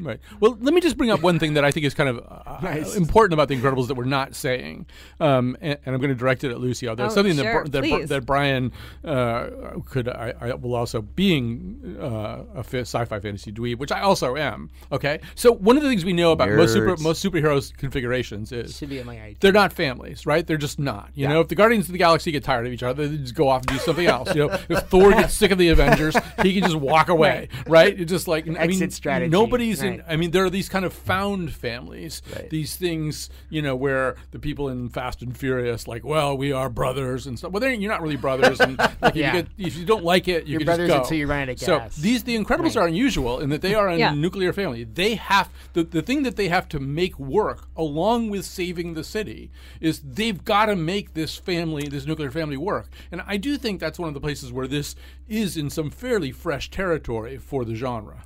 Right. 0.00 0.20
Well, 0.40 0.56
let 0.60 0.72
me 0.72 0.80
just 0.80 0.96
bring 0.96 1.10
up 1.10 1.22
one 1.22 1.38
thing 1.38 1.54
that 1.54 1.64
I 1.64 1.70
think 1.72 1.84
is 1.86 1.94
kind 1.94 2.08
of 2.08 2.18
uh, 2.28 2.58
Nice. 2.62 2.94
important 2.94 3.34
about 3.34 3.48
The 3.48 3.56
Incredibles 3.56 3.88
that 3.88 3.94
we're 3.94 4.04
not 4.04 4.34
saying, 4.34 4.86
um, 5.20 5.56
and, 5.60 5.78
and 5.84 5.94
I'm 5.94 6.00
going 6.00 6.10
to 6.12 6.18
direct 6.18 6.44
it 6.44 6.50
at 6.50 6.60
Lucy. 6.60 6.88
Although 6.88 7.06
Oh, 7.06 7.08
something 7.08 7.34
sure, 7.36 7.64
that, 7.64 7.80
Bri- 7.80 7.90
that, 8.00 8.08
that 8.08 8.26
Brian 8.26 8.72
uh, 9.04 9.48
could, 9.86 10.08
I, 10.08 10.34
I 10.40 10.54
will 10.54 10.74
also 10.74 11.02
being 11.02 11.96
uh, 12.00 12.44
a 12.54 12.64
sci-fi 12.64 13.18
fantasy 13.18 13.52
dweeb, 13.52 13.78
which 13.78 13.90
I 13.92 14.00
also 14.02 14.36
am. 14.36 14.70
Okay. 14.92 15.20
So 15.34 15.52
one 15.52 15.76
of 15.76 15.82
the 15.82 15.88
things 15.88 16.04
we 16.04 16.12
know 16.12 16.32
about 16.32 16.48
most 16.50 16.72
super, 16.72 16.96
most 16.98 17.24
superheroes 17.24 17.76
configurations 17.76 18.52
is 18.52 18.76
Should 18.76 18.90
be 18.90 19.00
at 19.00 19.06
my 19.06 19.34
they're 19.40 19.52
not 19.52 19.72
families, 19.72 20.26
right? 20.26 20.46
They're 20.46 20.56
just 20.56 20.78
not. 20.78 21.10
You 21.14 21.26
know, 21.28 21.40
if 21.40 21.48
the 21.48 21.54
Guardians 21.54 21.86
of 21.86 21.92
the 21.92 21.98
Galaxy 21.98 22.30
get 22.30 22.44
tired 22.44 22.66
of 22.66 22.72
each 22.72 22.82
other, 22.82 23.08
they 23.08 23.18
just 23.18 23.34
go 23.34 23.48
off 23.48 23.62
and 23.62 23.68
do 23.68 23.78
something 23.78 24.06
else. 24.06 24.34
You 24.34 24.46
know, 24.48 24.58
if 24.68 24.88
Thor 24.88 25.10
gets 25.10 25.34
sick 25.34 25.50
of 25.50 25.58
the 25.58 25.68
Avengers, 25.70 26.16
he 26.42 26.54
can 26.54 26.62
just 26.62 26.76
walk 26.76 27.08
away, 27.16 27.48
right? 27.66 27.98
It's 27.98 28.10
just 28.10 28.28
like 28.28 28.46
I 28.46 28.50
mean, 28.50 28.56
Exit 28.58 28.92
strategy, 28.92 29.30
Nobody's 29.30 29.82
in. 29.82 29.87
Right. 29.90 30.04
I 30.08 30.16
mean, 30.16 30.30
there 30.30 30.44
are 30.44 30.50
these 30.50 30.68
kind 30.68 30.84
of 30.84 30.92
found 30.92 31.52
families. 31.52 32.22
These 32.50 32.76
things, 32.76 33.30
you 33.50 33.62
know, 33.62 33.74
where 33.76 34.16
the 34.30 34.38
people 34.38 34.68
in 34.68 34.88
Fast 34.88 35.22
and 35.22 35.36
Furious, 35.36 35.86
like, 35.88 36.04
well, 36.04 36.36
we 36.36 36.52
are 36.52 36.68
brothers 36.68 37.26
and 37.26 37.38
stuff. 37.38 37.52
Well, 37.52 37.60
they're, 37.60 37.72
you're 37.72 37.90
not 37.90 38.02
really 38.02 38.16
brothers, 38.16 38.60
and 38.60 38.78
like, 38.78 38.94
if, 39.02 39.16
you 39.16 39.22
get, 39.22 39.46
if 39.58 39.76
you 39.76 39.84
don't 39.84 40.04
like 40.04 40.28
it, 40.28 40.44
you 40.46 40.52
You're 40.52 40.60
can 40.60 40.66
brothers 40.66 40.88
just 40.88 40.96
go. 40.98 41.02
until 41.02 41.16
you 41.18 41.26
run 41.26 41.42
out 41.42 41.48
of 41.50 41.58
gas. 41.58 41.94
So 41.94 42.00
these 42.00 42.24
the 42.24 42.36
Incredibles 42.36 42.76
Right. 42.76 42.76
are 42.78 42.86
unusual 42.86 43.40
in 43.40 43.50
that 43.50 43.62
they 43.62 43.74
are 43.74 43.88
a 43.88 43.96
Yeah. 43.96 44.14
nuclear 44.14 44.52
family. 44.52 44.84
They 44.84 45.14
have 45.16 45.48
the 45.72 45.82
the 45.84 46.02
thing 46.02 46.22
that 46.24 46.36
they 46.36 46.48
have 46.48 46.68
to 46.70 46.78
make 46.80 47.18
work 47.18 47.68
along 47.76 48.30
with 48.30 48.44
saving 48.44 48.94
the 48.94 49.04
city 49.04 49.50
is 49.80 50.00
they've 50.00 50.44
got 50.44 50.66
to 50.66 50.76
make 50.76 51.14
this 51.14 51.36
family, 51.36 51.88
this 51.88 52.06
nuclear 52.06 52.30
family 52.30 52.56
work. 52.56 52.88
And 53.12 53.22
I 53.26 53.36
do 53.36 53.56
think 53.56 53.80
that's 53.80 53.98
one 53.98 54.08
of 54.08 54.14
the 54.14 54.20
places 54.20 54.52
where 54.52 54.66
this 54.66 54.94
is 55.28 55.56
in 55.56 55.70
some 55.70 55.90
fairly 55.90 56.30
fresh 56.32 56.70
territory 56.70 57.38
for 57.38 57.64
the 57.64 57.74
genre. 57.74 58.24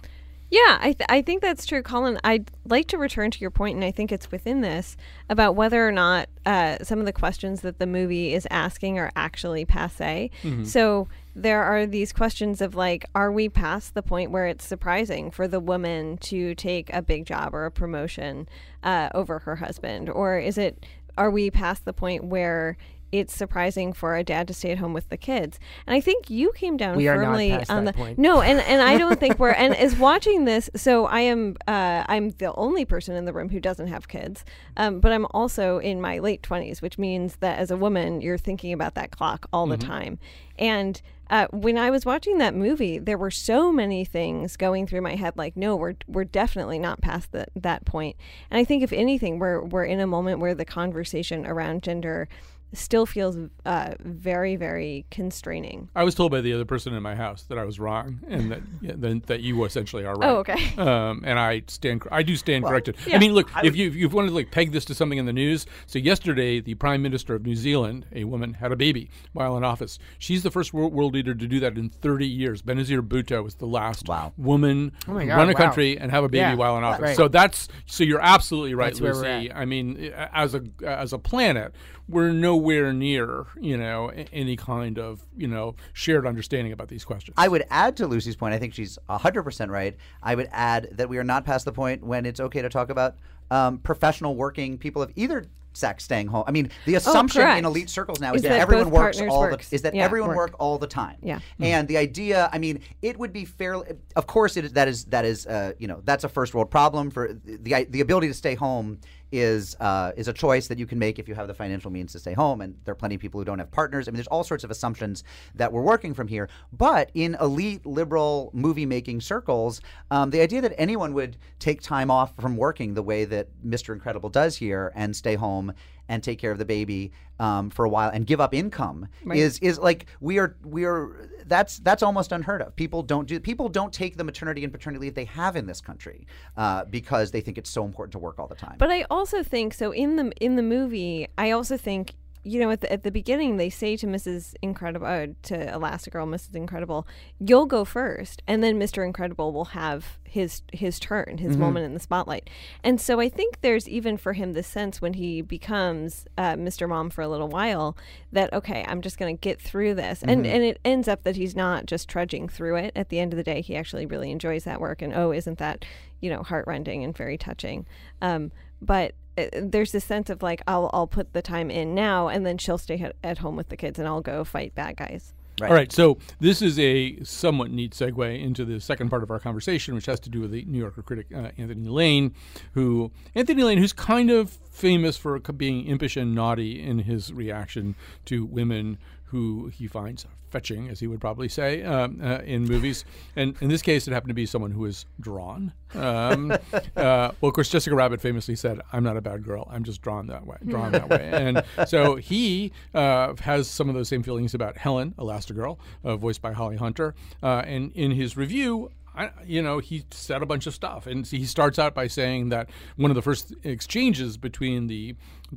Yeah, 0.52 0.76
I, 0.82 0.92
th- 0.92 1.06
I 1.08 1.22
think 1.22 1.40
that's 1.40 1.64
true, 1.64 1.82
Colin. 1.82 2.20
I'd 2.24 2.50
like 2.66 2.86
to 2.88 2.98
return 2.98 3.30
to 3.30 3.40
your 3.40 3.50
point, 3.50 3.76
and 3.76 3.82
I 3.82 3.90
think 3.90 4.12
it's 4.12 4.30
within 4.30 4.60
this 4.60 4.98
about 5.30 5.56
whether 5.56 5.88
or 5.88 5.92
not 5.92 6.28
uh, 6.44 6.76
some 6.82 6.98
of 6.98 7.06
the 7.06 7.12
questions 7.14 7.62
that 7.62 7.78
the 7.78 7.86
movie 7.86 8.34
is 8.34 8.46
asking 8.50 8.98
are 8.98 9.10
actually 9.16 9.64
passe. 9.64 10.30
So 10.66 11.08
there 11.34 11.62
are 11.62 11.86
these 11.86 12.12
questions 12.12 12.60
of 12.60 12.74
like, 12.74 13.06
are 13.14 13.32
we 13.32 13.48
past 13.48 13.94
the 13.94 14.02
point 14.02 14.30
where 14.30 14.46
it's 14.46 14.66
surprising 14.66 15.30
for 15.30 15.48
the 15.48 15.58
woman 15.58 16.18
to 16.18 16.54
take 16.54 16.92
a 16.92 17.00
big 17.00 17.24
job 17.24 17.54
or 17.54 17.64
a 17.64 17.70
promotion 17.70 18.46
uh, 18.82 19.08
over 19.14 19.38
her 19.38 19.56
husband, 19.56 20.10
or 20.10 20.38
is 20.38 20.58
it? 20.58 20.84
Are 21.16 21.30
we 21.30 21.50
past 21.50 21.86
the 21.86 21.94
point 21.94 22.24
where 22.24 22.76
it's 23.12 23.34
surprising 23.34 23.92
for 23.92 24.16
a 24.16 24.24
dad 24.24 24.48
to 24.48 24.54
stay 24.54 24.72
at 24.72 24.78
home 24.78 24.92
with 24.92 25.08
the 25.10 25.16
kids? 25.16 25.60
And 25.86 25.94
I 25.94 26.00
think 26.00 26.30
you 26.30 26.52
came 26.54 26.76
down 26.76 26.96
We 26.96 27.06
firmly 27.06 27.52
on 27.52 27.84
that 27.84 27.92
the 27.94 27.98
point. 27.98 28.18
no, 28.18 28.40
and 28.40 28.60
and 28.60 28.82
I 28.82 28.98
don't 28.98 29.20
think 29.20 29.38
we're 29.38 29.50
and 29.50 29.74
is 29.76 29.96
watching 30.08 30.44
this. 30.44 30.70
So 30.74 31.06
I 31.06 31.20
am 31.20 31.56
uh, 31.68 32.04
I'm 32.08 32.30
the 32.30 32.52
only 32.54 32.84
person 32.84 33.14
in 33.14 33.24
the 33.24 33.32
room 33.32 33.50
who 33.50 33.60
doesn't 33.60 33.88
have 33.88 34.08
kids, 34.08 34.44
um, 34.76 35.00
but 35.00 35.12
I'm 35.12 35.26
also 35.32 35.78
in 35.78 36.00
my 36.00 36.18
late 36.18 36.42
twenties, 36.42 36.82
which 36.82 36.98
means 36.98 37.36
that 37.36 37.58
as 37.58 37.70
a 37.70 37.76
woman, 37.76 38.20
you're 38.20 38.38
thinking 38.38 38.72
about 38.72 38.94
that 38.94 39.10
clock 39.10 39.46
all 39.52 39.66
the 39.66 39.76
time. 39.76 40.18
And 40.58 41.00
uh, 41.30 41.46
when 41.50 41.78
I 41.78 41.90
was 41.90 42.04
watching 42.04 42.36
that 42.38 42.54
movie, 42.54 42.98
there 42.98 43.16
were 43.16 43.30
so 43.30 43.72
many 43.72 44.04
things 44.04 44.56
going 44.58 44.86
through 44.86 45.00
my 45.00 45.14
head. 45.14 45.32
Like, 45.34 45.56
no, 45.56 45.74
we're 45.76 45.94
we're 46.06 46.24
definitely 46.24 46.78
not 46.78 47.00
past 47.00 47.32
that 47.32 47.48
that 47.56 47.86
point. 47.86 48.16
And 48.50 48.58
I 48.58 48.64
think 48.64 48.82
if 48.82 48.92
anything, 48.92 49.38
we're 49.38 49.62
we're 49.62 49.84
in 49.84 49.98
a 49.98 50.06
moment 50.06 50.40
where 50.40 50.54
the 50.54 50.66
conversation 50.66 51.46
around 51.46 51.82
gender 51.82 52.28
still 52.72 53.06
feels 53.06 53.36
uh, 53.66 53.94
very 54.00 54.56
very 54.56 55.04
constraining. 55.10 55.88
I 55.94 56.04
was 56.04 56.14
told 56.14 56.32
by 56.32 56.40
the 56.40 56.52
other 56.52 56.64
person 56.64 56.94
in 56.94 57.02
my 57.02 57.14
house 57.14 57.42
that 57.44 57.58
I 57.58 57.64
was 57.64 57.78
wrong, 57.78 58.20
and 58.28 58.50
that 58.50 58.60
yeah, 58.80 58.92
then, 58.96 59.22
that 59.26 59.40
you 59.40 59.64
essentially 59.64 60.04
are 60.04 60.14
right. 60.14 60.28
Oh, 60.30 60.36
okay. 60.38 60.72
Um, 60.82 61.22
and 61.24 61.38
I 61.38 61.62
stand, 61.68 62.02
I 62.10 62.22
do 62.22 62.34
stand 62.34 62.64
corrected. 62.64 62.96
I 63.12 63.18
mean, 63.18 63.34
look, 63.34 63.48
if 63.62 63.76
you 63.76 63.88
if 63.88 63.94
you 63.94 64.08
wanted 64.08 64.28
to 64.28 64.34
like 64.34 64.50
peg 64.50 64.72
this 64.72 64.84
to 64.86 64.94
something 64.94 65.18
in 65.18 65.26
the 65.26 65.32
news, 65.32 65.66
so 65.86 65.98
yesterday 65.98 66.60
the 66.60 66.74
Prime 66.74 67.02
Minister 67.02 67.34
of 67.34 67.44
New 67.44 67.54
Zealand, 67.56 68.06
a 68.12 68.24
woman, 68.24 68.54
had 68.54 68.72
a 68.72 68.76
baby 68.76 69.10
while 69.32 69.56
in 69.56 69.64
office. 69.64 69.98
She's 70.18 70.42
the 70.42 70.50
first 70.50 70.72
world, 70.74 70.92
world 70.92 71.14
leader 71.14 71.34
to 71.34 71.46
do 71.46 71.60
that 71.60 71.76
in 71.78 71.88
30 71.90 72.26
years. 72.26 72.62
Benazir 72.62 73.00
Bhutto 73.06 73.42
was 73.44 73.56
the 73.56 73.66
last 73.66 74.08
Wow. 74.08 74.32
woman 74.36 74.92
Oh 75.06 75.18
to 75.18 75.26
God, 75.26 75.36
run 75.36 75.48
a 75.50 75.52
wow. 75.52 75.58
country 75.58 75.98
and 75.98 76.10
have 76.10 76.24
a 76.24 76.28
baby 76.28 76.40
Yeah, 76.40 76.54
while 76.54 76.76
in 76.78 76.84
office. 76.84 77.02
right. 77.02 77.16
So 77.16 77.28
that's 77.28 77.68
so 77.86 78.02
you're 78.04 78.20
absolutely 78.22 78.74
right, 78.74 78.94
That's 78.94 79.00
Lucy. 79.00 79.52
I 79.52 79.64
mean, 79.64 80.12
as 80.32 80.54
a 80.54 80.62
as 80.84 81.12
a 81.12 81.18
planet, 81.18 81.74
we're 82.08 82.32
nowhere 82.62 82.92
near 82.92 83.46
you 83.60 83.76
know 83.76 84.10
any 84.32 84.56
kind 84.56 84.98
of 84.98 85.24
you 85.36 85.48
know 85.48 85.74
shared 85.92 86.26
understanding 86.26 86.72
about 86.72 86.88
these 86.88 87.04
questions. 87.04 87.34
I 87.36 87.48
would 87.48 87.64
add 87.70 87.96
to 87.98 88.06
Lucy's 88.06 88.36
point. 88.36 88.54
I 88.54 88.58
think 88.58 88.74
she's 88.74 88.98
hundred 89.08 89.42
percent 89.42 89.70
right. 89.70 89.96
I 90.22 90.34
would 90.34 90.48
add 90.52 90.88
that 90.92 91.08
we 91.08 91.18
are 91.18 91.24
not 91.24 91.44
past 91.44 91.64
the 91.64 91.72
point 91.72 92.04
when 92.04 92.26
it's 92.26 92.40
okay 92.40 92.62
to 92.62 92.68
talk 92.68 92.90
about 92.90 93.16
um, 93.50 93.78
professional 93.78 94.34
working 94.36 94.78
people 94.78 95.02
of 95.02 95.12
either 95.16 95.44
sex 95.74 96.04
staying 96.04 96.26
home. 96.26 96.44
I 96.46 96.50
mean, 96.50 96.70
the 96.84 96.96
assumption 96.96 97.40
in 97.40 97.46
Oh, 97.48 97.50
correct. 97.52 97.66
elite 97.66 97.90
circles 97.90 98.20
now 98.20 98.32
is, 98.34 98.36
Is 98.36 98.42
that, 98.42 98.48
that 98.50 98.60
everyone 98.60 98.90
works 98.90 99.18
all 99.22 99.40
works. 99.40 99.70
the 99.70 99.74
is 99.76 99.82
that 99.82 99.94
Yeah, 99.94 100.04
everyone 100.04 100.28
work. 100.30 100.36
work 100.36 100.54
all 100.58 100.76
the 100.78 100.86
time. 100.86 101.16
Yeah. 101.22 101.40
And 101.60 101.88
the 101.88 101.96
idea, 101.96 102.50
I 102.52 102.58
mean, 102.58 102.80
it 103.00 103.18
would 103.18 103.32
be 103.32 103.46
fairly. 103.46 103.86
Of 104.14 104.26
course, 104.26 104.56
it 104.58 104.66
is 104.66 104.72
that 104.74 104.86
is 104.88 105.04
that 105.06 105.24
is 105.24 105.46
uh, 105.46 105.72
you 105.78 105.88
know 105.88 106.00
that's 106.04 106.24
a 106.24 106.28
first 106.28 106.54
world 106.54 106.70
problem 106.70 107.10
for 107.10 107.32
the 107.44 107.86
the 107.88 108.00
ability 108.00 108.28
to 108.28 108.34
stay 108.34 108.54
home 108.54 108.98
is 109.32 109.76
uh, 109.80 110.12
is 110.16 110.28
a 110.28 110.32
choice 110.32 110.68
that 110.68 110.78
you 110.78 110.86
can 110.86 110.98
make 110.98 111.18
if 111.18 111.26
you 111.26 111.34
have 111.34 111.48
the 111.48 111.54
financial 111.54 111.90
means 111.90 112.12
to 112.12 112.18
stay 112.18 112.34
home. 112.34 112.60
And 112.60 112.76
there 112.84 112.92
are 112.92 112.96
plenty 112.96 113.14
of 113.14 113.20
people 113.20 113.40
who 113.40 113.44
don't 113.44 113.58
have 113.58 113.70
partners. 113.72 114.06
I 114.06 114.10
mean, 114.10 114.16
there's 114.16 114.26
all 114.28 114.44
sorts 114.44 114.62
of 114.62 114.70
assumptions 114.70 115.24
that 115.54 115.72
we're 115.72 115.82
working 115.82 116.14
from 116.14 116.28
here. 116.28 116.48
But 116.72 117.10
in 117.14 117.36
elite 117.40 117.84
liberal 117.86 118.50
movie 118.52 118.86
making 118.86 119.22
circles, 119.22 119.80
um, 120.10 120.30
the 120.30 120.40
idea 120.40 120.60
that 120.60 120.74
anyone 120.78 121.14
would 121.14 121.36
take 121.58 121.80
time 121.80 122.10
off 122.10 122.36
from 122.36 122.56
working 122.56 122.94
the 122.94 123.02
way 123.02 123.24
that 123.24 123.48
Mr. 123.66 123.94
Incredible 123.94 124.28
does 124.28 124.56
here 124.56 124.92
and 124.94 125.16
stay 125.16 125.34
home 125.34 125.72
and 126.08 126.22
take 126.22 126.38
care 126.38 126.50
of 126.52 126.58
the 126.58 126.64
baby 126.64 127.12
um, 127.38 127.70
for 127.70 127.84
a 127.84 127.88
while 127.88 128.10
and 128.10 128.26
give 128.26 128.40
up 128.40 128.54
income 128.54 129.08
Right. 129.24 129.38
is 129.38 129.58
is 129.60 129.78
like 129.78 130.06
we 130.20 130.38
are 130.38 130.56
we 130.64 130.84
are 130.84 131.28
that's 131.46 131.78
that's 131.78 132.02
almost 132.02 132.32
unheard 132.32 132.62
of. 132.62 132.74
People 132.76 133.02
don't 133.02 133.26
do 133.26 133.40
people 133.40 133.68
don't 133.68 133.92
take 133.92 134.16
the 134.16 134.24
maternity 134.24 134.62
and 134.64 134.72
paternity 134.72 135.00
leave 135.06 135.14
they 135.14 135.24
have 135.24 135.56
in 135.56 135.66
this 135.66 135.80
country 135.80 136.26
uh, 136.56 136.84
because 136.84 137.30
they 137.30 137.40
think 137.40 137.58
it's 137.58 137.70
so 137.70 137.84
important 137.84 138.12
to 138.12 138.18
work 138.18 138.38
all 138.38 138.46
the 138.46 138.54
time. 138.54 138.76
But 138.78 138.90
I 138.90 139.02
also 139.10 139.42
think 139.42 139.74
so 139.74 139.92
in 139.92 140.16
the 140.16 140.32
in 140.40 140.56
the 140.56 140.62
movie. 140.62 141.26
I 141.36 141.50
also 141.50 141.76
think 141.76 142.14
you 142.44 142.58
know 142.60 142.70
at 142.70 142.80
the 142.80 142.92
at 142.92 143.02
the 143.04 143.10
beginning 143.10 143.56
they 143.56 143.70
say 143.70 143.96
to 143.96 144.06
Mrs. 144.06 144.54
Incredible 144.62 145.06
uh, 145.06 145.26
to 145.44 145.54
Elastigirl, 145.66 146.26
Mrs. 146.28 146.54
Incredible, 146.54 147.06
you'll 147.38 147.66
go 147.66 147.84
first, 147.84 148.42
and 148.46 148.62
then 148.62 148.78
Mr. 148.78 149.04
Incredible 149.04 149.52
will 149.52 149.66
have 149.66 150.18
his 150.24 150.62
his 150.72 150.98
turn, 150.98 151.38
his 151.38 151.56
Mhm. 151.56 151.60
moment 151.60 151.86
in 151.86 151.94
the 151.94 152.00
spotlight. 152.00 152.48
And 152.82 153.00
so 153.00 153.20
I 153.20 153.28
think 153.28 153.60
there's 153.60 153.88
even 153.88 154.16
for 154.16 154.32
him 154.32 154.54
the 154.54 154.62
sense 154.62 155.00
when 155.02 155.14
he 155.14 155.42
becomes 155.42 156.26
uh, 156.38 156.54
Mr. 156.54 156.88
Mom 156.88 157.10
for 157.10 157.22
a 157.22 157.28
little 157.28 157.48
while 157.48 157.96
that 158.32 158.52
okay, 158.52 158.84
I'm 158.88 159.02
just 159.02 159.18
going 159.18 159.36
to 159.36 159.40
get 159.40 159.60
through 159.60 159.94
this, 159.94 160.22
and 160.22 160.44
Mhm. 160.44 160.48
and 160.48 160.64
it 160.64 160.80
ends 160.84 161.06
up 161.08 161.22
that 161.24 161.36
he's 161.36 161.54
not 161.54 161.86
just 161.86 162.08
trudging 162.08 162.48
through 162.48 162.76
it. 162.76 162.92
At 162.96 163.08
the 163.10 163.18
end 163.20 163.32
of 163.32 163.36
the 163.36 163.42
day, 163.44 163.60
he 163.60 163.76
actually 163.76 164.06
really 164.06 164.30
enjoys 164.30 164.64
that 164.64 164.80
work, 164.80 165.00
and 165.02 165.12
oh, 165.14 165.32
isn't 165.32 165.58
that 165.58 165.84
you 166.20 166.30
know 166.30 166.42
heartrending 166.42 167.04
and 167.04 167.16
very 167.16 167.36
touching. 167.38 167.86
Um, 168.20 168.50
but 168.80 169.14
there's 169.36 169.92
this 169.92 170.04
sense 170.04 170.30
of 170.30 170.42
like 170.42 170.62
I'll 170.66 170.90
I'll 170.92 171.06
put 171.06 171.32
the 171.32 171.42
time 171.42 171.70
in 171.70 171.94
now, 171.94 172.28
and 172.28 172.44
then 172.44 172.58
she'll 172.58 172.78
stay 172.78 173.00
at, 173.00 173.16
at 173.22 173.38
home 173.38 173.56
with 173.56 173.68
the 173.68 173.76
kids, 173.76 173.98
and 173.98 174.06
I'll 174.06 174.20
go 174.20 174.44
fight 174.44 174.74
bad 174.74 174.96
guys. 174.96 175.34
All 175.60 175.68
right, 175.68 175.92
so 175.92 176.18
this 176.40 176.62
is 176.62 176.78
a 176.78 177.22
somewhat 177.22 177.70
neat 177.70 177.92
segue 177.92 178.42
into 178.42 178.64
the 178.64 178.80
second 178.80 179.10
part 179.10 179.22
of 179.22 179.30
our 179.30 179.38
conversation, 179.38 179.94
which 179.94 180.06
has 180.06 180.18
to 180.20 180.30
do 180.30 180.40
with 180.40 180.50
the 180.50 180.64
New 180.64 180.78
Yorker 180.78 181.02
critic 181.02 181.26
uh, 181.32 181.50
Anthony 181.58 181.88
Lane, 181.88 182.34
who 182.72 183.12
Anthony 183.34 183.62
Lane, 183.62 183.78
who's 183.78 183.92
kind 183.92 184.30
of 184.30 184.50
famous 184.50 185.16
for 185.16 185.38
being 185.38 185.86
impish 185.86 186.16
and 186.16 186.34
naughty 186.34 186.82
in 186.82 187.00
his 187.00 187.32
reaction 187.32 187.94
to 188.24 188.44
women 188.44 188.98
who 189.32 189.68
he 189.68 189.86
finds 189.86 190.26
fetching, 190.50 190.90
as 190.90 191.00
he 191.00 191.06
would 191.06 191.20
probably 191.20 191.48
say, 191.48 191.82
um, 191.82 192.20
uh, 192.22 192.40
in 192.44 192.64
movies. 192.64 193.06
And 193.34 193.56
in 193.62 193.70
this 193.70 193.80
case, 193.80 194.06
it 194.06 194.12
happened 194.12 194.28
to 194.28 194.34
be 194.34 194.44
someone 194.44 194.70
who 194.70 194.84
is 194.84 195.06
drawn. 195.18 195.72
Um, 195.94 196.50
uh, 196.72 197.32
well, 197.40 197.48
of 197.48 197.54
course, 197.54 197.70
Jessica 197.70 197.96
Rabbit 197.96 198.20
famously 198.20 198.56
said, 198.56 198.82
"I'm 198.92 199.02
not 199.02 199.16
a 199.16 199.22
bad 199.22 199.42
girl. 199.42 199.66
I'm 199.70 199.84
just 199.84 200.02
drawn 200.02 200.26
that 200.26 200.46
way, 200.46 200.58
drawn 200.66 200.92
that 200.92 201.08
way." 201.08 201.30
And 201.32 201.64
so 201.88 202.16
he 202.16 202.72
uh, 202.94 203.34
has 203.40 203.68
some 203.68 203.88
of 203.88 203.94
those 203.94 204.08
same 204.08 204.22
feelings 204.22 204.52
about 204.52 204.76
Helen, 204.76 205.14
Elastigirl, 205.18 205.78
uh, 206.04 206.16
voiced 206.16 206.42
by 206.42 206.52
Holly 206.52 206.76
Hunter. 206.76 207.14
Uh, 207.42 207.62
and 207.64 207.90
in 207.94 208.10
his 208.10 208.36
review, 208.36 208.90
I, 209.14 209.30
you 209.46 209.62
know, 209.62 209.78
he 209.78 210.04
said 210.10 210.42
a 210.42 210.46
bunch 210.46 210.66
of 210.66 210.74
stuff, 210.74 211.06
and 211.06 211.26
he 211.26 211.44
starts 211.44 211.78
out 211.78 211.94
by 211.94 212.06
saying 212.06 212.50
that 212.50 212.68
one 212.96 213.10
of 213.10 213.14
the 213.14 213.22
first 213.22 213.54
exchanges 213.64 214.36
between 214.36 214.86
the 214.86 215.16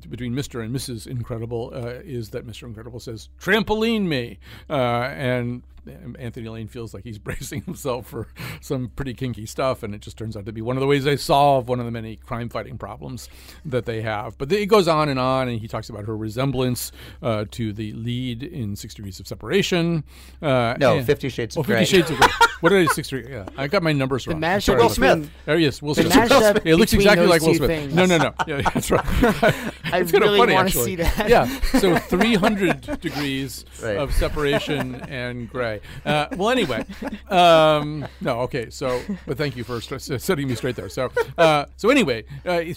between 0.09 0.33
Mr. 0.33 0.63
and 0.63 0.75
Mrs. 0.75 1.07
Incredible 1.07 1.71
uh, 1.73 2.01
is 2.03 2.29
that 2.31 2.45
Mr. 2.45 2.63
Incredible 2.63 2.99
says, 2.99 3.29
"Trampoline 3.39 4.03
me," 4.03 4.39
uh, 4.69 4.73
and 5.13 5.63
Anthony 6.19 6.49
Lane 6.49 6.67
feels 6.67 6.93
like 6.93 7.03
he's 7.03 7.17
bracing 7.25 7.61
himself 7.63 8.07
for 8.07 8.27
some 8.61 8.89
pretty 8.95 9.13
kinky 9.13 9.45
stuff, 9.45 9.83
and 9.83 9.93
it 9.95 10.01
just 10.01 10.17
turns 10.17 10.35
out 10.37 10.45
to 10.45 10.51
be 10.51 10.61
one 10.61 10.75
of 10.77 10.81
the 10.81 10.87
ways 10.87 11.03
they 11.03 11.17
solve 11.17 11.67
one 11.67 11.79
of 11.79 11.85
the 11.85 11.91
many 11.91 12.15
crime 12.15 12.49
fighting 12.49 12.77
problems 12.77 13.29
that 13.65 13.85
they 13.85 14.01
have. 14.01 14.37
But 14.37 14.51
it 14.51 14.67
goes 14.67 14.87
on 14.87 15.09
and 15.09 15.19
on, 15.19 15.47
and 15.47 15.59
he 15.59 15.67
talks 15.67 15.89
about 15.89 16.05
her 16.05 16.15
resemblance 16.17 16.91
uh, 17.21 17.45
to 17.51 17.73
the 17.73 17.91
lead 17.93 18.43
in 18.43 18.75
Six 18.75 18.93
Degrees 18.93 19.19
of 19.19 19.27
Separation. 19.27 20.03
Uh, 20.41 20.75
No, 20.79 20.97
and- 20.97 21.05
Fifty 21.05 21.29
Shades 21.29 21.55
of 21.55 21.61
oh, 21.61 21.63
Fifty 21.63 21.73
Grey. 21.73 21.85
Shades 21.85 22.11
of 22.11 22.17
Grey. 22.17 22.27
What 22.61 22.69
did 22.69 22.89
I 22.89 22.93
Six 22.93 23.09
Degrees? 23.09 23.29
Yeah, 23.29 23.45
I 23.57 23.67
got 23.67 23.83
my 23.83 23.91
numbers 23.91 24.25
The 24.25 24.31
wrong. 24.31 24.41
mashup 24.41 24.63
Sorry 24.63 24.77
Will 24.77 24.85
about 24.87 24.95
that. 24.99 25.15
Smith. 25.17 25.29
Oh, 25.47 25.53
yes, 25.55 25.81
Will 25.81 25.93
The 25.93 26.03
Smith. 26.03 26.13
mashup 26.31 26.61
It 26.65 26.77
looks 26.77 26.93
exactly 26.93 27.27
like 27.27 27.41
Will 27.41 27.53
Smith. 27.53 27.69
things. 27.69 27.93
No, 27.93 28.05
no, 28.05 28.17
no. 28.17 28.33
Yeah, 28.47 28.61
that's 28.73 28.89
right. 28.89 29.01
I 29.05 29.99
it's 29.99 30.11
kind 30.11 30.23
really 30.23 30.39
of 30.39 30.39
funny, 30.39 30.53
wanna 30.53 30.65
actually. 30.67 30.85
see 30.85 30.95
that. 30.95 31.29
Yeah. 31.29 31.45
So 31.79 31.97
300 31.97 32.99
degrees 33.01 33.65
Right. 33.83 33.97
of 33.97 34.13
separation 34.13 34.95
and 34.95 35.49
gray. 35.49 35.74
Uh, 36.05 36.27
well, 36.37 36.49
anyway, 36.49 36.85
um, 37.29 38.05
no, 38.21 38.41
okay. 38.41 38.69
So, 38.69 39.01
but 39.25 39.37
thank 39.37 39.55
you 39.55 39.63
for 39.63 39.81
st- 39.81 40.21
setting 40.21 40.47
me 40.47 40.55
straight 40.55 40.75
there. 40.75 40.89
So, 40.89 41.11
uh, 41.37 41.65
so 41.75 41.89
anyway, 41.89 42.25
uh, 42.45 42.59
he, 42.59 42.73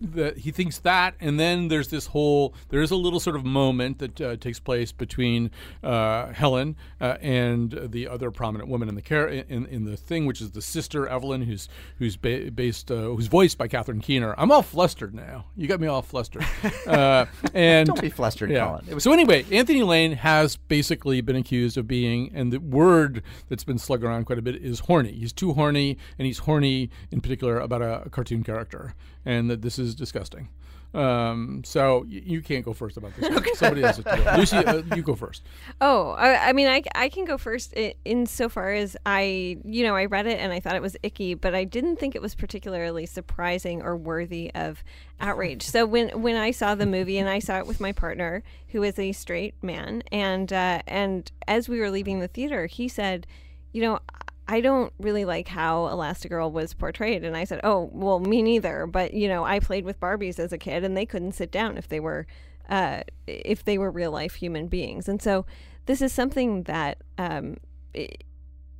the, 0.00 0.34
he 0.36 0.50
thinks 0.50 0.78
that, 0.80 1.14
and 1.20 1.38
then 1.38 1.68
there's 1.68 1.88
this 1.88 2.06
whole. 2.06 2.54
There 2.68 2.82
is 2.82 2.90
a 2.90 2.96
little 2.96 3.20
sort 3.20 3.36
of 3.36 3.44
moment 3.44 3.98
that 3.98 4.20
uh, 4.20 4.36
takes 4.36 4.60
place 4.60 4.92
between 4.92 5.50
uh, 5.82 6.32
Helen 6.32 6.76
uh, 7.00 7.16
and 7.20 7.88
the 7.90 8.08
other 8.08 8.30
prominent 8.30 8.68
woman 8.68 8.88
in 8.88 8.94
the 8.94 9.02
care 9.02 9.28
in, 9.28 9.66
in 9.66 9.84
the 9.84 9.96
thing, 9.96 10.26
which 10.26 10.40
is 10.40 10.50
the 10.52 10.62
sister 10.62 11.06
Evelyn, 11.08 11.42
who's 11.42 11.68
who's 11.98 12.16
ba- 12.16 12.50
based 12.50 12.90
uh, 12.90 13.02
who's 13.04 13.26
voiced 13.26 13.58
by 13.58 13.68
Catherine 13.68 14.00
Keener. 14.00 14.34
I'm 14.38 14.50
all 14.50 14.62
flustered 14.62 15.14
now. 15.14 15.46
You 15.56 15.66
got 15.68 15.80
me 15.80 15.86
all 15.86 16.02
flustered. 16.02 16.44
Uh, 16.86 17.26
and 17.54 17.86
Don't 17.88 18.00
be 18.00 18.08
flustered, 18.10 18.50
Colin. 18.50 18.84
It 18.88 18.94
was- 18.94 19.04
so 19.04 19.12
anyway, 19.12 19.44
Anthony 19.52 19.82
Lane 19.82 20.12
has 20.12 20.56
basically 20.56 21.20
been 21.20 21.36
accused 21.36 21.76
of 21.76 21.86
being, 21.86 22.23
and 22.32 22.52
the 22.52 22.60
word 22.60 23.22
that's 23.48 23.64
been 23.64 23.78
slugged 23.78 24.04
around 24.04 24.24
quite 24.24 24.38
a 24.38 24.42
bit 24.42 24.56
is 24.56 24.80
horny. 24.80 25.12
He's 25.12 25.32
too 25.32 25.52
horny, 25.52 25.98
and 26.18 26.26
he's 26.26 26.38
horny 26.38 26.90
in 27.10 27.20
particular 27.20 27.58
about 27.58 27.82
a, 27.82 28.02
a 28.02 28.10
cartoon 28.10 28.42
character, 28.44 28.94
and 29.24 29.50
that 29.50 29.62
this 29.62 29.78
is 29.78 29.94
disgusting. 29.94 30.48
Um, 30.94 31.62
so 31.64 32.00
y- 32.08 32.22
you 32.24 32.40
can't 32.40 32.64
go 32.64 32.72
first 32.72 32.96
about 32.96 33.14
this. 33.16 33.30
okay. 33.36 33.52
Somebody 33.54 33.82
else. 33.82 33.96
has 33.96 34.04
to 34.04 34.24
go. 34.24 34.36
Lucy, 34.36 34.56
uh, 34.58 34.82
you 34.94 35.02
go 35.02 35.14
first. 35.14 35.42
Oh, 35.80 36.10
I, 36.10 36.50
I 36.50 36.52
mean, 36.52 36.68
I, 36.68 36.82
I 36.94 37.08
can 37.08 37.24
go 37.24 37.36
first 37.36 37.74
i- 37.76 37.94
insofar 38.04 38.72
as 38.72 38.96
I, 39.04 39.58
you 39.64 39.82
know, 39.82 39.96
I 39.96 40.04
read 40.04 40.26
it 40.26 40.38
and 40.38 40.52
I 40.52 40.60
thought 40.60 40.76
it 40.76 40.82
was 40.82 40.96
icky, 41.02 41.34
but 41.34 41.54
I 41.54 41.64
didn't 41.64 41.96
think 41.96 42.14
it 42.14 42.22
was 42.22 42.34
particularly 42.34 43.06
surprising 43.06 43.82
or 43.82 43.96
worthy 43.96 44.52
of 44.54 44.84
outrage. 45.20 45.62
so 45.62 45.86
when 45.86 46.08
when 46.22 46.36
I 46.36 46.50
saw 46.50 46.74
the 46.74 46.86
movie 46.86 47.18
and 47.18 47.28
I 47.28 47.38
saw 47.38 47.58
it 47.58 47.66
with 47.66 47.80
my 47.80 47.92
partner, 47.92 48.42
who 48.68 48.82
is 48.82 48.98
a 48.98 49.12
straight 49.12 49.54
man, 49.62 50.02
and 50.12 50.52
uh, 50.52 50.82
and 50.86 51.30
as 51.48 51.68
we 51.68 51.78
were 51.80 51.90
leaving 51.90 52.20
the 52.20 52.28
theater, 52.28 52.66
he 52.66 52.88
said, 52.88 53.26
you 53.72 53.82
know. 53.82 53.98
I 54.46 54.60
don't 54.60 54.92
really 54.98 55.24
like 55.24 55.48
how 55.48 55.84
Elastigirl 55.88 56.52
was 56.52 56.74
portrayed. 56.74 57.24
And 57.24 57.36
I 57.36 57.44
said, 57.44 57.60
Oh, 57.64 57.88
well, 57.92 58.20
me 58.20 58.42
neither. 58.42 58.86
But, 58.86 59.14
you 59.14 59.28
know, 59.28 59.44
I 59.44 59.58
played 59.58 59.84
with 59.84 60.00
Barbies 60.00 60.38
as 60.38 60.52
a 60.52 60.58
kid 60.58 60.84
and 60.84 60.96
they 60.96 61.06
couldn't 61.06 61.32
sit 61.32 61.50
down 61.50 61.78
if 61.78 61.88
they 61.88 62.00
were 62.00 62.26
uh, 62.68 63.02
if 63.26 63.64
they 63.64 63.78
were 63.78 63.90
real 63.90 64.10
life 64.10 64.36
human 64.36 64.68
beings. 64.68 65.08
And 65.08 65.20
so 65.20 65.44
this 65.86 66.00
is 66.00 66.12
something 66.12 66.62
that 66.64 66.98
um, 67.18 67.56
it, 67.92 68.24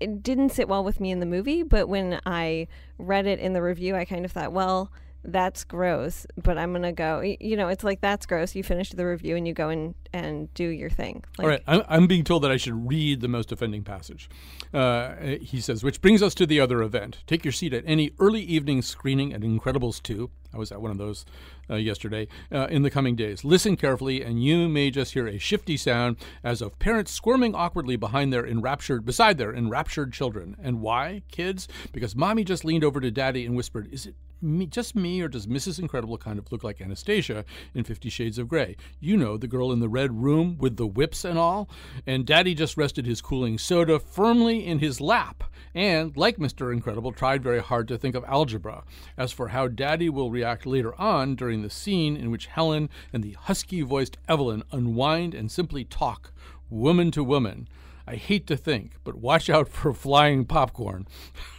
it 0.01 0.23
didn't 0.23 0.51
sit 0.51 0.69
well 0.69 0.85
with 0.85 1.01
me 1.01 1.11
in 1.11 1.21
the 1.21 1.27
movie, 1.27 1.63
but 1.63 1.89
when 1.89 2.21
I 2.27 2.69
read 2.99 3.27
it 3.27 3.39
in 3.39 3.53
the 3.53 3.63
review, 3.63 3.95
I 3.95 4.05
kind 4.05 4.25
of 4.25 4.33
thought, 4.33 4.53
well, 4.53 4.91
that's 5.25 5.65
gross, 5.65 6.27
but 6.43 6.59
I'm 6.59 6.73
gonna 6.73 6.93
go. 6.93 7.21
You 7.21 7.57
know, 7.57 7.69
it's 7.69 7.85
like 7.85 8.01
that's 8.01 8.27
gross. 8.27 8.55
You 8.55 8.63
finish 8.63 8.91
the 8.91 9.07
review 9.07 9.37
and 9.37 9.47
you 9.47 9.55
go 9.55 9.69
and 9.71 9.95
and 10.13 10.53
do 10.55 10.69
your 10.69 10.91
thing. 10.91 11.25
Like, 11.39 11.45
All 11.45 11.51
right, 11.51 11.63
I'm, 11.67 11.83
I'm 11.89 12.07
being 12.07 12.25
told 12.25 12.45
that 12.45 12.51
I 12.51 12.57
should 12.57 12.89
read 12.89 13.21
the 13.21 13.29
most 13.29 13.51
offending 13.51 13.83
passage. 13.83 14.31
Uh, 14.73 15.15
he 15.41 15.61
says, 15.61 15.83
which 15.83 16.01
brings 16.01 16.23
us 16.23 16.35
to 16.35 16.47
the 16.47 16.61
other 16.61 16.83
event. 16.83 17.19
Take 17.27 17.45
your 17.45 17.53
seat 17.53 17.73
at 17.75 17.83
any 17.85 18.13
early 18.21 18.43
evening 18.43 18.83
screening 18.83 19.33
at 19.33 19.41
Incredibles 19.41 20.01
2. 20.03 20.31
I 20.53 20.59
was 20.59 20.71
at 20.71 20.81
one 20.81 20.93
of 20.93 20.99
those 20.99 21.25
uh, 21.69 21.75
yesterday. 21.75 22.29
Uh, 22.53 22.69
in 22.71 22.83
the 22.83 22.91
coming 22.91 23.17
days, 23.17 23.45
listen 23.45 23.77
carefully, 23.77 24.23
and 24.23 24.43
you 24.43 24.69
may 24.69 24.91
just 24.91 25.15
hear 25.15 25.27
a 25.27 25.39
shifty 25.39 25.77
sound 25.77 26.17
as 26.45 26.63
of 26.63 26.79
parents 26.79 27.11
squirming 27.11 27.57
awkwardly 27.57 27.97
behind 27.97 28.33
their 28.33 28.47
enraptured, 28.47 29.05
beside 29.05 29.37
their 29.37 29.53
enraptured 29.53 30.13
children. 30.13 30.57
And 30.63 30.81
why, 30.81 31.23
kids? 31.29 31.67
Because 31.93 32.15
mommy 32.15 32.45
just 32.45 32.65
leaned 32.65 32.85
over 32.85 33.01
to 33.01 33.11
daddy 33.11 33.45
and 33.45 33.57
whispered, 33.57 33.93
"Is 33.93 34.07
it 34.07 34.15
me, 34.45 34.67
just 34.67 34.95
me, 34.95 35.21
or 35.21 35.29
does 35.29 35.47
Mrs. 35.47 35.79
Incredible 35.79 36.19
kind 36.19 36.39
of 36.39 36.53
look 36.53 36.63
like 36.63 36.81
Anastasia 36.81 37.45
in 37.75 37.85
Fifty 37.85 38.09
Shades 38.09 38.39
of 38.39 38.49
Grey? 38.49 38.77
You 39.01 39.17
know, 39.17 39.37
the 39.37 39.49
girl 39.49 39.73
in 39.73 39.81
the 39.81 39.89
red 39.89 40.23
room 40.23 40.57
with 40.59 40.77
the 40.77 40.87
whips 40.87 41.25
and 41.25 41.39
all. 41.39 41.69
And 42.07 42.27
Daddy 42.27 42.55
just 42.55 42.77
rested 42.77 43.07
his 43.07 43.21
cooling 43.21 43.59
soda 43.59 43.99
firmly 43.99 44.65
in 44.65 44.79
his 44.79 45.01
lap, 45.01 45.45
and, 45.75 46.17
like 46.17 46.37
Mr. 46.37 46.73
Incredible, 46.73 47.13
tried 47.13 47.43
very 47.43 47.61
hard 47.61 47.89
to 47.89 47.99
think 47.99 48.15
of 48.15 48.25
algebra. 48.25 48.85
As 49.17 49.33
for 49.33 49.49
how 49.49 49.67
Daddy 49.69 50.09
will 50.09 50.31
react 50.31 50.67
later 50.67 50.95
on 51.01 51.35
during 51.35 51.63
the 51.63 51.71
scene 51.71 52.17
in 52.17 52.31
which 52.31 52.47
Helen 52.47 52.89
and 53.13 53.25
the 53.25 53.33
husky 53.33 53.83
voiced 53.83 54.19
Evelyn 54.29 54.63
unwind 54.71 55.35
and 55.35 55.51
simply 55.51 55.85
talk, 55.85 56.33
woman 56.71 57.11
to 57.13 57.25
woman. 57.25 57.69
I 58.07 58.17
hate 58.17 58.47
to 58.49 58.57
think, 58.57 58.97
but 59.03 59.15
watch 59.15 59.49
out 59.49 59.69
for 59.69 59.95
flying 59.95 60.45
popcorn. 60.45 61.09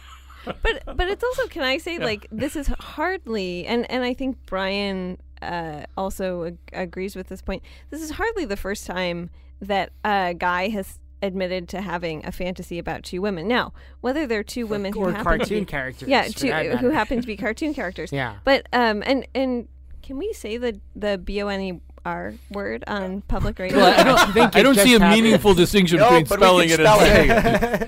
but 0.62 0.82
but 0.96 1.08
it's 1.08 1.24
also 1.24 1.46
can 1.48 1.62
I 1.62 1.78
say 1.78 1.98
like 1.98 2.26
this 2.30 2.56
is 2.56 2.68
hardly 2.80 3.66
and 3.66 3.90
and 3.90 4.04
I 4.04 4.14
think 4.14 4.38
Brian 4.46 5.18
uh, 5.42 5.84
also 5.96 6.44
ag- 6.44 6.58
agrees 6.72 7.14
with 7.14 7.28
this 7.28 7.42
point. 7.42 7.62
This 7.90 8.00
is 8.00 8.10
hardly 8.12 8.44
the 8.44 8.56
first 8.56 8.86
time 8.86 9.30
that 9.60 9.92
a 10.04 10.34
guy 10.34 10.68
has 10.68 10.98
admitted 11.22 11.68
to 11.70 11.80
having 11.80 12.24
a 12.26 12.32
fantasy 12.32 12.78
about 12.78 13.02
two 13.02 13.20
women. 13.20 13.48
Now, 13.48 13.72
whether 14.00 14.26
they're 14.26 14.44
two 14.44 14.66
women 14.66 14.92
who 14.92 15.00
or 15.00 15.12
to 15.12 15.22
cartoon 15.22 15.60
be, 15.60 15.64
characters, 15.64 16.08
yeah, 16.08 16.28
two 16.28 16.52
who 16.76 16.90
happen 16.90 17.20
to 17.20 17.26
be 17.26 17.36
cartoon 17.46 17.74
characters, 17.74 18.12
Yeah. 18.12 18.36
But 18.44 18.66
um, 18.72 19.02
and 19.06 19.26
and 19.34 19.68
Can 20.02 20.18
we 20.18 20.32
say 20.32 20.56
the 20.56 20.80
the 20.94 21.18
B 21.18 21.42
O 21.42 21.48
N 21.48 21.60
E 21.60 21.80
R 22.06 22.34
word 22.52 22.84
on 22.86 23.20
public 23.22 23.58
radio? 23.58 23.78
Well, 23.78 23.98
I 24.00 24.04
don't, 24.04 24.32
think 24.32 24.56
I 24.56 24.62
don't 24.62 24.76
see 24.76 24.94
a 24.94 25.00
happened. 25.00 25.22
meaningful 25.24 25.54
distinction 25.54 25.98
No, 26.00 26.08
between 26.08 26.26
spelling 26.26 26.70
it 26.70 26.78
and 26.80 26.86
spell 26.88 27.00
it. 27.00 27.06
saying 27.06 27.30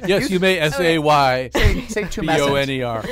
it. 0.02 0.08
yes, 0.08 0.30
you 0.30 0.40
may 0.40 0.58
S 0.58 0.78
A 0.80 0.98
Y 0.98 1.50
Say, 1.54 1.86
say 1.86 2.20
B 2.20 2.28
O 2.28 2.54
N 2.56 2.68
E 2.68 2.82
R. 2.82 3.04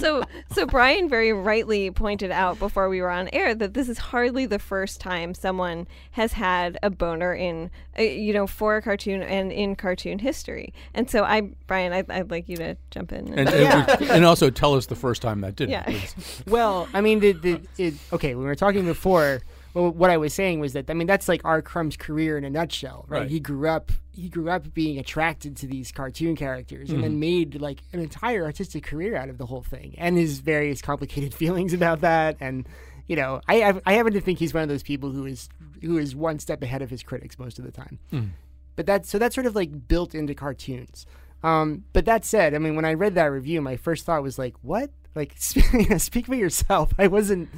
so 0.00 0.22
so 0.52 0.66
Brian 0.66 1.08
very 1.08 1.32
rightly 1.32 1.90
pointed 1.90 2.30
out 2.30 2.58
before 2.58 2.88
we 2.88 3.00
were 3.00 3.10
on 3.10 3.28
air 3.32 3.54
that 3.54 3.74
this 3.74 3.88
is 3.88 3.98
hardly 3.98 4.46
the 4.46 4.58
first 4.58 5.00
time 5.00 5.34
someone 5.34 5.86
has 6.12 6.32
had 6.34 6.78
a 6.82 6.90
boner 6.90 7.34
in 7.34 7.70
uh, 7.98 8.02
you 8.02 8.32
know 8.32 8.46
for 8.46 8.76
a 8.76 8.82
cartoon 8.82 9.22
and 9.22 9.50
in 9.52 9.74
cartoon 9.76 10.18
history. 10.20 10.72
And 10.94 11.10
so 11.10 11.24
I 11.24 11.50
Brian 11.66 11.92
I'd, 11.92 12.10
I'd 12.10 12.30
like 12.30 12.48
you 12.48 12.56
to 12.58 12.76
jump 12.90 13.12
in. 13.12 13.36
And, 13.38 13.48
and, 13.48 14.02
and 14.02 14.24
also 14.24 14.50
tell 14.50 14.74
us 14.74 14.86
the 14.86 14.94
first 14.94 15.22
time 15.22 15.40
that 15.40 15.56
didn't. 15.56 15.70
Yeah. 15.72 16.00
Well, 16.46 16.88
I 16.94 17.00
mean, 17.00 17.20
the, 17.20 17.32
the, 17.32 17.60
it, 17.78 17.94
okay, 18.12 18.34
when 18.34 18.44
we 18.44 18.48
were 18.48 18.54
talking 18.54 18.75
before, 18.84 19.40
well, 19.74 19.90
what 19.90 20.10
I 20.10 20.16
was 20.16 20.34
saying 20.34 20.60
was 20.60 20.74
that 20.74 20.90
I 20.90 20.94
mean 20.94 21.06
that's 21.06 21.28
like 21.28 21.40
R. 21.44 21.62
Crumb's 21.62 21.96
career 21.96 22.36
in 22.36 22.44
a 22.44 22.50
nutshell, 22.50 23.04
right? 23.08 23.20
Right. 23.20 23.30
He 23.30 23.40
grew 23.40 23.68
up 23.68 23.92
he 24.12 24.28
grew 24.28 24.48
up 24.50 24.72
being 24.74 24.98
attracted 24.98 25.56
to 25.58 25.66
these 25.66 25.92
cartoon 25.92 26.36
characters 26.36 26.88
and 26.90 26.98
Mm-hmm. 26.98 27.02
then 27.02 27.20
made 27.20 27.60
like 27.60 27.80
an 27.92 28.00
entire 28.00 28.44
artistic 28.44 28.84
career 28.84 29.16
out 29.16 29.28
of 29.28 29.38
the 29.38 29.46
whole 29.46 29.62
thing, 29.62 29.94
and 29.98 30.16
his 30.16 30.40
various 30.40 30.82
complicated 30.82 31.32
feelings 31.42 31.72
about 31.72 32.00
that, 32.00 32.36
and 32.40 32.66
you 33.06 33.14
know, 33.16 33.40
I 33.48 33.80
I, 33.86 33.92
happen 33.92 34.12
to 34.14 34.20
think 34.20 34.38
he's 34.40 34.52
one 34.52 34.62
of 34.64 34.68
those 34.68 34.82
people 34.82 35.12
who 35.12 35.26
is 35.26 35.48
who 35.82 35.96
is 35.98 36.16
one 36.16 36.38
step 36.38 36.62
ahead 36.62 36.82
of 36.82 36.90
his 36.90 37.02
critics 37.02 37.38
most 37.38 37.58
of 37.58 37.64
the 37.64 37.70
time. 37.70 37.98
Mm. 38.12 38.30
But 38.74 38.86
that 38.86 39.06
so 39.06 39.18
that's 39.18 39.34
sort 39.34 39.46
of 39.46 39.54
like 39.54 39.86
built 39.88 40.14
into 40.14 40.34
cartoons. 40.34 41.06
Um, 41.42 41.84
but 41.92 42.06
that 42.06 42.24
said, 42.24 42.54
I 42.54 42.58
mean, 42.58 42.74
when 42.74 42.84
I 42.84 42.94
read 42.94 43.14
that 43.14 43.26
review, 43.26 43.60
my 43.60 43.76
first 43.76 44.04
thought 44.04 44.22
was 44.22 44.38
like, 44.38 44.54
"What? 44.62 44.90
Like, 45.16 45.34
speak 45.38 46.26
for 46.26 46.34
yourself." 46.34 46.92
I 46.98 47.06
wasn't, 47.08 47.48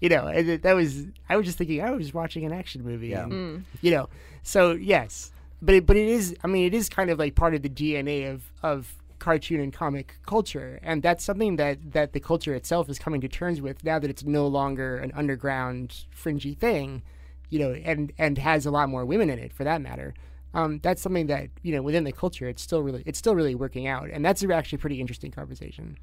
you 0.00 0.08
know, 0.08 0.26
and 0.26 0.62
that 0.62 0.72
was 0.74 1.04
I 1.28 1.36
was 1.36 1.46
just 1.46 1.58
thinking 1.58 1.80
I 1.82 1.90
was 1.92 2.12
watching 2.14 2.44
an 2.44 2.52
action 2.52 2.82
movie, 2.82 3.08
Yeah. 3.08 3.24
and, 3.24 3.64
you 3.80 3.90
know. 3.92 4.08
So 4.42 4.72
yes, 4.72 5.30
but 5.60 5.74
it, 5.76 5.86
but 5.86 5.96
it 5.96 6.08
is. 6.08 6.34
I 6.42 6.46
mean, 6.48 6.64
it 6.66 6.74
is 6.74 6.88
kind 6.88 7.10
of 7.10 7.18
like 7.18 7.34
part 7.36 7.54
of 7.54 7.62
the 7.62 7.68
DNA 7.68 8.28
of 8.32 8.42
of 8.62 8.94
cartoon 9.20 9.60
and 9.60 9.72
comic 9.72 10.16
culture, 10.26 10.80
and 10.82 11.00
that's 11.02 11.22
something 11.22 11.54
that 11.56 11.78
that 11.92 12.12
the 12.12 12.18
culture 12.20 12.54
itself 12.54 12.88
is 12.88 12.98
coming 12.98 13.20
to 13.20 13.28
terms 13.28 13.60
with 13.60 13.84
now 13.84 13.98
that 14.00 14.10
it's 14.10 14.24
no 14.24 14.48
longer 14.48 14.96
an 14.96 15.12
underground 15.14 16.06
fringy 16.10 16.54
thing, 16.54 17.02
you 17.50 17.58
know, 17.60 17.72
and 17.72 18.12
and 18.18 18.38
has 18.38 18.66
a 18.66 18.70
lot 18.72 18.88
more 18.88 19.04
women 19.04 19.30
in 19.30 19.38
it 19.38 19.52
for 19.52 19.62
that 19.62 19.80
matter. 19.80 20.12
Um, 20.54 20.80
that's 20.82 21.00
something 21.00 21.28
that 21.28 21.48
you 21.62 21.72
know 21.74 21.82
within 21.82 22.02
the 22.04 22.12
culture 22.12 22.46
it's 22.48 22.60
still 22.62 22.82
really 22.82 23.02
it's 23.06 23.18
still 23.18 23.36
really 23.36 23.54
working 23.54 23.86
out, 23.86 24.10
and 24.10 24.24
that's 24.24 24.42
actually 24.42 24.76
a 24.76 24.80
pretty 24.80 25.00
interesting 25.00 25.30
conversation. 25.30 25.96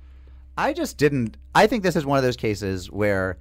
I 0.60 0.74
just 0.74 0.97
didn't. 0.97 1.38
I 1.55 1.68
think 1.68 1.84
this 1.84 1.95
is 1.95 2.05
one 2.05 2.18
of 2.18 2.24
those 2.24 2.36
cases 2.36 2.91
where 2.91 3.38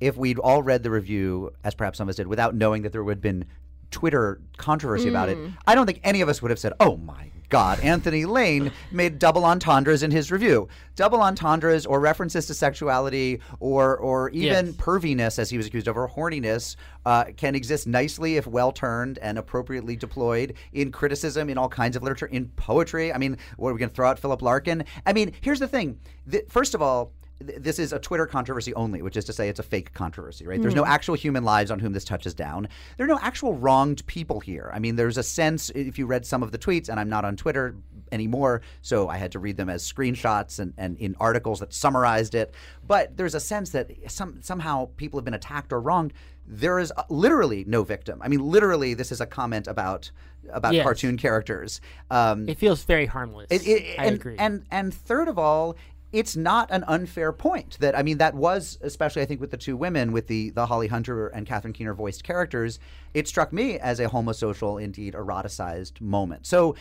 if 0.00 0.16
we'd 0.16 0.40
all 0.40 0.64
read 0.64 0.82
the 0.82 0.90
review, 0.90 1.52
as 1.62 1.76
perhaps 1.76 1.98
some 1.98 2.08
of 2.08 2.10
us 2.10 2.16
did, 2.16 2.26
without 2.26 2.56
knowing 2.56 2.82
that 2.82 2.90
there 2.90 3.04
would 3.04 3.18
have 3.18 3.22
been 3.22 3.44
Twitter 3.92 4.40
controversy 4.56 5.08
about 5.08 5.28
it, 5.28 5.38
mm. 5.38 5.56
I 5.64 5.76
don't 5.76 5.86
think 5.86 6.00
any 6.02 6.22
of 6.22 6.28
us 6.28 6.42
would 6.42 6.50
have 6.50 6.58
said, 6.58 6.72
oh 6.80 6.96
my 6.96 7.30
God, 7.48 7.78
Anthony 7.80 8.24
Lane 8.24 8.72
made 8.90 9.18
double 9.18 9.44
entendres 9.44 10.02
in 10.02 10.10
his 10.10 10.32
review. 10.32 10.68
Double 10.96 11.20
entendres 11.20 11.86
or 11.86 12.00
references 12.00 12.46
to 12.46 12.54
sexuality 12.54 13.40
or, 13.60 13.96
or 13.98 14.30
even 14.30 14.66
Yes. 14.66 14.74
perviness, 14.76 15.38
as 15.38 15.50
he 15.50 15.56
was 15.56 15.66
accused 15.66 15.86
of, 15.88 15.96
or 15.96 16.08
horniness, 16.08 16.76
uh, 17.04 17.24
can 17.36 17.54
exist 17.54 17.86
nicely 17.86 18.36
if 18.36 18.46
well 18.46 18.72
turned 18.72 19.18
and 19.18 19.38
appropriately 19.38 19.94
deployed 19.96 20.54
in 20.72 20.90
criticism, 20.90 21.48
in 21.48 21.58
all 21.58 21.68
kinds 21.68 21.96
of 21.96 22.02
literature, 22.02 22.26
in 22.26 22.48
poetry. 22.56 23.12
I 23.12 23.18
mean, 23.18 23.36
what 23.56 23.70
are 23.70 23.74
we 23.74 23.78
going 23.78 23.90
to 23.90 23.94
throw 23.94 24.08
out 24.08 24.18
Philip 24.18 24.42
Larkin? 24.42 24.84
I 25.04 25.12
mean, 25.12 25.32
here's 25.40 25.60
the 25.60 25.68
thing. 25.68 25.98
Th- 26.30 26.44
first 26.48 26.74
of 26.74 26.82
all, 26.82 27.12
th- 27.44 27.58
this 27.60 27.78
is 27.78 27.92
a 27.92 27.98
Twitter 27.98 28.26
controversy 28.26 28.72
only, 28.74 29.02
which 29.02 29.16
is 29.16 29.24
to 29.26 29.32
say 29.32 29.48
it's 29.48 29.58
a 29.60 29.62
fake 29.64 29.92
controversy, 29.94 30.46
right? 30.46 30.60
There's 30.60 30.74
no 30.74 30.84
actual 30.86 31.14
human 31.14 31.44
lives 31.44 31.70
on 31.70 31.78
whom 31.78 31.92
this 31.92 32.04
touches 32.04 32.34
down. 32.34 32.68
There 32.96 33.04
are 33.04 33.08
no 33.08 33.18
actual 33.20 33.54
wronged 33.54 34.06
people 34.06 34.40
here. 34.40 34.70
I 34.72 34.78
mean, 34.78 34.96
there's 34.96 35.16
a 35.18 35.22
sense, 35.22 35.70
if 35.70 35.98
you 35.98 36.06
read 36.06 36.24
some 36.26 36.42
of 36.42 36.52
the 36.52 36.58
tweets, 36.58 36.88
and 36.88 36.98
I'm 37.00 37.08
not 37.08 37.24
on 37.24 37.36
Twitter 37.36 37.76
anymore, 38.12 38.62
so 38.82 39.08
I 39.08 39.16
had 39.16 39.32
to 39.32 39.38
read 39.38 39.56
them 39.56 39.68
as 39.68 39.82
screenshots 39.90 40.58
and, 40.58 40.72
and 40.78 40.96
in 40.98 41.16
articles 41.18 41.60
that 41.60 41.72
summarized 41.74 42.34
it. 42.34 42.54
But 42.86 43.16
there's 43.16 43.34
a 43.34 43.40
sense 43.40 43.70
that 43.70 43.90
some 44.10 44.40
somehow 44.42 44.88
people 44.96 45.18
have 45.18 45.24
been 45.24 45.34
attacked 45.34 45.72
or 45.72 45.80
wronged. 45.80 46.12
There 46.48 46.78
is 46.78 46.92
uh, 46.96 47.02
literally 47.08 47.64
no 47.66 47.82
victim. 47.82 48.20
I 48.22 48.28
mean, 48.28 48.38
literally, 48.40 48.94
this 48.94 49.10
is 49.10 49.20
a 49.20 49.26
comment 49.26 49.66
about 49.66 50.10
about 50.50 50.74
Yes. 50.74 50.84
cartoon 50.84 51.16
characters. 51.16 51.80
Um, 52.08 52.48
It 52.48 52.56
feels 52.58 52.84
very 52.84 53.06
harmless. 53.06 53.48
it, 53.50 53.66
it, 53.66 53.98
I 53.98 54.04
and, 54.06 54.14
agree. 54.14 54.36
And 54.38 54.64
and 54.70 54.94
third 54.94 55.26
of 55.26 55.38
all, 55.40 55.74
it's 56.16 56.34
not 56.34 56.70
an 56.70 56.82
unfair 56.88 57.30
point 57.32 57.78
that 57.80 57.96
I 57.96 58.02
mean 58.02 58.18
that 58.18 58.34
was 58.34 58.78
especially 58.80 59.22
I 59.22 59.26
think 59.26 59.40
with 59.40 59.50
the 59.50 59.56
two 59.56 59.76
women 59.76 60.12
with 60.12 60.26
the 60.28 60.50
the 60.50 60.66
Holly 60.66 60.88
Hunter 60.88 61.28
and 61.28 61.46
Catherine 61.46 61.74
Keener 61.74 61.94
voiced 61.94 62.24
characters, 62.24 62.78
it 63.12 63.28
struck 63.28 63.52
me 63.52 63.78
as 63.78 64.00
a 64.00 64.08
homosocial 64.08 64.82
indeed 64.82 65.14
eroticized 65.14 66.00
moment. 66.00 66.46
So 66.46 66.74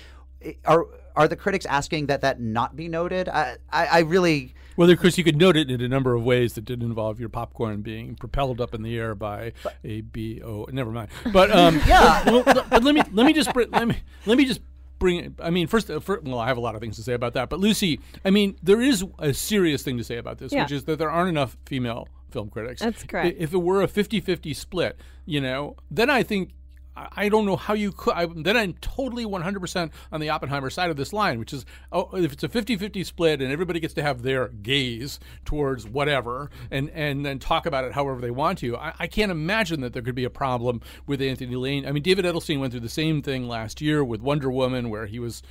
are 0.65 0.85
are 1.15 1.27
the 1.27 1.35
critics 1.35 1.65
asking 1.65 2.07
that 2.07 2.21
that 2.21 2.39
not 2.39 2.75
be 2.75 2.87
noted? 2.87 3.27
I 3.29 3.57
I, 3.71 3.85
I 3.87 3.99
really 3.99 4.53
Well, 4.77 4.89
of 4.89 4.99
course, 4.99 5.17
you 5.17 5.23
could 5.23 5.37
note 5.37 5.57
it 5.57 5.69
in 5.69 5.81
a 5.81 5.87
number 5.87 6.15
of 6.15 6.23
ways 6.23 6.53
that 6.53 6.65
didn't 6.65 6.85
involve 6.85 7.19
your 7.19 7.29
popcorn 7.29 7.81
being 7.81 8.15
propelled 8.15 8.61
up 8.61 8.73
in 8.73 8.83
the 8.83 8.97
air 8.97 9.15
by 9.15 9.53
a 9.83 10.01
B 10.01 10.41
O. 10.43 10.67
Never 10.71 10.91
mind. 10.91 11.09
But 11.33 11.51
um, 11.51 11.81
Yeah. 11.87 12.23
Well, 12.29 12.43
but 12.45 12.83
let 12.83 12.95
me 12.95 13.01
let 13.11 13.25
me 13.25 13.33
just 13.33 13.53
let 13.55 13.87
me 13.87 13.97
let 14.25 14.37
me 14.37 14.45
just 14.45 14.61
bring. 15.05 15.35
I 15.39 15.49
mean, 15.51 15.67
first, 15.67 15.89
uh, 15.91 15.99
fir- 15.99 16.21
well, 16.23 16.39
I 16.39 16.47
have 16.47 16.57
a 16.57 16.61
lot 16.61 16.73
of 16.75 16.81
things 16.81 16.95
to 16.97 17.03
say 17.03 17.13
about 17.13 17.33
that. 17.33 17.49
But 17.49 17.59
Lucy, 17.59 17.99
I 18.23 18.31
mean, 18.31 18.57
there 18.63 18.81
is 18.81 19.03
a 19.19 19.33
serious 19.33 19.83
thing 19.83 19.97
to 19.97 20.03
say 20.03 20.17
about 20.17 20.39
this, 20.39 20.51
Yeah. 20.51 20.63
which 20.63 20.71
is 20.71 20.83
that 20.85 20.97
there 20.99 21.11
aren't 21.11 21.29
enough 21.29 21.57
female 21.65 22.07
film 22.31 22.49
critics. 22.49 22.81
That's 22.81 23.03
correct. 23.03 23.35
If 23.39 23.53
it 23.53 23.57
were 23.57 23.81
a 23.83 23.87
50-50 23.87 24.53
split, 24.55 24.97
you 25.25 25.39
know, 25.41 25.75
then 25.91 26.09
I 26.09 26.23
think. 26.23 26.51
I 26.97 27.29
don't 27.29 27.45
know 27.45 27.55
how 27.57 27.73
you 27.73 27.91
could. 27.91 28.13
I, 28.13 28.25
then 28.25 28.55
I'm 28.55 28.73
totally 28.73 29.25
100% 29.25 29.91
on 30.11 30.19
the 30.21 30.29
Oppenheimer 30.29 30.69
side 30.69 30.89
of 30.89 30.95
this 30.97 31.11
line, 31.11 31.39
which 31.39 31.51
is 31.53 31.65
oh, 31.91 32.09
if 32.15 32.31
it's 32.33 32.43
a 32.43 32.49
50 32.49 32.77
50 32.77 33.03
split 33.03 33.41
and 33.41 33.51
everybody 33.51 33.79
gets 33.79 33.93
to 33.95 34.01
have 34.01 34.21
their 34.21 34.47
gaze 34.47 35.19
towards 35.43 35.87
whatever 35.87 36.49
and, 36.71 36.89
and 36.91 37.25
then 37.25 37.39
talk 37.39 37.65
about 37.65 37.83
it 37.83 37.91
however 37.93 38.21
they 38.21 38.31
want 38.31 38.59
to, 38.59 38.77
I, 38.77 38.93
I 38.99 39.07
can't 39.07 39.31
imagine 39.31 39.81
that 39.81 39.93
there 39.93 40.01
could 40.01 40.15
be 40.15 40.23
a 40.23 40.29
problem 40.29 40.81
with 41.05 41.21
Anthony 41.21 41.55
Lane. 41.55 41.85
I 41.85 41.91
mean, 41.91 42.03
David 42.03 42.23
Edelstein 42.25 42.59
went 42.59 42.71
through 42.71 42.79
the 42.81 42.89
same 42.89 43.21
thing 43.21 43.47
last 43.47 43.81
year 43.81 44.03
with 44.03 44.21
Wonder 44.21 44.49
Woman, 44.49 44.89
where 44.89 45.05
he 45.05 45.19
was 45.19 45.43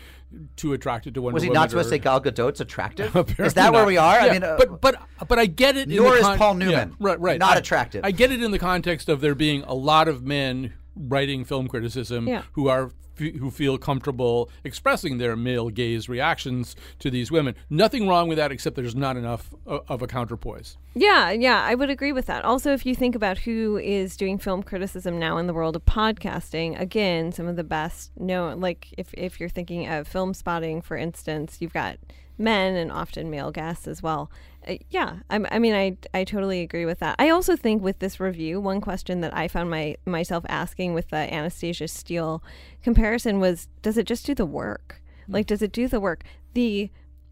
too 0.56 0.72
attracted 0.72 1.14
to 1.14 1.20
Wonder 1.22 1.34
Woman. 1.34 1.34
was 1.34 1.42
he 1.42 1.48
Woman. 1.50 1.60
not 1.60 1.70
supposed 1.70 1.86
to 1.86 1.90
say 1.90 1.98
Gal 1.98 2.20
Gadot's 2.20 2.60
attractive? 2.60 3.14
Is 3.38 3.54
that 3.54 3.72
where 3.72 3.84
we 3.86 3.96
are? 3.96 4.18
I 4.18 4.32
mean, 4.32 4.42
uh, 4.42 4.56
but 4.58 4.80
but 4.80 4.96
but 5.28 5.38
I 5.38 5.46
get 5.46 5.76
it. 5.76 5.90
in 5.90 5.96
Nor 5.96 6.12
the 6.12 6.16
is 6.16 6.22
con- 6.22 6.38
Paul 6.38 6.58
yeah, 6.60 6.66
Newman. 6.66 6.96
right, 6.98 7.20
right. 7.20 7.38
Not 7.38 7.56
I- 7.56 7.58
attractive. 7.58 8.04
I 8.04 8.10
get 8.10 8.32
it 8.32 8.42
in 8.42 8.50
the 8.50 8.58
context 8.58 9.08
of 9.08 9.20
there 9.20 9.34
being 9.34 9.62
a 9.64 9.74
lot 9.74 10.08
of 10.08 10.24
men 10.24 10.72
writing 10.96 11.44
film 11.44 11.68
criticism 11.68 12.26
Yeah. 12.28 12.42
who 12.52 12.68
are 12.68 12.84
f- 12.86 12.90
who 13.38 13.48
feel 13.48 13.78
comfortable 13.78 14.50
expressing 14.64 15.18
their 15.18 15.36
male 15.36 15.68
gaze 15.70 16.08
reactions 16.08 16.74
to 16.98 17.10
these 17.10 17.30
women. 17.30 17.54
Nothing 17.70 18.08
wrong 18.08 18.26
with 18.28 18.38
that, 18.38 18.50
except 18.50 18.74
there's 18.74 18.96
not 18.96 19.16
enough 19.16 19.54
of 19.66 20.02
a 20.02 20.08
counterpoise. 20.08 20.76
Yeah, 20.96 21.30
yeah, 21.30 21.62
I 21.62 21.76
would 21.76 21.90
agree 21.90 22.10
with 22.12 22.26
that. 22.26 22.44
Also, 22.44 22.72
if 22.72 22.84
you 22.84 22.94
think 22.96 23.14
about 23.14 23.38
who 23.38 23.76
is 23.78 24.16
doing 24.16 24.36
film 24.38 24.64
criticism 24.64 25.16
now 25.20 25.38
in 25.38 25.46
the 25.46 25.54
world 25.54 25.76
of 25.76 25.84
podcasting, 25.84 26.78
again, 26.80 27.30
some 27.30 27.46
of 27.46 27.54
the 27.54 27.62
best 27.62 28.10
known, 28.18 28.60
like 28.60 28.88
if, 28.98 29.14
if 29.14 29.38
you're 29.38 29.48
thinking 29.48 29.86
of 29.86 30.08
Filmspotting, 30.12 30.82
for 30.82 30.96
instance, 30.96 31.58
you've 31.60 31.72
got 31.72 31.98
men 32.38 32.74
and 32.74 32.90
often 32.90 33.30
male 33.30 33.50
guests 33.50 33.86
as 33.86 34.02
well. 34.02 34.30
Uh, 34.66 34.76
yeah, 34.90 35.18
I, 35.30 35.44
I 35.50 35.58
mean, 35.58 35.74
I, 35.74 35.96
I 36.12 36.24
totally 36.24 36.62
agree 36.62 36.84
with 36.84 36.98
that. 37.00 37.16
I 37.18 37.28
also 37.28 37.56
think 37.56 37.82
with 37.82 37.98
this 37.98 38.18
review, 38.18 38.60
one 38.60 38.80
question 38.80 39.20
that 39.20 39.36
I 39.36 39.48
found 39.48 39.70
my 39.70 39.96
myself 40.06 40.44
asking 40.48 40.94
with 40.94 41.08
the 41.10 41.16
Anastasia 41.32 41.88
Steele 41.88 42.42
comparison 42.82 43.40
was, 43.40 43.68
does 43.82 43.98
it 43.98 44.06
just 44.06 44.26
do 44.26 44.34
the 44.34 44.46
work? 44.46 45.02
Like, 45.28 45.46
does 45.46 45.62
it 45.62 45.72
do 45.72 45.88
the 45.88 46.00
work? 46.00 46.24
The 46.54 46.90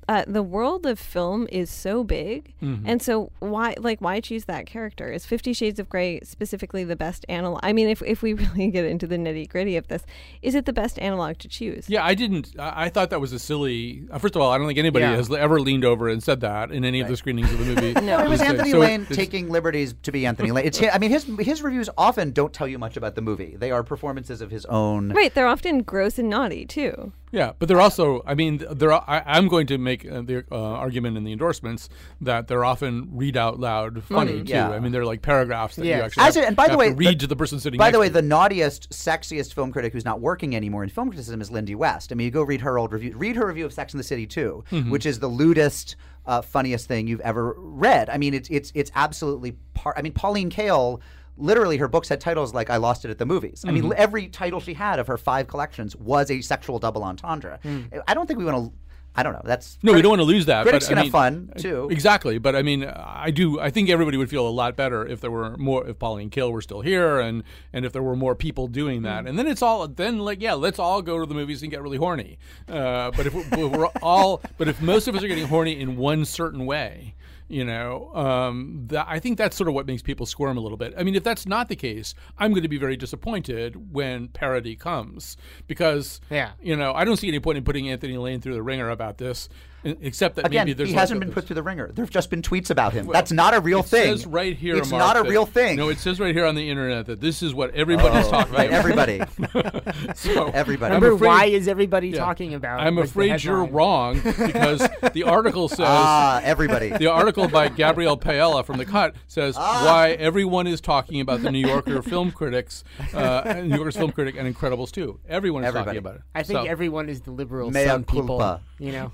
uh, 0.09 0.25
the 0.27 0.43
world 0.43 0.85
of 0.87 0.99
film 0.99 1.47
is 1.53 1.71
so 1.71 2.03
big, 2.05 2.55
and 2.61 3.01
so 3.01 3.31
why 3.39 3.75
like 3.79 4.01
why 4.01 4.21
choose 4.21 4.47
that 4.47 4.67
character? 4.67 5.11
Is 5.13 5.25
Fifty 5.27 5.53
Shades 5.53 5.79
of 5.79 5.89
Grey 5.89 6.21
specifically 6.23 6.83
the 6.85 6.97
best 6.97 7.25
analog? 7.29 7.61
I 7.63 7.73
mean, 7.73 7.89
if 7.89 8.03
if 8.03 8.21
we 8.23 8.33
really 8.43 8.69
get 8.71 8.85
into 8.85 9.07
the 9.07 9.17
nitty 9.17 9.49
gritty 9.49 9.77
of 9.77 9.89
this, 9.89 10.05
is 10.43 10.55
it 10.55 10.67
the 10.67 10.73
best 10.73 10.99
analog 10.99 11.39
to 11.39 11.49
choose? 11.49 11.89
Yeah, 11.89 12.05
I 12.05 12.15
didn't. 12.15 12.55
I, 12.59 12.85
I 12.85 12.89
thought 12.89 13.11
that 13.11 13.21
was 13.21 13.33
a 13.33 13.39
silly. 13.39 14.03
Uh, 14.11 14.19
first 14.19 14.35
of 14.37 14.43
all, 14.43 14.51
I 14.51 14.59
don't 14.59 14.67
think 14.67 14.79
anybody 14.79 15.05
Yeah. 15.05 15.17
has 15.17 15.31
ever 15.33 15.61
leaned 15.61 15.85
over 15.85 16.09
and 16.09 16.23
said 16.23 16.41
that 16.41 16.73
in 16.73 16.85
any 16.85 17.01
of 17.01 17.09
the 17.09 17.17
screenings 17.17 17.53
of 17.53 17.59
the 17.59 17.65
movie. 17.65 17.93
No. 18.03 18.19
it 18.19 18.29
was 18.29 18.41
So- 18.41 18.47
Anthony 18.47 18.71
so 18.73 18.79
Lane 18.79 19.03
it's- 19.03 19.17
taking 19.17 19.49
liberties 19.49 19.95
to 20.03 20.11
be 20.13 20.27
Anthony 20.27 20.51
Lane. 20.51 20.67
It's, 20.67 20.83
I 20.83 20.99
mean, 20.99 21.11
his 21.11 21.25
his 21.39 21.63
reviews 21.63 21.89
often 21.97 22.33
don't 22.33 22.53
tell 22.53 22.67
you 22.67 22.79
much 22.79 22.97
about 22.97 23.15
the 23.15 23.23
movie. 23.23 23.55
They 23.57 23.71
are 23.71 23.83
performances 23.85 24.41
of 24.41 24.51
his 24.51 24.65
own. 24.67 25.11
Right, 25.11 25.33
they're 25.33 25.47
often 25.47 25.83
gross 25.83 26.19
and 26.19 26.29
naughty 26.29 26.67
too. 26.67 27.13
Yeah, 27.33 27.53
but 27.59 27.67
they're 27.67 27.81
also. 27.81 28.23
I 28.27 28.35
mean, 28.35 28.63
they're. 28.71 28.93
I, 28.93 29.23
I'm 29.27 29.49
going 29.49 29.67
to 29.69 29.79
make 29.79 30.05
uh, 30.05 30.21
the 30.21 30.45
uh, 30.53 30.55
argument 30.57 31.17
in 31.17 31.25
the 31.25 31.33
endorsements 31.33 31.89
that 32.21 32.47
they're 32.47 32.65
often 32.65 33.09
read 33.17 33.39
out 33.39 33.59
loud 33.59 34.05
funny 34.05 34.43
Mm, 34.43 34.47
too. 34.47 34.55
I 34.55 34.79
mean, 34.81 34.93
they're 34.93 35.07
like 35.07 35.23
paragraphs 35.23 35.77
that 35.77 35.87
you 35.87 35.93
actually 35.95 36.25
As 36.25 36.35
have, 36.35 36.45
it- 36.45 36.47
and 36.49 36.57
by 36.57 36.69
the 36.69 36.77
way, 36.77 36.91
to 36.91 36.95
read 36.95 37.09
the- 37.19 37.23
to 37.23 37.27
the 37.29 37.37
person 37.37 37.59
sitting. 37.59 37.79
By 37.79 37.91
the 37.91 37.99
way, 37.99 38.11
the 38.11 38.21
naughtiest, 38.21 38.91
sexiest 38.91 39.55
film 39.55 39.73
critic 39.73 39.95
who's 39.95 40.05
not 40.05 40.21
working 40.21 40.55
anymore 40.55 40.83
in 40.85 40.91
film 40.91 41.09
criticism 41.09 41.41
is 41.41 41.51
Lindy 41.51 41.75
West. 41.75 42.13
I 42.13 42.17
mean, 42.17 42.27
you 42.27 42.31
go 42.31 42.43
read 42.43 42.61
her 42.61 42.79
old 42.79 42.93
review. 42.93 43.17
Read 43.17 43.37
her 43.37 43.47
review 43.47 43.65
of 43.65 43.73
Sex 43.73 43.95
and 43.95 43.99
the 44.01 44.05
City 44.05 44.27
too, 44.27 44.63
Mm-hmm. 44.71 44.91
which 44.91 45.07
is 45.07 45.19
the 45.19 45.29
lewdest, 45.29 45.97
uh, 46.27 46.43
funniest 46.43 46.87
thing 46.87 47.07
you've 47.07 47.21
ever 47.23 47.55
read. 47.57 48.11
I 48.11 48.19
mean, 48.19 48.35
it's 48.35 48.51
it's 48.51 48.71
it's 48.75 48.91
absolutely 48.95 49.53
part. 49.73 49.97
I 49.99 50.03
mean, 50.03 50.13
Pauline 50.13 50.51
Kael. 50.51 51.01
Literally, 51.37 51.79
her 51.79 51.89
books 51.89 52.09
had 52.09 52.21
titles 52.21 52.53
like 52.55 52.69
"I 52.71 52.77
Lost 52.77 53.05
It 53.05 53.11
at 53.11 53.19
the 53.19 53.27
Movies." 53.27 53.65
I 53.65 53.71
Mm-hmm. 53.71 53.89
mean, 53.89 53.93
every 53.97 54.29
title 54.29 54.61
she 54.61 54.75
had 54.75 54.99
of 54.99 55.07
her 55.07 55.17
five 55.17 55.49
collections 55.49 55.97
was 55.97 56.31
a 56.31 56.41
sexual 56.43 56.79
double 56.79 57.03
entendre. 57.05 57.59
I 58.07 58.15
don't 58.15 58.27
think 58.27 58.39
we 58.39 58.45
want 58.45 58.67
to. 58.73 58.79
I 59.15 59.23
don't 59.23 59.35
know. 59.35 59.43
That's. 59.45 59.77
No, 59.83 59.93
we 59.93 60.01
don't 60.01 60.09
want 60.11 60.21
to 60.21 60.25
lose 60.25 60.47
that. 60.47 60.63
Critics 60.63 60.87
but, 60.87 60.89
can 60.91 60.97
I 60.99 61.01
have 61.01 61.05
mean, 61.07 61.13
fun 61.13 61.53
too. 61.59 61.89
Exactly, 61.91 62.39
but 62.39 62.57
I 62.57 62.63
mean, 62.63 62.85
I 62.85 63.31
do. 63.31 63.61
I 63.61 63.69
think 63.69 63.91
everybody 63.91 64.17
would 64.17 64.31
feel 64.31 64.49
a 64.49 64.51
lot 64.51 64.75
better 64.75 65.07
if 65.07 65.21
there 65.21 65.31
were 65.31 65.55
more. 65.59 65.87
If 65.87 65.99
Pauline 65.99 66.31
Kael 66.31 66.51
were 66.51 66.63
still 66.63 66.81
here, 66.81 67.21
and 67.21 67.43
and 67.75 67.85
if 67.85 67.93
there 67.93 68.03
were 68.03 68.17
more 68.17 68.35
people 68.35 68.69
doing 68.69 69.03
that, 69.03 69.27
and 69.27 69.39
then 69.39 69.47
it's 69.47 69.61
all. 69.61 69.87
Then 69.87 70.19
like, 70.21 70.41
yeah, 70.41 70.55
let's 70.55 70.79
all 70.79 71.03
go 71.03 71.19
to 71.19 71.27
the 71.27 71.35
movies 71.35 71.61
and 71.61 71.71
get 71.71 71.83
really 71.83 71.99
horny. 71.99 72.39
Uh, 72.67 73.11
but 73.11 73.27
if 73.27 73.35
we're 73.57 73.87
all, 74.03 74.41
but 74.57 74.67
if 74.69 74.81
most 74.81 75.09
of 75.09 75.15
us 75.15 75.23
are 75.23 75.29
getting 75.29 75.47
horny 75.49 75.79
in 75.79 75.97
one 75.97 76.25
certain 76.25 76.65
way. 76.65 77.15
You 77.53 77.67
know, 77.67 78.11
um, 78.15 78.85
that, 78.87 79.05
I 79.07 79.19
think 79.19 79.37
that's 79.37 79.55
sort 79.59 79.69
of 79.69 79.75
what 79.75 79.85
makes 79.87 80.01
people 80.01 80.25
squirm 80.25 80.57
a 80.57 80.61
little 80.61 80.79
bit. 80.79 80.95
I 80.97 81.03
mean, 81.03 81.15
if 81.15 81.23
that's 81.23 81.45
not 81.45 81.69
the 81.69 81.77
case, 81.77 82.15
I'm 82.39 82.53
going 82.53 82.63
to 82.63 82.69
be 82.69 82.79
very 82.79 82.97
disappointed 82.97 83.93
when 83.93 84.29
parody 84.29 84.75
comes 84.75 85.37
because, 85.67 86.23
Yeah. 86.31 86.53
you 86.63 86.75
know, 86.77 86.95
I 86.95 87.05
don't 87.05 87.19
see 87.19 87.29
any 87.29 87.41
point 87.41 87.59
in 87.59 87.65
putting 87.65 87.91
Anthony 87.91 88.17
Lane 88.17 88.41
through 88.41 88.55
the 88.55 88.63
ringer 88.63 88.89
about 88.89 89.19
this, 89.19 89.51
except 89.85 90.37
that 90.37 90.47
Again, 90.47 90.67
maybe 90.67 90.73
there's 90.75 90.89
he 90.91 90.95
hasn't 90.95 91.19
a- 91.23 91.25
been 91.25 91.33
put 91.35 91.47
through 91.47 91.55
the 91.55 91.63
ringer. 91.63 91.91
There've 91.93 92.11
just 92.11 92.31
been 92.31 92.43
tweets 92.43 92.71
about 92.71 92.93
him. 92.93 93.09
That's 93.13 93.33
not 93.33 93.55
a 93.55 93.61
real 93.61 93.81
it 93.81 93.87
thing. 93.87 94.17
says 94.17 94.27
right 94.27 94.57
here, 94.57 94.77
It's 94.77 94.91
Mark, 94.91 95.01
not 95.01 95.17
a 95.17 95.23
that- 95.23 95.29
real 95.31 95.47
thing. 95.47 95.77
No, 95.77 95.89
it 95.89 95.99
says 95.99 96.21
right 96.21 96.35
here 96.35 96.47
on 96.47 96.55
the 96.55 96.69
internet 96.69 97.07
that 97.07 97.21
this 97.21 97.43
is 97.43 97.55
what 97.55 97.75
everybody's 97.75 98.27
Oh, 98.27 98.31
talking 98.31 98.55
right, 98.55 98.69
about. 98.69 98.79
everybody. 98.79 99.21
so, 100.15 100.49
Everybody. 100.49 100.95
Remember, 100.95 101.15
afraid- 101.17 101.27
why 101.29 101.45
is 101.47 101.69
everybody 101.69 102.09
yeah. 102.09 102.19
talking 102.19 102.55
about? 102.55 102.81
It? 102.81 102.85
I'm 102.85 102.99
afraid 102.99 103.43
you're 103.43 103.65
wrong 103.65 104.21
because 104.23 104.87
the 105.13 105.23
article 105.27 105.69
says 105.69 105.81
Ah, 105.89 106.41
everybody. 106.43 106.91
the 106.91 107.07
article 107.09 107.49
by 107.49 107.69
Gabrielle 107.69 108.17
Paiella 108.19 108.65
from 108.65 108.79
The 108.79 108.85
Cut 108.85 109.15
says 109.27 109.57
Ah. 109.59 109.85
why 109.87 110.11
everyone 110.13 110.67
is 110.67 110.81
talking 110.81 111.21
about 111.21 111.43
the 111.43 111.51
New 111.51 111.67
Yorker 111.67 112.03
film 112.03 112.31
critics, 112.31 112.85
uh, 113.15 113.63
New 113.65 113.75
Yorker's 113.77 113.97
film 113.97 114.13
critic, 114.13 114.37
and 114.39 114.53
Incredibles 114.53 114.91
too. 114.91 115.19
Everyone 115.29 115.63
is 115.65 115.69
Everybody. 115.69 115.85
talking 115.87 115.99
about 115.99 116.15
it. 116.17 116.23
I 116.35 116.43
think 116.43 116.59
So- 116.61 116.65
everyone 116.67 117.09
is 117.09 117.23
the 117.23 117.31
liberal 117.31 117.71
Mea 117.71 117.87
some 117.87 118.05
people. 118.05 118.39
culpa. 118.39 118.61
You 118.83 118.91
know, 118.91 119.13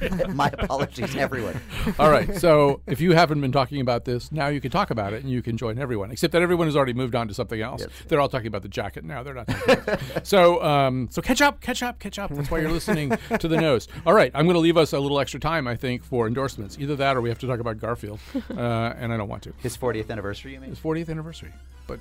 My 0.28 0.52
apologies, 0.56 1.16
everyone. 1.16 1.60
All 1.98 2.12
right. 2.12 2.36
So 2.36 2.80
if 2.86 3.00
you 3.00 3.10
haven't 3.12 3.40
been 3.40 3.50
talking 3.50 3.80
about 3.80 4.04
this, 4.04 4.30
now 4.30 4.46
you 4.46 4.60
can 4.60 4.70
talk 4.70 4.90
about 4.90 5.12
it 5.12 5.24
and 5.24 5.32
you 5.32 5.42
can 5.42 5.56
join 5.56 5.80
everyone. 5.80 6.12
Except 6.12 6.30
that 6.32 6.42
everyone 6.42 6.68
has 6.68 6.76
already 6.76 6.92
moved 6.92 7.16
on 7.16 7.26
to 7.26 7.34
something 7.34 7.60
else. 7.60 7.84
They're 8.06 8.20
all 8.20 8.28
talking 8.28 8.46
about 8.46 8.62
the 8.62 8.68
jacket 8.68 9.02
now. 9.02 9.24
They're 9.24 9.34
not. 9.34 9.48
Talking 9.48 9.72
about 9.72 10.00
it. 10.00 10.00
so 10.26 10.62
um, 10.62 11.08
so 11.10 11.20
catch 11.20 11.40
up, 11.40 11.60
catch 11.60 11.82
up, 11.82 11.98
catch 11.98 12.20
up. 12.20 12.30
That's 12.32 12.52
why 12.52 12.60
you're 12.60 12.70
listening 12.70 13.18
to 13.36 13.48
the 13.48 13.60
nose. 13.60 13.88
All 14.06 14.14
right. 14.14 14.30
I'm 14.32 14.44
going 14.44 14.54
to 14.54 14.60
leave 14.60 14.76
us 14.76 14.92
a 14.92 15.00
little 15.00 15.18
extra 15.18 15.40
time, 15.40 15.66
I 15.66 15.74
think, 15.74 16.04
for 16.04 16.28
endorsements. 16.28 16.78
Either 16.78 16.94
that 16.94 17.16
or 17.16 17.20
we 17.20 17.30
have 17.30 17.38
to 17.40 17.48
talk 17.48 17.58
about 17.58 17.78
Garfield, 17.78 18.20
uh, 18.56 18.94
and 18.96 19.12
I 19.12 19.16
don't 19.16 19.28
want 19.28 19.42
to. 19.42 19.52
His 19.58 19.76
40th 19.76 20.08
anniversary, 20.10 20.52
you 20.52 20.60
mean? 20.60 20.70
His 20.70 20.78
40th 20.78 21.08
anniversary, 21.08 21.52
but. 21.88 21.98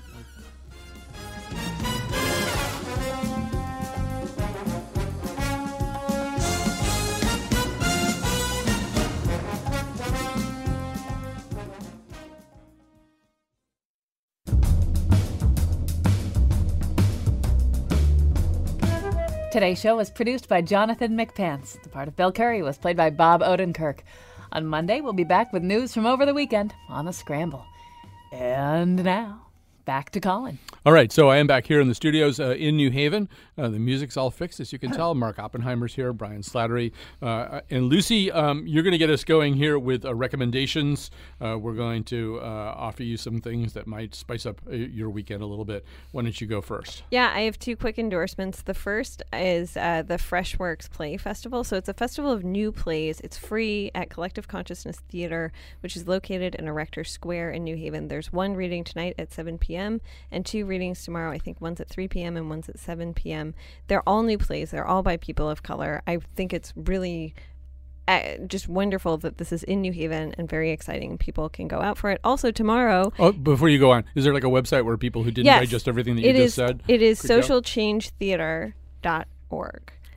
Today's 19.52 19.82
show 19.82 19.96
was 19.96 20.12
produced 20.12 20.48
by 20.48 20.62
Jonathan 20.62 21.18
McPants. 21.18 21.82
The 21.82 21.90
part 21.90 22.08
of 22.08 22.16
Bill 22.16 22.32
Curry 22.32 22.62
was 22.62 22.78
played 22.78 22.96
by 22.96 23.10
Bob 23.10 23.42
Odenkirk. 23.42 24.02
On 24.52 24.64
Monday, 24.64 25.02
we'll 25.02 25.12
be 25.12 25.24
back 25.24 25.52
with 25.52 25.64
news 25.64 25.92
from 25.92 26.06
over 26.06 26.24
the 26.24 26.36
weekend 26.36 26.76
on 26.88 27.06
the 27.06 27.12
Scramble. 27.12 27.66
And 28.32 29.04
now, 29.04 29.49
back 29.90 30.12
to 30.12 30.20
Colin. 30.20 30.60
All 30.86 30.94
right, 30.94 31.12
so 31.12 31.30
I 31.30 31.38
am 31.38 31.48
back 31.48 31.66
here 31.66 31.82
in 31.82 31.88
the 31.88 31.96
studios 31.96 32.40
uh, 32.40 32.52
in 32.52 32.78
New 32.78 32.92
Haven. 32.92 33.28
Uh, 33.58 33.70
the 33.70 33.80
music's 33.80 34.16
all 34.16 34.30
fixed, 34.30 34.60
as 34.60 34.72
you 34.72 34.78
can 34.78 34.92
tell. 34.92 35.16
Mark 35.16 35.40
Oppenheimer's 35.40 35.96
here, 35.96 36.14
Brian 36.14 36.42
Slattery, 36.42 36.92
uh, 37.24 37.62
and 37.72 37.86
Lucy. 37.86 38.32
Um, 38.32 38.68
you're 38.68 38.84
going 38.84 38.92
to 38.92 39.00
get 39.00 39.10
us 39.10 39.24
going 39.24 39.56
here 39.56 39.80
with 39.80 40.06
uh, 40.06 40.14
recommendations. 40.14 41.10
Uh, 41.42 41.58
we're 41.60 41.74
going 41.74 42.04
to 42.06 42.40
uh, 42.40 42.76
offer 42.78 43.02
you 43.02 43.18
some 43.18 43.42
things 43.42 43.74
that 43.74 43.88
might 43.88 44.14
spice 44.14 44.46
up 44.46 44.62
uh, 44.68 44.76
your 44.76 45.10
weekend 45.10 45.42
a 45.42 45.48
little 45.48 45.66
bit. 45.66 45.84
Why 46.12 46.22
don't 46.22 46.40
you 46.40 46.46
go 46.46 46.62
first? 46.62 47.02
Yeah, 47.10 47.32
I 47.34 47.42
have 47.42 47.58
two 47.58 47.76
quick 47.76 47.98
endorsements. 47.98 48.62
The 48.62 48.76
first 48.76 49.24
is 49.34 49.76
uh, 49.76 50.04
the 50.04 50.18
Freshworks 50.18 50.88
Play 50.88 51.18
Festival. 51.18 51.64
So 51.64 51.78
it's 51.78 51.90
a 51.90 51.96
festival 51.96 52.32
of 52.32 52.44
new 52.44 52.72
plays. 52.72 53.22
It's 53.22 53.40
free 53.40 53.90
at 53.96 54.12
Collective 54.12 54.48
Consciousness 54.48 55.02
Theater, 55.10 55.52
which 55.82 55.98
is 55.98 56.08
located 56.08 56.54
in 56.54 56.68
Erector 56.68 57.04
Square 57.04 57.52
in 57.54 57.64
New 57.64 57.76
Haven. 57.76 58.08
There's 58.08 58.32
one 58.32 58.56
reading 58.56 58.84
tonight 58.84 59.16
at 59.18 59.34
7 59.34 59.58
p.m. 59.58 59.79
and 60.32 60.46
two 60.46 60.66
readings 60.66 61.04
tomorrow. 61.04 61.32
I 61.32 61.38
think 61.40 61.60
one's 61.62 61.80
at 61.80 61.90
3 61.90 62.08
p.m. 62.08 62.38
and 62.38 62.50
one's 62.50 62.70
at 62.70 62.80
7 62.80 63.14
p.m. 63.14 63.54
They're 63.88 64.08
all 64.08 64.24
new 64.24 64.38
plays. 64.38 64.72
They're 64.72 64.88
all 64.88 65.04
by 65.04 65.18
people 65.18 65.50
of 65.50 65.64
color. 65.64 66.02
I 66.08 66.18
think 66.36 66.54
it's 66.54 66.74
really 66.76 67.34
uh, 68.08 68.38
just 68.48 68.68
wonderful 68.68 69.18
that 69.18 69.38
this 69.38 69.52
is 69.52 69.64
in 69.64 69.82
New 69.82 69.92
Haven 69.92 70.34
and 70.38 70.50
very 70.50 70.72
exciting. 70.72 71.18
People 71.18 71.50
can 71.50 71.68
go 71.68 71.82
out 71.82 71.98
for 71.98 72.10
it. 72.10 72.20
Also 72.24 72.52
tomorrow, 72.52 73.12
Oh, 73.20 73.32
before 73.32 73.70
you 73.70 73.78
go 73.80 73.92
on, 73.92 74.04
is 74.16 74.24
there 74.24 74.34
like 74.34 74.44
a 74.44 74.48
website 74.48 74.84
where 74.86 74.98
people 74.98 75.24
who 75.24 75.32
didn't 75.32 75.46
yes, 75.46 75.60
digest 75.62 75.88
everything 75.88 76.16
that 76.16 76.24
you 76.24 76.34
just 76.34 76.44
is- 76.46 76.54
said? 76.56 76.82
It 76.88 77.02
is 77.04 77.22
socialchangetheater.org. 77.22 78.74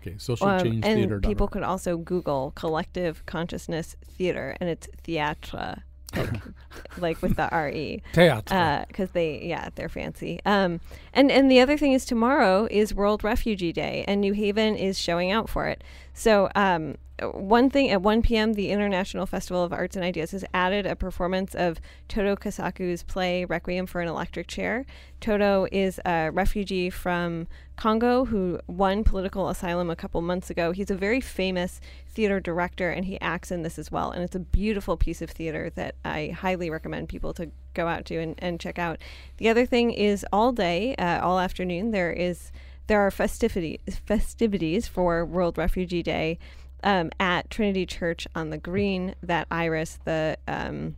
Okay, 0.01 0.13
Um, 0.13 0.17
socialchangetheater.org. 0.19 0.85
and 0.85 1.23
people 1.23 1.49
could 1.49 1.63
also 1.63 1.97
Google 1.97 2.53
Collective 2.55 3.25
Consciousness 3.27 3.97
Theater, 4.05 4.57
and 4.61 4.69
it's 4.69 4.89
theatre, 5.05 5.83
like, 6.17 6.31
like 6.99 7.23
with 7.23 7.37
the 7.37 7.49
R 7.51 7.69
E. 7.71 8.03
Theatre. 8.13 8.85
Because 8.89 9.11
they, 9.11 9.43
yeah, 9.43 9.71
they're 9.75 9.89
fancy. 9.89 10.41
Um, 10.45 10.81
and 11.13 11.31
and 11.31 11.51
the 11.51 11.61
other 11.61 11.77
thing 11.77 11.93
is 11.93 12.05
tomorrow 12.05 12.69
is 12.71 12.95
World 12.95 13.25
Refugee 13.25 13.73
Day, 13.73 14.05
and 14.07 14.21
New 14.21 14.33
Haven 14.33 14.77
is 14.77 14.99
showing 14.99 15.31
out 15.31 15.49
for 15.49 15.67
it. 15.67 15.83
So 16.15 16.51
um, 16.55 16.97
one 17.31 17.71
thing 17.71 17.91
at 17.91 18.03
1 18.03 18.23
p.m., 18.23 18.55
the 18.55 18.71
International 18.71 19.27
Festival 19.27 19.63
of 19.63 19.73
Arts 19.73 19.97
and 19.97 20.05
Ideas 20.05 20.33
has 20.33 20.45
added 20.53 20.87
a 20.87 20.97
performance 20.97 21.55
of 21.55 21.81
Toto 22.09 22.37
Kisaku's 22.37 23.03
play 23.03 23.45
Requiem 23.45 23.87
for 23.87 24.01
an 24.01 24.09
Electric 24.09 24.47
Chair. 24.49 24.85
Toto 25.21 25.67
is 25.71 26.01
a 26.05 26.31
refugee 26.31 26.91
from 26.91 27.47
Congo 27.77 28.25
who 28.27 28.61
won 28.67 29.05
political 29.05 29.49
asylum 29.49 29.91
a 29.91 29.97
couple 29.97 30.21
months 30.21 30.51
ago. 30.51 30.73
He's 30.73 30.91
a 30.91 30.97
very 30.97 31.21
famous 31.21 31.81
theater 32.09 32.41
director 32.41 32.91
and 32.91 33.05
he 33.05 33.21
acts 33.21 33.51
in 33.51 33.63
this 33.63 33.79
as 33.79 33.91
well. 33.91 34.11
And 34.11 34.23
it's 34.23 34.37
a 34.37 34.41
beautiful 34.41 34.97
piece 34.97 35.23
of 35.23 35.31
theater 35.31 35.71
that 35.77 35.95
I 36.05 36.29
highly 36.29 36.71
recommend 36.71 37.09
people 37.09 37.33
to 37.35 37.51
go 37.75 37.89
out 37.89 38.05
to 38.07 38.19
and, 38.19 38.35
and 38.39 38.61
check 38.61 38.79
out. 38.79 38.99
The 39.39 39.49
other 39.49 39.65
thing 39.65 39.93
is 39.93 40.27
all 40.33 40.53
day, 40.53 40.95
uh, 40.97 41.21
all 41.25 41.39
afternoon, 41.39 41.91
there 41.91 42.13
is 42.13 42.53
there 42.93 43.01
are 43.01 43.11
festivities 43.11 43.78
festivities 44.05 44.86
for 44.86 45.24
World 45.24 45.57
Refugee 45.57 46.03
Day 46.03 46.38
um, 46.84 47.09
at 47.18 47.49
Trinity 47.49 47.86
Church 47.86 48.28
on 48.34 48.51
the 48.51 48.59
Green. 48.59 49.14
That 49.22 49.47
Iris, 49.51 49.99
the 50.05 50.36
um, 50.47 50.97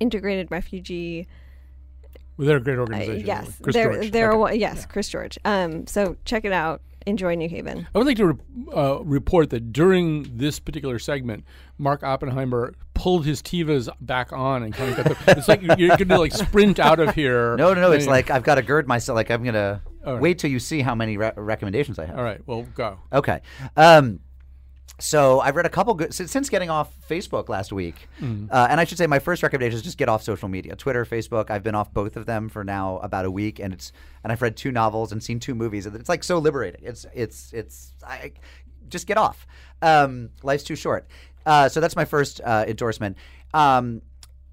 integrated 0.00 0.50
refugee 0.50 1.28
well, 2.36 2.48
they're 2.48 2.56
a 2.56 2.60
great 2.60 2.78
uh, 2.78 2.80
organization. 2.80 3.26
yes, 3.26 3.56
Chris 3.62 3.74
they're 3.74 3.92
George. 3.92 4.10
they're 4.10 4.32
Okay. 4.32 4.56
yes, 4.56 4.86
Chris 4.86 5.08
George. 5.08 5.38
Um, 5.44 5.86
so 5.86 6.16
check 6.24 6.44
it 6.44 6.52
out. 6.52 6.82
Enjoy 7.06 7.34
New 7.34 7.48
Haven. 7.48 7.86
I 7.94 7.98
would 7.98 8.06
like 8.06 8.16
to 8.16 8.26
re- 8.26 8.38
uh, 8.74 8.98
report 9.04 9.50
that 9.50 9.72
during 9.72 10.26
this 10.36 10.58
particular 10.58 10.98
segment, 10.98 11.44
Mark 11.78 12.02
Oppenheimer 12.02 12.74
pulled 12.94 13.26
his 13.26 13.42
Tevas 13.42 13.88
back 14.00 14.32
on 14.32 14.62
and 14.62 14.72
kind 14.72 14.90
of 14.90 14.96
got 14.96 15.04
the. 15.26 15.34
It's 15.38 15.48
like 15.48 15.60
you're 15.62 15.96
going 15.96 16.08
to 16.08 16.18
like 16.18 16.32
sprint 16.32 16.78
out 16.78 17.00
of 17.00 17.14
here. 17.14 17.56
No, 17.64 17.74
no, 17.74 17.80
no. 17.82 17.92
It's 17.92 18.06
like 18.06 18.30
I've 18.30 18.42
got 18.44 18.54
to 18.56 18.62
gird 18.62 18.88
myself. 18.88 19.16
Like 19.16 19.30
I'm 19.30 19.42
gonna 19.44 19.82
All 20.06 20.14
right. 20.14 20.22
wait 20.22 20.38
till 20.38 20.50
you 20.50 20.58
see 20.58 20.80
how 20.80 20.94
many 20.94 21.16
re- 21.16 21.32
recommendations 21.36 21.98
I 21.98 22.06
have. 22.06 22.16
All 22.16 22.24
right, 22.24 22.40
well, 22.46 22.62
go. 22.74 22.98
Okay. 23.12 23.40
Um, 23.76 24.20
so 25.00 25.40
I've 25.40 25.56
read 25.56 25.66
a 25.66 25.70
couple 25.70 25.94
good 25.94 26.14
since, 26.14 26.30
since 26.30 26.48
getting 26.48 26.70
off 26.70 26.92
Facebook 27.08 27.48
last 27.48 27.72
week, 27.72 28.08
Mm. 28.20 28.48
uh, 28.50 28.66
and 28.70 28.80
I 28.80 28.84
should 28.84 28.98
say 28.98 29.06
my 29.06 29.18
first 29.18 29.42
recommendation 29.42 29.76
is 29.76 29.82
just 29.82 29.98
get 29.98 30.08
off 30.08 30.22
social 30.22 30.48
media, 30.48 30.76
Twitter, 30.76 31.04
Facebook. 31.04 31.50
I've 31.50 31.62
been 31.62 31.74
off 31.74 31.92
both 31.92 32.16
of 32.16 32.26
them 32.26 32.48
for 32.48 32.62
now 32.64 32.98
about 32.98 33.24
a 33.24 33.30
week, 33.30 33.58
and 33.58 33.72
it's 33.72 33.92
and 34.22 34.32
I've 34.32 34.40
read 34.42 34.56
two 34.56 34.70
novels 34.70 35.10
and 35.12 35.22
seen 35.22 35.40
two 35.40 35.54
movies, 35.54 35.86
and 35.86 35.96
it's 35.96 36.08
like 36.08 36.22
so 36.24 36.38
liberating. 36.38 36.82
It's 36.84 37.06
it's 37.14 37.52
it's 37.52 37.92
I 38.06 38.32
just 38.88 39.06
get 39.06 39.16
off. 39.18 39.46
Um, 39.82 40.30
life's 40.42 40.64
too 40.64 40.76
short. 40.76 41.06
Uh, 41.44 41.68
so 41.68 41.80
that's 41.80 41.96
my 41.96 42.04
first 42.04 42.40
uh, 42.44 42.64
endorsement. 42.68 43.16
Um, 43.52 44.02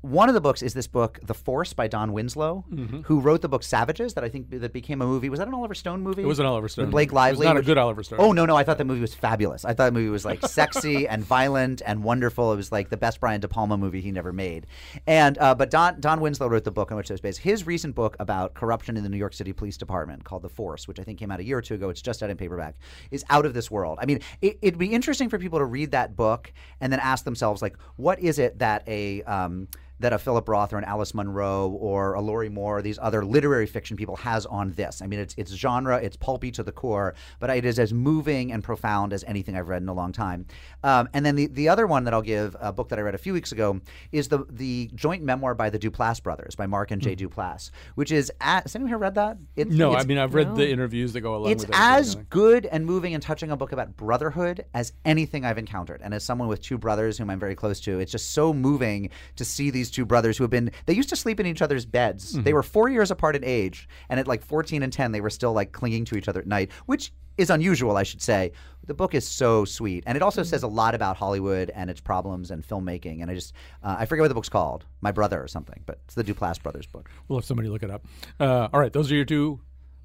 one 0.01 0.29
of 0.29 0.33
the 0.35 0.41
books 0.41 0.61
is 0.61 0.73
this 0.73 0.87
book, 0.87 1.19
The 1.23 1.33
Force 1.33 1.73
by 1.73 1.87
Don 1.87 2.11
Winslow, 2.11 2.65
Mhm. 2.71 3.05
who 3.05 3.19
wrote 3.19 3.41
the 3.41 3.49
book 3.49 3.61
Savages 3.63 4.15
that 4.15 4.23
I 4.23 4.29
think 4.29 4.49
that 4.49 4.73
became 4.73 5.01
a 5.01 5.05
movie. 5.05 5.29
Was 5.29 5.37
that 5.39 5.47
an 5.47 5.53
Oliver 5.53 5.75
Stone 5.75 6.01
movie? 6.01 6.23
It 6.23 6.25
was 6.25 6.39
an 6.39 6.45
Oliver 6.47 6.67
Stone 6.69 6.85
With 6.85 6.91
Blake 6.91 7.09
movie. 7.11 7.27
It 7.27 7.31
was 7.31 7.39
Lively. 7.39 7.45
not 7.47 7.57
a 7.57 7.61
good 7.61 7.77
Oliver 7.77 8.01
Stone. 8.03 8.19
Oh 8.19 8.31
no, 8.31 8.45
no, 8.45 8.55
I 8.55 8.63
thought 8.63 8.77
the 8.79 8.85
movie 8.85 9.01
was 9.01 9.13
fabulous. 9.13 9.63
I 9.63 9.73
thought 9.73 9.85
the 9.85 9.91
movie 9.91 10.09
was 10.09 10.25
like 10.25 10.41
sexy 10.47 11.07
and 11.07 11.23
violent 11.23 11.81
and 11.85 12.03
wonderful. 12.03 12.51
It 12.51 12.55
was 12.55 12.71
like 12.71 12.89
the 12.89 12.97
best 12.97 13.19
Brian 13.19 13.41
De 13.41 13.47
Palma 13.47 13.77
movie 13.77 14.01
he 14.01 14.11
never 14.11 14.33
made. 14.33 14.65
And 15.05 15.37
uh, 15.37 15.53
but 15.55 15.69
Don 15.69 15.99
Don 15.99 16.19
Winslow 16.19 16.47
wrote 16.47 16.63
the 16.63 16.71
book 16.71 16.91
on 16.91 16.97
which 16.97 17.09
it 17.09 17.13
was 17.13 17.21
based. 17.21 17.39
His 17.39 17.67
recent 17.67 17.93
book 17.93 18.15
about 18.19 18.53
corruption 18.55 18.97
in 18.97 19.03
the 19.03 19.09
New 19.09 19.17
York 19.17 19.33
City 19.33 19.53
Police 19.53 19.77
Department 19.77 20.23
called 20.23 20.41
The 20.41 20.49
Force, 20.49 20.87
which 20.87 20.99
I 20.99 21.03
think 21.03 21.19
came 21.19 21.29
out 21.31 21.39
a 21.39 21.43
year 21.43 21.59
or 21.59 21.61
two 21.61 21.75
ago. 21.75 21.89
It's 21.89 22.01
just 22.01 22.23
out 22.23 22.29
in 22.29 22.37
paperback. 22.37 22.75
Is 23.11 23.23
out 23.29 23.45
of 23.45 23.53
this 23.53 23.69
world. 23.69 23.99
I 24.01 24.05
mean, 24.07 24.19
it, 24.41 24.57
it'd 24.63 24.79
be 24.79 24.87
interesting 24.93 25.29
for 25.29 25.37
people 25.37 25.59
to 25.59 25.65
read 25.65 25.91
that 25.91 26.15
book 26.15 26.51
and 26.79 26.91
then 26.91 26.99
ask 26.99 27.23
themselves 27.23 27.61
like, 27.61 27.75
what 27.97 28.19
is 28.19 28.39
it 28.39 28.57
that 28.59 28.83
a 28.87 29.21
um, 29.23 29.67
that 30.01 30.13
a 30.13 30.17
Philip 30.17 30.47
Roth 30.47 30.73
or 30.73 30.77
an 30.77 30.83
Alice 30.83 31.13
Munro 31.13 31.69
or 31.69 32.13
a 32.13 32.21
Lorrie 32.21 32.49
Moore 32.49 32.79
or 32.79 32.81
these 32.81 32.99
other 33.01 33.23
literary 33.23 33.65
fiction 33.65 33.97
people 33.97 34.15
has 34.17 34.45
on 34.45 34.71
this. 34.71 35.01
I 35.01 35.07
mean, 35.07 35.19
it's 35.19 35.35
it's 35.37 35.51
genre, 35.51 35.97
it's 35.97 36.17
pulpy 36.17 36.51
to 36.51 36.63
the 36.63 36.71
core, 36.71 37.15
but 37.39 37.49
it 37.49 37.65
is 37.65 37.79
as 37.79 37.93
moving 37.93 38.51
and 38.51 38.63
profound 38.63 39.13
as 39.13 39.23
anything 39.25 39.55
I've 39.55 39.69
read 39.69 39.81
in 39.81 39.89
a 39.89 39.93
long 39.93 40.11
time. 40.11 40.45
Um, 40.83 41.09
and 41.13 41.25
then 41.25 41.35
the, 41.35 41.47
the 41.47 41.69
other 41.69 41.87
one 41.87 42.03
that 42.05 42.13
I'll 42.13 42.21
give, 42.21 42.55
a 42.59 42.73
book 42.73 42.89
that 42.89 42.99
I 42.99 43.01
read 43.01 43.15
a 43.15 43.19
few 43.19 43.33
weeks 43.33 43.51
ago, 43.51 43.79
is 44.11 44.27
the 44.27 44.45
the 44.49 44.89
joint 44.95 45.23
memoir 45.23 45.53
by 45.53 45.69
the 45.69 45.79
Duplass 45.79 46.21
brothers, 46.21 46.55
by 46.55 46.65
Mark 46.67 46.91
and 46.91 47.01
Jay 47.01 47.15
Duplass, 47.15 47.71
which 47.95 48.11
is 48.11 48.31
at, 48.41 48.63
has 48.63 48.75
anyone 48.75 48.89
here 48.89 48.97
read 48.97 49.15
that? 49.15 49.37
It's, 49.55 49.71
no, 49.71 49.93
I 49.95 50.03
mean 50.03 50.17
I've 50.17 50.33
read 50.33 50.55
the 50.55 50.69
interviews 50.69 51.13
that 51.13 51.21
go 51.21 51.35
along 51.35 51.51
it's 51.51 51.63
with 51.63 51.75
it. 51.75 51.79
as 51.79 52.15
good 52.29 52.65
and 52.65 52.85
moving 52.85 53.13
and 53.13 53.21
touching 53.21 53.51
a 53.51 53.57
book 53.57 53.71
about 53.71 53.95
brotherhood 53.95 54.65
as 54.73 54.93
anything 55.05 55.45
I've 55.45 55.57
encountered. 55.57 56.01
And 56.03 56.13
as 56.13 56.23
someone 56.23 56.47
with 56.47 56.61
two 56.61 56.77
brothers 56.77 57.17
whom 57.17 57.29
I'm 57.29 57.39
very 57.39 57.55
close 57.55 57.79
to, 57.81 57.99
it's 57.99 58.11
just 58.11 58.31
so 58.31 58.53
moving 58.53 59.09
to 59.35 59.45
see 59.45 59.69
these 59.69 59.90
two 59.91 60.05
brothers 60.05 60.37
who 60.37 60.43
have 60.43 60.51
been, 60.51 60.71
they 60.85 60.93
used 60.93 61.09
to 61.09 61.15
sleep 61.15 61.39
in 61.39 61.45
each 61.45 61.61
other's 61.61 61.85
beds. 61.85 62.33
They 62.33 62.51
Mhm. 62.51 62.53
were 62.55 62.63
four 62.63 62.89
years 62.89 63.11
apart 63.11 63.35
in 63.35 63.43
age. 63.43 63.87
And 64.09 64.19
at 64.19 64.27
like 64.27 64.41
14 64.43 64.81
and 64.83 64.91
10, 64.91 65.11
they 65.11 65.21
were 65.21 65.29
still 65.29 65.53
like 65.53 65.71
clinging 65.71 66.05
to 66.05 66.15
each 66.17 66.27
other 66.27 66.39
at 66.39 66.47
night, 66.47 66.71
which 66.85 67.11
is 67.37 67.49
unusual, 67.49 67.97
I 67.97 68.03
should 68.03 68.21
say. 68.21 68.51
The 68.85 68.93
book 68.93 69.13
is 69.15 69.27
so 69.27 69.63
sweet. 69.65 70.03
And 70.07 70.15
it 70.15 70.21
also 70.21 70.43
says 70.43 70.63
a 70.63 70.67
lot 70.67 70.95
about 70.95 71.17
Hollywood 71.17 71.69
and 71.73 71.89
its 71.89 72.01
problems 72.01 72.51
and 72.51 72.65
filmmaking. 72.67 73.21
And 73.21 73.29
I 73.31 73.35
just, 73.35 73.53
uh, 73.83 73.95
I 73.99 74.05
forget 74.05 74.23
what 74.23 74.27
the 74.29 74.33
book's 74.35 74.49
called, 74.49 74.85
My 75.01 75.11
Brother 75.11 75.41
or 75.41 75.47
something, 75.47 75.81
but 75.85 75.99
it's 76.05 76.15
the 76.15 76.23
Duplass 76.23 76.61
brothers 76.61 76.87
book. 76.87 77.09
We'll 77.27 77.39
have 77.39 77.45
somebody 77.45 77.69
look 77.69 77.83
it 77.83 77.91
up. 77.91 78.05
Uh, 78.39 78.67
all 78.73 78.79
right, 78.79 78.91
those 78.91 79.11
are 79.11 79.15
your 79.15 79.25
two. 79.25 79.59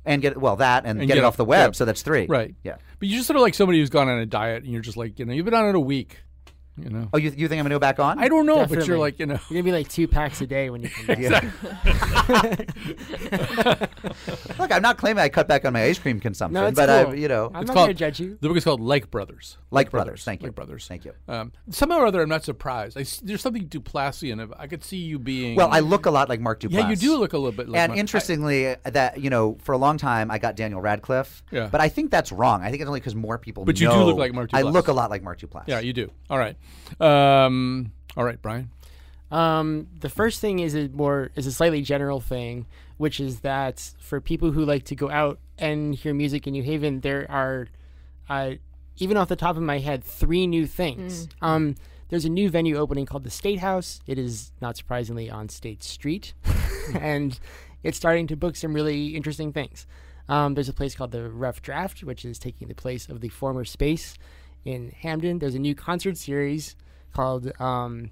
And 0.04 0.22
get, 0.22 0.36
well, 0.40 0.54
that 0.56 0.84
and, 0.86 1.00
And 1.00 1.08
get, 1.08 1.14
get 1.14 1.18
it 1.18 1.24
off 1.24 1.36
the 1.36 1.44
web. 1.44 1.70
yeah. 1.70 1.72
So 1.72 1.84
that's 1.84 2.02
three. 2.02 2.26
Right. 2.26 2.54
Yeah. 2.62 2.76
But 3.00 3.08
you're 3.08 3.16
just 3.16 3.26
sort 3.26 3.34
of 3.38 3.42
like 3.42 3.54
somebody 3.54 3.80
who's 3.80 3.90
gone 3.90 4.08
on 4.08 4.20
a 4.20 4.26
diet, 4.26 4.62
and 4.62 4.72
you're 4.72 4.80
just 4.80 4.96
like, 4.96 5.18
you 5.18 5.24
know, 5.24 5.32
you've 5.32 5.44
been 5.44 5.52
on 5.54 5.68
it 5.68 5.74
a 5.74 5.80
week. 5.80 6.18
You 6.78 6.90
know. 6.90 7.08
Oh, 7.12 7.16
you, 7.18 7.30
you 7.30 7.48
think 7.48 7.58
I'm 7.58 7.64
going 7.64 7.70
to 7.70 7.76
go 7.76 7.78
back 7.80 7.98
on? 7.98 8.18
I 8.18 8.28
don't 8.28 8.44
know, 8.46 8.66
but 8.66 8.86
you're 8.86 8.98
like, 8.98 9.18
you 9.18 9.26
know. 9.26 9.38
You're 9.48 9.62
gonna 9.62 9.64
be 9.64 9.72
like 9.72 9.88
two 9.88 10.06
packs 10.06 10.40
a 10.42 10.46
day 10.46 10.68
when 10.70 10.82
you 10.82 10.90
come 10.90 11.06
back. 11.06 11.44
Look, 14.58 14.72
I'm 14.72 14.82
not 14.82 14.98
claiming 14.98 15.22
I 15.22 15.28
cut 15.28 15.48
back 15.48 15.64
on 15.64 15.72
my 15.72 15.84
ice 15.84 15.98
cream 15.98 16.20
consumption, 16.20 16.54
No, 16.54 16.66
it's 16.66 16.76
but 16.76 16.86
cool. 17.04 17.12
I, 17.12 17.16
you 17.16 17.28
know, 17.28 17.50
I'm 17.54 17.62
It's 17.62 17.68
not 17.68 17.74
called- 17.74 17.86
gonna 17.88 17.94
judge 17.94 18.20
you. 18.20 18.38
The 18.40 18.48
book 18.48 18.56
is 18.56 18.64
called 18.64 18.80
Like 18.80 19.10
Brothers. 19.10 19.56
Like 19.70 19.90
Brothers, 19.90 20.24
thank 20.24 20.42
you. 20.42 20.48
Like 20.48 20.54
Brothers. 20.54 20.86
Thank 20.86 21.04
you. 21.04 21.12
Um, 21.28 21.52
somehow 21.70 21.98
or 21.98 22.06
other, 22.06 22.22
I'm 22.22 22.28
not 22.28 22.44
surprised. 22.44 22.96
I 22.96 23.02
s 23.02 23.20
there's 23.22 23.40
something 23.42 23.68
Duplassian. 23.68 24.42
Of, 24.42 24.52
I 24.58 24.66
could 24.66 24.82
see 24.84 24.98
you 24.98 25.18
being. 25.18 25.56
Well, 25.56 25.68
I 25.70 25.80
look 25.80 26.06
a 26.06 26.10
lot 26.10 26.28
like 26.28 26.40
Mark 26.40 26.60
Duplass. 26.60 26.72
Yeah, 26.72 26.90
you 26.90 26.96
do 26.96 27.16
look 27.16 27.32
a 27.32 27.38
little 27.38 27.52
bit 27.52 27.68
like 27.68 27.80
and 27.80 27.90
Mark- 27.90 27.98
interestingly, 27.98 28.74
that 28.84 29.20
you 29.20 29.30
know, 29.30 29.56
for 29.62 29.72
a 29.72 29.78
long 29.78 29.98
time, 29.98 30.30
I 30.30 30.38
got 30.38 30.56
Daniel 30.56 30.80
Radcliffe. 30.80 31.42
Yeah. 31.50 31.68
But 31.70 31.80
I 31.80 31.88
think 31.88 32.10
that's 32.10 32.32
wrong. 32.32 32.62
I 32.62 32.70
think 32.70 32.80
it's 32.82 32.88
only 32.88 33.00
because 33.00 33.14
more 33.14 33.38
people. 33.38 33.64
But 33.64 33.80
you 33.80 33.88
do 33.90 34.02
look 34.02 34.16
like 34.18 34.32
Mark 34.32 34.50
Duplass. 34.50 34.58
I 34.58 34.62
look 34.62 34.88
a 34.88 34.92
lot 34.92 35.10
like 35.10 35.22
Mark 35.22 35.40
Duplass. 35.40 35.64
Yeah, 35.66 35.80
you 35.80 35.92
do. 35.92 36.10
All 36.30 36.38
right. 36.38 36.56
Um, 37.00 37.92
all 38.16 38.24
right, 38.24 38.40
Brian. 38.40 38.70
Um, 39.30 39.88
the 40.00 40.08
first 40.08 40.40
thing 40.40 40.60
is 40.60 40.74
a 40.74 40.88
more 40.88 41.30
is 41.34 41.46
a 41.46 41.52
slightly 41.52 41.82
general 41.82 42.20
thing, 42.20 42.66
which 42.96 43.18
is 43.18 43.40
that 43.40 43.92
for 43.98 44.20
people 44.20 44.52
who 44.52 44.64
like 44.64 44.84
to 44.84 44.94
go 44.94 45.10
out 45.10 45.38
and 45.58 45.94
hear 45.94 46.14
music 46.14 46.46
in 46.46 46.52
New 46.52 46.62
Haven, 46.62 47.00
there 47.00 47.26
are, 47.30 47.68
uh, 48.28 48.52
even 48.98 49.16
off 49.16 49.28
the 49.28 49.36
top 49.36 49.56
of 49.56 49.62
my 49.62 49.78
head, 49.78 50.04
three 50.04 50.46
new 50.46 50.66
things. 50.66 51.28
Um, 51.42 51.74
there's 52.08 52.24
a 52.24 52.28
new 52.28 52.48
venue 52.48 52.76
opening 52.76 53.04
called 53.04 53.24
the 53.24 53.30
State 53.30 53.58
House. 53.58 54.00
It 54.06 54.18
is 54.18 54.52
not 54.60 54.76
surprisingly 54.76 55.28
on 55.28 55.48
State 55.48 55.82
Street, 55.82 56.34
and 56.94 57.38
it's 57.82 57.96
starting 57.96 58.28
to 58.28 58.36
book 58.36 58.54
some 58.54 58.74
really 58.74 59.08
interesting 59.16 59.52
things. 59.52 59.86
Um, 60.28 60.54
there's 60.54 60.68
a 60.68 60.72
place 60.72 60.94
called 60.94 61.10
the 61.10 61.28
Rough 61.30 61.62
Draft, 61.62 62.04
which 62.04 62.24
is 62.24 62.38
taking 62.38 62.68
the 62.68 62.74
place 62.74 63.08
of 63.08 63.20
the 63.20 63.28
former 63.28 63.64
Space 63.64 64.14
in 64.66 64.90
Hamden. 64.90 65.38
There's 65.38 65.54
a 65.54 65.60
new 65.60 65.74
concert 65.74 66.16
series 66.16 66.76
called. 67.12 67.50
Um, 67.60 68.10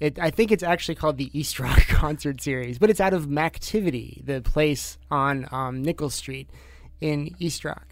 it, 0.00 0.18
I 0.18 0.30
think 0.30 0.50
it's 0.50 0.64
actually 0.64 0.96
called 0.96 1.18
the 1.18 1.30
East 1.38 1.60
Rock 1.60 1.78
Concert 1.88 2.40
Series, 2.40 2.78
but 2.78 2.90
it's 2.90 3.00
out 3.00 3.14
of 3.14 3.26
Mactivity, 3.26 4.24
the 4.26 4.42
place 4.42 4.98
on 5.10 5.46
um, 5.52 5.82
Nichols 5.82 6.14
Street 6.14 6.50
in 7.00 7.34
East 7.38 7.64
Rock. 7.64 7.86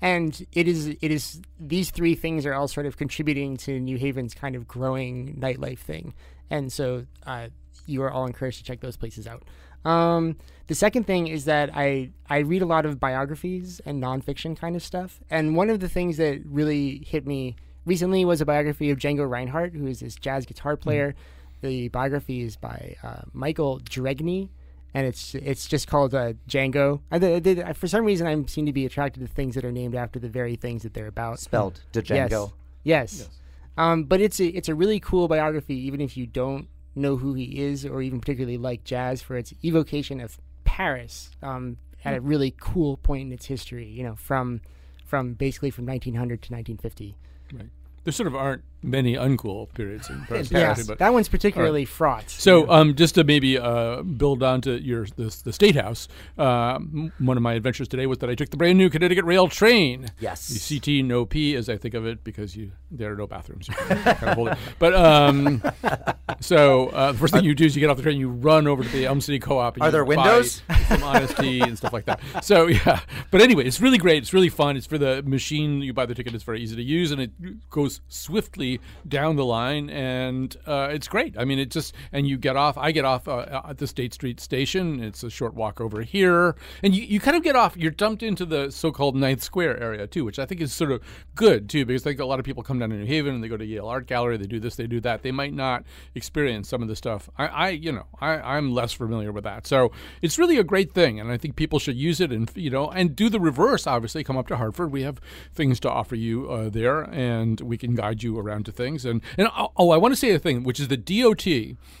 And 0.00 0.46
it 0.52 0.66
is 0.66 0.88
it 0.88 1.10
is 1.10 1.40
these 1.60 1.90
three 1.90 2.14
things 2.14 2.44
are 2.46 2.54
all 2.54 2.66
sort 2.68 2.86
of 2.86 2.96
contributing 2.96 3.56
to 3.58 3.78
New 3.78 3.98
Haven's 3.98 4.34
kind 4.34 4.56
of 4.56 4.66
growing 4.66 5.36
nightlife 5.36 5.78
thing, 5.78 6.14
and 6.50 6.72
so 6.72 7.06
uh, 7.24 7.48
you 7.86 8.02
are 8.02 8.10
all 8.10 8.26
encouraged 8.26 8.58
to 8.58 8.64
check 8.64 8.80
those 8.80 8.96
places 8.96 9.28
out. 9.28 9.44
Um, 9.84 10.36
the 10.68 10.74
second 10.74 11.06
thing 11.06 11.26
is 11.26 11.44
that 11.46 11.70
I 11.74 12.10
I 12.30 12.38
read 12.38 12.62
a 12.62 12.66
lot 12.66 12.86
of 12.86 12.98
biographies 13.00 13.80
and 13.84 14.02
nonfiction 14.02 14.56
kind 14.56 14.76
of 14.76 14.82
stuff, 14.82 15.20
and 15.30 15.56
one 15.56 15.70
of 15.70 15.80
the 15.80 15.88
things 15.88 16.16
that 16.18 16.40
really 16.46 17.04
hit 17.06 17.26
me 17.26 17.56
recently 17.84 18.24
was 18.24 18.40
a 18.40 18.46
biography 18.46 18.90
of 18.90 18.98
Django 18.98 19.28
Reinhardt, 19.28 19.74
who 19.74 19.86
is 19.86 20.00
this 20.00 20.14
jazz 20.14 20.46
guitar 20.46 20.76
player. 20.76 21.14
The 21.62 21.88
biography 21.88 22.40
is 22.42 22.56
by 22.56 22.96
uh, 23.02 23.22
Michael 23.32 23.80
Dregni, 23.80 24.48
and 24.94 25.06
it's 25.06 25.34
it's 25.34 25.66
just 25.66 25.88
called 25.88 26.14
uh, 26.14 26.34
Django. 26.48 27.00
I, 27.10 27.72
for 27.72 27.86
some 27.88 28.04
reason, 28.04 28.26
I 28.26 28.42
seem 28.46 28.66
to 28.66 28.72
be 28.72 28.86
attracted 28.86 29.20
to 29.20 29.26
things 29.26 29.54
that 29.56 29.64
are 29.64 29.72
named 29.72 29.94
after 29.94 30.18
the 30.18 30.28
very 30.28 30.56
things 30.56 30.82
that 30.84 30.94
they're 30.94 31.06
about. 31.06 31.38
Spelled 31.40 31.80
Yes. 31.92 32.06
Django. 32.06 32.52
Yes. 32.84 33.28
Um, 33.76 34.04
but 34.04 34.20
it's 34.20 34.40
a 34.40 34.46
it's 34.46 34.68
a 34.68 34.74
really 34.74 35.00
cool 35.00 35.28
biography, 35.28 35.76
even 35.86 36.00
if 36.00 36.16
you 36.16 36.26
don't 36.26 36.68
know 36.94 37.16
who 37.16 37.34
he 37.34 37.60
is 37.60 37.84
or 37.84 38.02
even 38.02 38.20
particularly 38.20 38.58
like 38.58 38.84
jazz, 38.84 39.22
for 39.22 39.36
its 39.36 39.52
evocation 39.64 40.20
of 40.20 40.38
Paris 40.64 41.30
um, 41.42 41.78
at 42.04 42.14
a 42.14 42.20
really 42.20 42.54
cool 42.58 42.96
point 42.96 43.26
in 43.26 43.32
its 43.32 43.46
history. 43.46 43.86
You 43.88 44.04
know, 44.04 44.16
from 44.16 44.60
from 45.04 45.34
basically 45.34 45.70
from 45.70 45.86
1900 45.86 46.42
to 46.42 46.52
1950. 46.52 47.16
Right. 47.52 47.68
There 48.04 48.12
sort 48.12 48.26
of 48.26 48.34
aren't 48.34 48.64
many 48.82 49.14
uncool 49.14 49.72
periods 49.74 50.10
in 50.10 50.20
Paris. 50.22 50.50
Yes, 50.50 50.86
but- 50.86 50.98
that 50.98 51.12
one's 51.12 51.28
particularly 51.28 51.82
All 51.82 51.86
fraught. 51.86 52.30
So, 52.30 52.68
um, 52.70 52.94
just 52.94 53.14
to 53.16 53.24
maybe 53.24 53.58
uh, 53.58 54.02
build 54.02 54.42
onto 54.42 54.72
your 54.72 55.06
the, 55.16 55.34
the 55.44 55.52
state 55.52 55.76
house, 55.76 56.08
uh, 56.38 56.74
m- 56.74 57.12
one 57.18 57.36
of 57.36 57.42
my 57.42 57.54
adventures 57.54 57.88
today 57.88 58.06
was 58.06 58.18
that 58.18 58.30
I 58.30 58.34
took 58.34 58.50
the 58.50 58.56
brand 58.56 58.78
new 58.78 58.90
Connecticut 58.90 59.24
Rail 59.24 59.48
train. 59.48 60.10
Yes. 60.20 60.48
the 60.48 60.80
CT 60.80 61.04
no 61.04 61.24
P, 61.24 61.54
as 61.56 61.68
I 61.68 61.76
think 61.76 61.94
of 61.94 62.06
it, 62.06 62.24
because 62.24 62.56
you 62.56 62.72
there 62.90 63.12
are 63.12 63.16
no 63.16 63.26
bathrooms. 63.26 63.68
Kind 63.72 64.06
of 64.06 64.34
hold 64.34 64.48
it. 64.48 64.58
But 64.78 64.94
um, 64.94 65.62
so 66.40 66.88
uh, 66.88 67.12
the 67.12 67.18
first 67.18 67.34
thing 67.34 67.44
you 67.44 67.54
do 67.54 67.64
is 67.64 67.76
you 67.76 67.80
get 67.80 67.90
off 67.90 67.96
the 67.96 68.02
train, 68.02 68.18
you 68.18 68.28
run 68.28 68.66
over 68.66 68.82
to 68.82 68.88
the 68.88 69.06
Elm 69.06 69.20
City 69.20 69.38
Co-op. 69.38 69.74
And 69.76 69.82
Are 69.82 69.86
you 69.88 69.92
there 69.92 70.04
buy 70.04 70.16
windows? 70.16 70.62
Some 70.88 71.02
honest 71.02 71.36
tea 71.36 71.60
and 71.60 71.76
stuff 71.76 71.92
like 71.92 72.04
that. 72.06 72.20
So 72.42 72.66
yeah, 72.66 73.00
but 73.30 73.40
anyway, 73.40 73.64
it's 73.64 73.80
really 73.80 73.98
great. 73.98 74.18
It's 74.22 74.32
really 74.32 74.48
fun. 74.48 74.76
It's 74.76 74.86
for 74.86 74.98
the 74.98 75.22
machine. 75.22 75.80
You 75.82 75.92
buy 75.92 76.06
the 76.06 76.14
ticket. 76.14 76.34
It's 76.34 76.44
very 76.44 76.60
easy 76.60 76.76
to 76.76 76.82
use, 76.82 77.10
and 77.10 77.20
it 77.20 77.30
goes 77.70 78.00
swiftly 78.08 78.71
down 79.06 79.36
the 79.36 79.44
line, 79.44 79.90
and 79.90 80.56
uh, 80.66 80.88
it's 80.90 81.08
great. 81.08 81.36
I 81.38 81.44
mean, 81.44 81.58
it 81.58 81.70
just 81.70 81.94
and 82.12 82.26
you 82.26 82.36
get 82.38 82.56
off. 82.56 82.76
I 82.78 82.92
get 82.92 83.04
off 83.04 83.28
uh, 83.28 83.62
at 83.68 83.78
the 83.78 83.86
State 83.86 84.14
Street 84.14 84.40
station. 84.40 85.02
It's 85.02 85.22
a 85.22 85.30
short 85.30 85.54
walk 85.54 85.80
over 85.80 86.02
here, 86.02 86.56
and 86.82 86.94
you, 86.94 87.02
you 87.02 87.20
kind 87.20 87.36
of 87.36 87.42
get 87.42 87.56
off. 87.56 87.76
You're 87.76 87.90
dumped 87.90 88.22
into 88.22 88.44
the 88.44 88.70
so-called 88.70 89.16
Ninth 89.16 89.42
Square 89.42 89.82
area 89.82 90.06
too, 90.06 90.24
which 90.24 90.38
I 90.38 90.46
think 90.46 90.60
is 90.60 90.72
sort 90.72 90.92
of 90.92 91.02
good 91.34 91.68
too, 91.68 91.84
because 91.84 92.02
I 92.02 92.10
think 92.10 92.20
a 92.20 92.24
lot 92.24 92.38
of 92.38 92.44
people 92.44 92.62
come 92.62 92.78
down 92.78 92.90
to 92.90 92.96
New 92.96 93.06
Haven 93.06 93.34
and 93.34 93.42
they 93.42 93.48
go 93.48 93.56
to 93.56 93.64
Yale 93.64 93.88
Art 93.88 94.06
Gallery. 94.06 94.36
They 94.36 94.46
do 94.46 94.60
this, 94.60 94.76
they 94.76 94.86
do 94.86 95.00
that. 95.00 95.22
They 95.22 95.32
might 95.32 95.54
not 95.54 95.84
experience 96.14 96.68
some 96.68 96.82
of 96.82 96.88
the 96.88 96.96
stuff. 96.96 97.28
I, 97.36 97.46
I 97.46 97.68
you 97.70 97.92
know, 97.92 98.06
I, 98.20 98.56
I'm 98.56 98.72
less 98.72 98.92
familiar 98.92 99.32
with 99.32 99.44
that, 99.44 99.66
so 99.66 99.92
it's 100.20 100.38
really 100.38 100.58
a 100.58 100.64
great 100.64 100.92
thing, 100.92 101.20
and 101.20 101.30
I 101.30 101.36
think 101.36 101.56
people 101.56 101.78
should 101.78 101.96
use 101.96 102.20
it 102.20 102.32
and 102.32 102.50
you 102.54 102.70
know 102.70 102.90
and 102.90 103.14
do 103.16 103.28
the 103.28 103.40
reverse. 103.40 103.86
Obviously, 103.86 104.24
come 104.24 104.36
up 104.36 104.48
to 104.48 104.56
Hartford. 104.56 104.92
We 104.92 105.02
have 105.02 105.20
things 105.54 105.80
to 105.80 105.90
offer 105.90 106.14
you 106.14 106.50
uh, 106.50 106.68
there, 106.68 107.02
and 107.02 107.60
we 107.60 107.76
can 107.78 107.94
guide 107.94 108.22
you 108.22 108.38
around 108.38 108.61
to 108.64 108.72
things. 108.72 109.04
And 109.04 109.20
and 109.38 109.48
oh, 109.56 109.72
oh, 109.76 109.90
I 109.90 109.96
want 109.96 110.12
to 110.12 110.16
say 110.16 110.30
a 110.30 110.38
thing, 110.38 110.62
which 110.62 110.78
is 110.78 110.88
the 110.88 110.96
DOT 110.96 111.46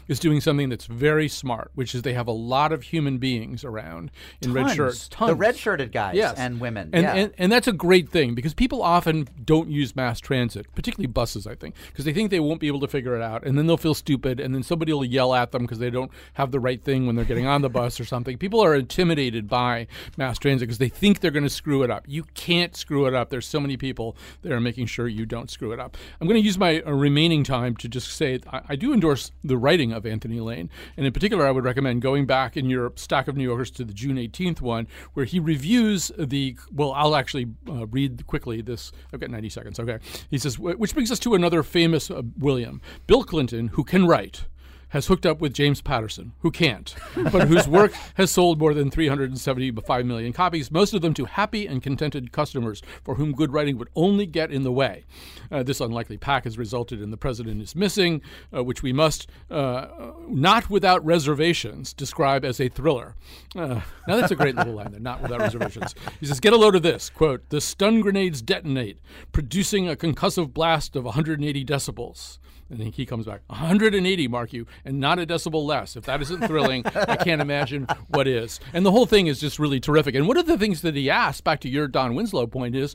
is 0.08 0.18
doing 0.20 0.40
something 0.40 0.68
that's 0.68 0.86
very 0.86 1.28
smart, 1.28 1.70
which 1.74 1.94
is 1.94 2.02
they 2.02 2.12
have 2.14 2.28
a 2.28 2.32
lot 2.32 2.72
of 2.72 2.84
human 2.84 3.18
beings 3.18 3.64
around 3.64 4.10
in 4.40 4.52
red 4.52 4.62
Tons. 4.66 4.74
shirts. 4.74 5.10
The 5.18 5.34
red-shirted 5.34 5.92
guys 5.92 6.14
Yes. 6.14 6.36
and 6.36 6.60
women, 6.60 6.90
and, 6.92 7.02
yeah. 7.02 7.14
and 7.14 7.32
and 7.38 7.50
that's 7.52 7.66
a 7.66 7.72
great 7.72 8.08
thing 8.08 8.34
because 8.34 8.54
people 8.54 8.82
often 8.82 9.28
don't 9.44 9.70
use 9.70 9.96
mass 9.96 10.20
transit, 10.20 10.66
particularly 10.74 11.06
buses. 11.06 11.46
I 11.46 11.54
think 11.54 11.74
because 11.88 12.04
they 12.04 12.12
think 12.12 12.30
they 12.30 12.40
won't 12.40 12.60
be 12.60 12.68
able 12.68 12.80
to 12.80 12.88
figure 12.88 13.16
it 13.16 13.22
out, 13.22 13.44
and 13.44 13.58
then 13.58 13.66
they'll 13.66 13.76
feel 13.76 13.94
stupid, 13.94 14.38
and 14.38 14.54
then 14.54 14.62
somebody 14.62 14.92
will 14.92 15.04
yell 15.04 15.34
at 15.34 15.52
them 15.52 15.62
because 15.62 15.78
they 15.78 15.90
don't 15.90 16.10
have 16.34 16.50
the 16.50 16.60
right 16.60 16.82
thing 16.82 17.06
when 17.06 17.16
they're 17.16 17.24
getting 17.24 17.46
on 17.46 17.62
the 17.62 17.70
bus 17.70 17.98
or 17.98 18.04
something. 18.04 18.38
People 18.38 18.62
are 18.62 18.74
intimidated 18.74 19.48
by 19.48 19.86
mass 20.16 20.38
transit 20.38 20.68
because 20.68 20.78
they 20.78 20.88
think 20.88 21.20
they're 21.20 21.30
going 21.30 21.42
to 21.42 21.50
screw 21.50 21.82
it 21.82 21.90
up. 21.90 22.04
You 22.06 22.24
can't 22.34 22.76
screw 22.76 23.06
it 23.06 23.14
up. 23.14 23.30
There's 23.30 23.46
so 23.46 23.60
many 23.60 23.76
people 23.76 24.16
that 24.42 24.52
are 24.52 24.60
making 24.60 24.86
sure 24.86 25.08
you 25.08 25.26
don't 25.26 25.50
screw 25.50 25.70
it 25.70 25.72
it 25.72 25.80
up. 25.80 25.96
I'm 26.20 26.28
going 26.28 26.38
to 26.38 26.44
use 26.44 26.51
my 26.58 26.80
uh, 26.80 26.92
remaining 26.92 27.44
time 27.44 27.76
to 27.76 27.88
just 27.88 28.12
say 28.12 28.40
I, 28.50 28.62
I 28.70 28.76
do 28.76 28.92
endorse 28.92 29.32
the 29.42 29.56
writing 29.56 29.92
of 29.92 30.06
Anthony 30.06 30.40
Lane, 30.40 30.70
and 30.96 31.06
in 31.06 31.12
particular, 31.12 31.46
I 31.46 31.50
would 31.50 31.64
recommend 31.64 32.02
going 32.02 32.26
back 32.26 32.56
in 32.56 32.68
your 32.68 32.92
stack 32.96 33.28
of 33.28 33.36
New 33.36 33.44
Yorkers 33.44 33.70
to 33.72 33.84
the 33.84 33.92
June 33.92 34.16
18th 34.16 34.60
one, 34.60 34.86
where 35.14 35.26
he 35.26 35.38
reviews 35.38 36.10
the. 36.18 36.56
Well, 36.72 36.92
I'll 36.92 37.16
actually 37.16 37.48
uh, 37.68 37.86
read 37.86 38.26
quickly 38.26 38.62
this. 38.62 38.92
I've 39.12 39.20
got 39.20 39.30
90 39.30 39.48
seconds. 39.48 39.80
Okay, 39.80 39.98
he 40.30 40.38
says, 40.38 40.58
which 40.58 40.94
brings 40.94 41.10
us 41.10 41.18
to 41.20 41.34
another 41.34 41.62
famous 41.62 42.10
uh, 42.10 42.22
William, 42.38 42.80
Bill 43.06 43.24
Clinton, 43.24 43.68
who 43.68 43.84
can 43.84 44.06
write 44.06 44.44
has 44.92 45.06
hooked 45.06 45.24
up 45.24 45.40
with 45.40 45.54
James 45.54 45.80
Patterson, 45.80 46.32
who 46.40 46.50
can't, 46.50 46.94
but 47.14 47.48
whose 47.48 47.66
work 47.66 47.92
has 48.14 48.30
sold 48.30 48.58
more 48.58 48.74
than 48.74 48.90
375 48.90 50.06
million 50.06 50.32
copies, 50.34 50.70
most 50.70 50.92
of 50.92 51.00
them 51.00 51.14
to 51.14 51.24
happy 51.24 51.66
and 51.66 51.82
contented 51.82 52.30
customers 52.30 52.82
for 53.02 53.14
whom 53.14 53.32
good 53.32 53.52
writing 53.52 53.78
would 53.78 53.88
only 53.96 54.26
get 54.26 54.52
in 54.52 54.64
the 54.64 54.72
way. 54.72 55.04
Uh, 55.50 55.62
this 55.62 55.80
unlikely 55.80 56.18
pack 56.18 56.44
has 56.44 56.58
resulted 56.58 57.00
in 57.00 57.10
The 57.10 57.16
President 57.16 57.62
is 57.62 57.74
Missing, 57.74 58.20
uh, 58.54 58.62
which 58.62 58.82
we 58.82 58.92
must, 58.92 59.28
uh, 59.50 59.86
not 60.28 60.68
without 60.68 61.04
reservations, 61.04 61.94
describe 61.94 62.44
as 62.44 62.60
a 62.60 62.68
thriller. 62.68 63.16
Uh, 63.56 63.80
now, 64.06 64.16
that's 64.16 64.30
a 64.30 64.36
great 64.36 64.56
little 64.56 64.74
line 64.74 64.90
there, 64.90 65.00
not 65.00 65.22
without 65.22 65.40
reservations. 65.40 65.94
He 66.20 66.26
says, 66.26 66.38
Get 66.38 66.52
a 66.52 66.56
load 66.56 66.76
of 66.76 66.82
this, 66.82 67.08
quote, 67.08 67.48
the 67.48 67.62
stun 67.62 68.02
grenades 68.02 68.42
detonate, 68.42 68.98
producing 69.32 69.88
a 69.88 69.96
concussive 69.96 70.52
blast 70.52 70.96
of 70.96 71.04
180 71.04 71.64
decibels. 71.64 72.38
And 72.72 72.80
then 72.80 72.90
he 72.90 73.04
comes 73.04 73.26
back 73.26 73.42
180, 73.48 74.28
mark 74.28 74.54
you, 74.54 74.66
and 74.82 74.98
not 74.98 75.18
a 75.18 75.26
decibel 75.26 75.62
less. 75.62 75.94
If 75.94 76.06
that 76.06 76.22
isn't 76.22 76.46
thrilling, 76.46 76.86
I 76.86 77.16
can't 77.16 77.42
imagine 77.42 77.86
what 78.08 78.26
is. 78.26 78.60
And 78.72 78.86
the 78.86 78.90
whole 78.90 79.04
thing 79.04 79.26
is 79.26 79.38
just 79.38 79.58
really 79.58 79.78
terrific. 79.78 80.14
And 80.14 80.26
one 80.26 80.38
of 80.38 80.46
the 80.46 80.56
things 80.56 80.80
that 80.80 80.96
he 80.96 81.10
asked, 81.10 81.44
back 81.44 81.60
to 81.60 81.68
your 81.68 81.86
Don 81.86 82.14
Winslow 82.14 82.46
point, 82.46 82.74
is 82.74 82.94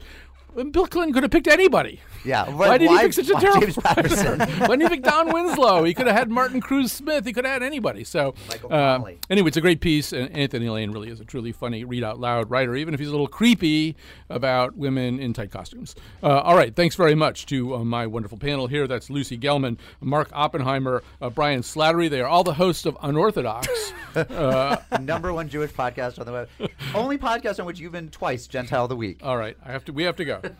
Bill 0.64 0.88
Clinton 0.88 1.14
could 1.14 1.24
have 1.24 1.32
picked 1.32 1.48
anybody. 1.48 2.02
Yeah. 2.26 2.50
Why 2.50 2.78
did 2.80 2.88
why- 2.88 2.98
he 2.98 3.04
pick 3.04 3.14
such 3.14 3.30
a 3.30 3.34
why 3.36 3.40
terrible 3.40 3.62
James 3.62 3.78
Patterson? 3.78 4.40
Why 4.60 4.68
didn't 4.68 4.82
he 4.82 4.90
pick 4.90 5.04
Don 5.04 5.32
Winslow? 5.32 5.84
He 5.84 5.94
could 5.94 6.08
have 6.08 6.16
had 6.16 6.30
Martin 6.32 6.60
Cruz 6.62 6.92
Smith. 6.92 7.26
He 7.26 7.32
could 7.32 7.46
have 7.46 7.54
had 7.54 7.64
anybody. 7.64 8.04
So, 8.04 8.34
Michael 8.50 8.74
uh, 8.74 9.12
anyway, 9.30 9.48
it's 9.48 9.58
a 9.58 9.62
great 9.62 9.82
piece. 9.82 10.12
And 10.14 10.30
Anthony 10.36 10.68
Lane 10.68 10.92
really 10.92 11.10
is 11.10 11.20
a 11.20 11.26
truly 11.26 11.52
funny, 11.52 11.84
read 11.86 12.04
out 12.04 12.20
loud 12.20 12.50
writer, 12.50 12.76
even 12.76 12.94
if 12.94 13.00
he's 13.00 13.08
a 13.10 13.12
little 13.12 13.28
creepy 13.28 13.96
about 14.30 14.76
women 14.76 15.20
in 15.20 15.34
tight 15.34 15.52
costumes. 15.52 15.96
Uh, 16.24 16.40
all 16.40 16.56
right. 16.56 16.76
Thanks 16.76 16.96
very 16.96 17.16
much 17.16 17.46
to 17.48 17.76
uh, 17.76 17.84
my 17.84 18.08
wonderful 18.08 18.38
panel 18.38 18.68
here. 18.68 18.88
That's 18.88 19.10
Lucy 19.10 19.38
Gellman, 19.38 19.78
Mark 20.02 20.30
Oppenheimer, 20.34 21.04
uh, 21.22 21.30
Brian 21.30 21.62
Slattery. 21.62 22.10
They 22.10 22.22
are 22.22 22.28
all 22.28 22.44
the 22.44 22.56
hosts 22.56 22.86
of 22.86 22.98
Unorthodox. 23.02 23.68
uh, 24.16 24.78
Number 25.00 25.32
one 25.34 25.48
Jewish 25.50 25.72
podcast 25.72 26.20
on 26.20 26.26
the 26.26 26.32
web. 26.32 26.50
Only 26.96 27.18
podcast 27.18 27.60
on 27.60 27.66
which 27.66 27.80
you've 27.80 27.92
been 27.92 28.10
twice 28.10 28.48
Gentile 28.48 28.84
of 28.84 28.90
the 28.90 28.96
Week. 28.96 29.20
all 29.24 29.38
right. 29.38 29.56
I 29.64 29.72
have 29.72 29.86
to. 29.86 29.94
We 29.94 30.04
have 30.04 30.16
to 30.18 30.26
go. 30.26 30.42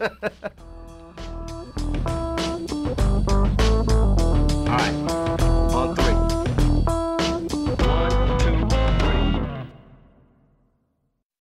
All 4.68 4.74
right. 4.76 5.27